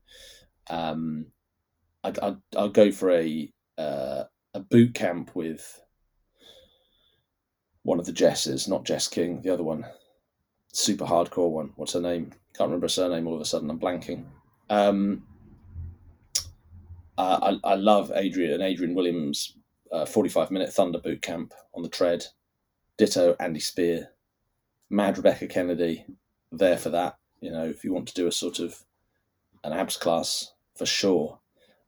Um, 0.69 1.27
I'd, 2.03 2.19
I'd, 2.19 2.37
I'll 2.55 2.69
go 2.69 2.91
for 2.91 3.11
a. 3.11 3.51
Uh, 3.77 4.23
a 4.53 4.59
boot 4.59 4.93
camp 4.93 5.31
with 5.35 5.81
one 7.83 7.99
of 7.99 8.05
the 8.05 8.11
Jesses, 8.11 8.67
not 8.67 8.85
Jess 8.85 9.07
King, 9.07 9.41
the 9.41 9.49
other 9.49 9.63
one, 9.63 9.85
super 10.71 11.05
hardcore 11.05 11.49
one. 11.49 11.71
What's 11.75 11.93
her 11.93 12.01
name? 12.01 12.31
Can't 12.55 12.69
remember 12.69 12.85
her 12.85 12.89
surname. 12.89 13.27
All 13.27 13.35
of 13.35 13.41
a 13.41 13.45
sudden, 13.45 13.69
I'm 13.69 13.79
blanking. 13.79 14.25
Um, 14.69 15.23
uh, 17.17 17.57
I, 17.63 17.71
I 17.71 17.75
love 17.75 18.11
Adrian 18.15 18.53
and 18.53 18.63
Adrian 18.63 18.95
Williams' 18.95 19.57
uh, 19.91 20.05
45 20.05 20.51
minute 20.51 20.71
Thunder 20.71 20.99
boot 20.99 21.21
camp 21.21 21.53
on 21.73 21.83
the 21.83 21.89
tread. 21.89 22.25
Ditto 22.97 23.35
Andy 23.39 23.59
Speer, 23.59 24.09
Mad 24.89 25.17
Rebecca 25.17 25.47
Kennedy, 25.47 26.05
there 26.57 26.77
for 26.77 26.89
that. 26.89 27.17
You 27.41 27.51
know, 27.51 27.65
if 27.65 27.83
you 27.83 27.93
want 27.93 28.07
to 28.07 28.13
do 28.13 28.27
a 28.27 28.31
sort 28.31 28.59
of 28.59 28.83
an 29.63 29.73
abs 29.73 29.97
class 29.97 30.53
for 30.75 30.85
sure. 30.85 31.39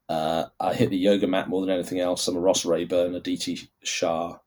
Uh, 0.08 0.46
I 0.60 0.74
hit 0.74 0.90
the 0.90 0.98
yoga 0.98 1.28
mat 1.28 1.50
more 1.50 1.62
than 1.62 1.72
anything 1.74 2.00
else. 2.00 2.28
I'm 2.28 2.36
a 2.36 2.40
Ross 2.40 2.66
Rayburn, 2.66 3.16
Aditi 3.16 3.70
Shah. 3.84 4.38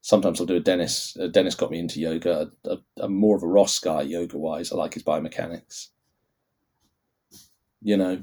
Sometimes 0.00 0.40
I'll 0.40 0.46
do 0.46 0.56
a 0.56 0.60
Denis. 0.60 1.16
Uh, 1.20 1.26
Denis 1.26 1.54
got 1.56 1.70
me 1.70 1.78
into 1.78 2.00
yoga. 2.00 2.50
I, 2.64 2.76
am 3.02 3.14
more 3.14 3.36
of 3.36 3.42
a 3.42 3.48
Ross 3.48 3.78
guy 3.80 4.02
yoga 4.02 4.38
wise. 4.38 4.72
I 4.72 4.76
like 4.76 4.94
his 4.94 5.02
biomechanics. 5.02 5.88
You 7.82 7.96
know, 7.96 8.22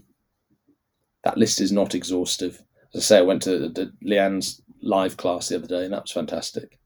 that 1.24 1.38
list 1.38 1.60
is 1.60 1.72
not 1.72 1.96
exhaustive. 1.96 2.64
As 2.94 3.02
I 3.02 3.04
say, 3.04 3.18
I 3.18 3.22
went 3.22 3.42
to 3.44 3.70
the, 3.70 3.92
Leanne's 4.04 4.62
live 4.82 5.18
class 5.18 5.50
the 5.50 5.58
other 5.58 5.68
day, 5.68 5.84
and 5.84 5.94
that 5.94 6.04
was 6.04 6.12
fantastic. 6.12 6.80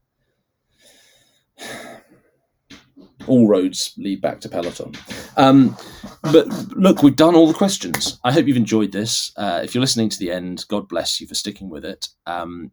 All 3.26 3.48
roads 3.48 3.94
lead 3.96 4.20
back 4.20 4.40
to 4.40 4.48
Peloton. 4.48 4.94
Um, 5.36 5.76
but 6.22 6.48
look, 6.76 7.02
we've 7.02 7.16
done 7.16 7.34
all 7.34 7.46
the 7.46 7.54
questions. 7.54 8.18
I 8.24 8.32
hope 8.32 8.46
you've 8.46 8.56
enjoyed 8.56 8.92
this. 8.92 9.32
Uh, 9.36 9.60
if 9.62 9.74
you're 9.74 9.80
listening 9.80 10.08
to 10.08 10.18
the 10.18 10.30
end, 10.30 10.64
God 10.68 10.88
bless 10.88 11.20
you 11.20 11.26
for 11.26 11.34
sticking 11.34 11.68
with 11.68 11.84
it. 11.84 12.08
Um, 12.26 12.70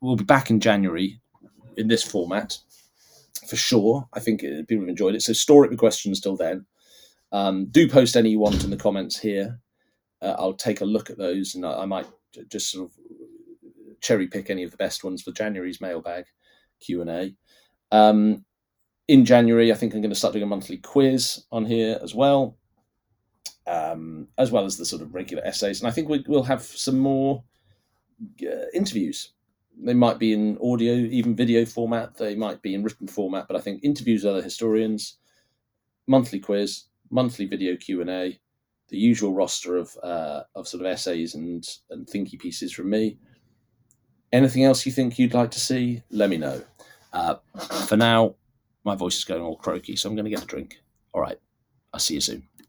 we'll 0.00 0.16
be 0.16 0.24
back 0.24 0.50
in 0.50 0.60
January 0.60 1.20
in 1.76 1.88
this 1.88 2.02
format 2.02 2.58
for 3.48 3.56
sure. 3.56 4.08
I 4.12 4.20
think 4.20 4.40
people 4.40 4.80
have 4.80 4.88
enjoyed 4.88 5.14
it. 5.14 5.22
So 5.22 5.32
store 5.32 5.64
it 5.64 5.70
with 5.70 5.78
questions 5.78 6.20
till 6.20 6.36
then. 6.36 6.66
Um, 7.32 7.66
do 7.66 7.88
post 7.88 8.16
any 8.16 8.30
you 8.30 8.38
want 8.38 8.64
in 8.64 8.70
the 8.70 8.76
comments 8.76 9.18
here. 9.18 9.60
uh, 10.22 10.34
I'll 10.38 10.54
take 10.54 10.80
a 10.80 10.84
look 10.86 11.10
at 11.10 11.18
those, 11.18 11.54
and 11.54 11.64
I, 11.64 11.82
I 11.82 11.84
might 11.86 12.06
just 12.50 12.70
sort 12.70 12.90
of 12.90 12.96
cherry 14.00 14.26
pick 14.26 14.50
any 14.50 14.62
of 14.62 14.70
the 14.70 14.76
best 14.76 15.04
ones 15.04 15.22
for 15.22 15.32
January's 15.32 15.80
mailbag 15.80 16.24
Q 16.80 17.00
and 17.00 17.10
A. 17.10 17.34
Um, 17.90 18.44
in 19.08 19.24
January, 19.24 19.72
I 19.72 19.76
think 19.76 19.94
I'm 19.94 20.00
going 20.00 20.10
to 20.10 20.16
start 20.16 20.32
doing 20.32 20.42
a 20.42 20.46
monthly 20.46 20.78
quiz 20.78 21.44
on 21.52 21.64
here 21.64 21.98
as 22.02 22.14
well, 22.14 22.56
um, 23.66 24.28
as 24.36 24.50
well 24.50 24.64
as 24.64 24.76
the 24.76 24.84
sort 24.84 25.02
of 25.02 25.14
regular 25.14 25.44
essays. 25.44 25.80
And 25.80 25.88
I 25.88 25.92
think 25.92 26.08
we, 26.08 26.24
will 26.26 26.42
have 26.42 26.62
some 26.62 26.98
more 26.98 27.44
uh, 28.42 28.68
interviews. 28.74 29.32
They 29.78 29.94
might 29.94 30.18
be 30.18 30.32
in 30.32 30.58
audio, 30.62 30.94
even 30.94 31.36
video 31.36 31.64
format. 31.64 32.16
They 32.16 32.34
might 32.34 32.62
be 32.62 32.74
in 32.74 32.82
written 32.82 33.06
format. 33.06 33.46
But 33.46 33.56
I 33.56 33.60
think 33.60 33.84
interviews 33.84 34.24
with 34.24 34.32
other 34.32 34.42
historians, 34.42 35.18
monthly 36.06 36.40
quiz, 36.40 36.84
monthly 37.10 37.46
video 37.46 37.76
Q 37.76 38.00
and 38.00 38.10
A, 38.10 38.40
the 38.88 38.96
usual 38.96 39.34
roster 39.34 39.76
of 39.76 39.96
uh, 40.02 40.42
of 40.54 40.66
sort 40.66 40.80
of 40.80 40.86
essays 40.86 41.34
and 41.34 41.66
and 41.90 42.06
thinky 42.06 42.38
pieces 42.38 42.72
from 42.72 42.88
me. 42.88 43.18
Anything 44.32 44.64
else 44.64 44.86
you 44.86 44.92
think 44.92 45.18
you'd 45.18 45.34
like 45.34 45.50
to 45.52 45.60
see? 45.60 46.02
Let 46.10 46.30
me 46.30 46.38
know. 46.38 46.62
Uh, 47.12 47.36
for 47.86 47.96
now, 47.96 48.34
my 48.86 48.94
voice 48.94 49.18
is 49.18 49.24
going 49.24 49.42
all 49.42 49.56
croaky, 49.56 49.96
so 49.96 50.08
I'm 50.08 50.14
going 50.14 50.24
to 50.24 50.30
get 50.30 50.44
a 50.44 50.46
drink. 50.46 50.80
All 51.12 51.20
right. 51.20 51.38
I'll 51.92 52.00
see 52.00 52.14
you 52.14 52.20
soon. 52.20 52.48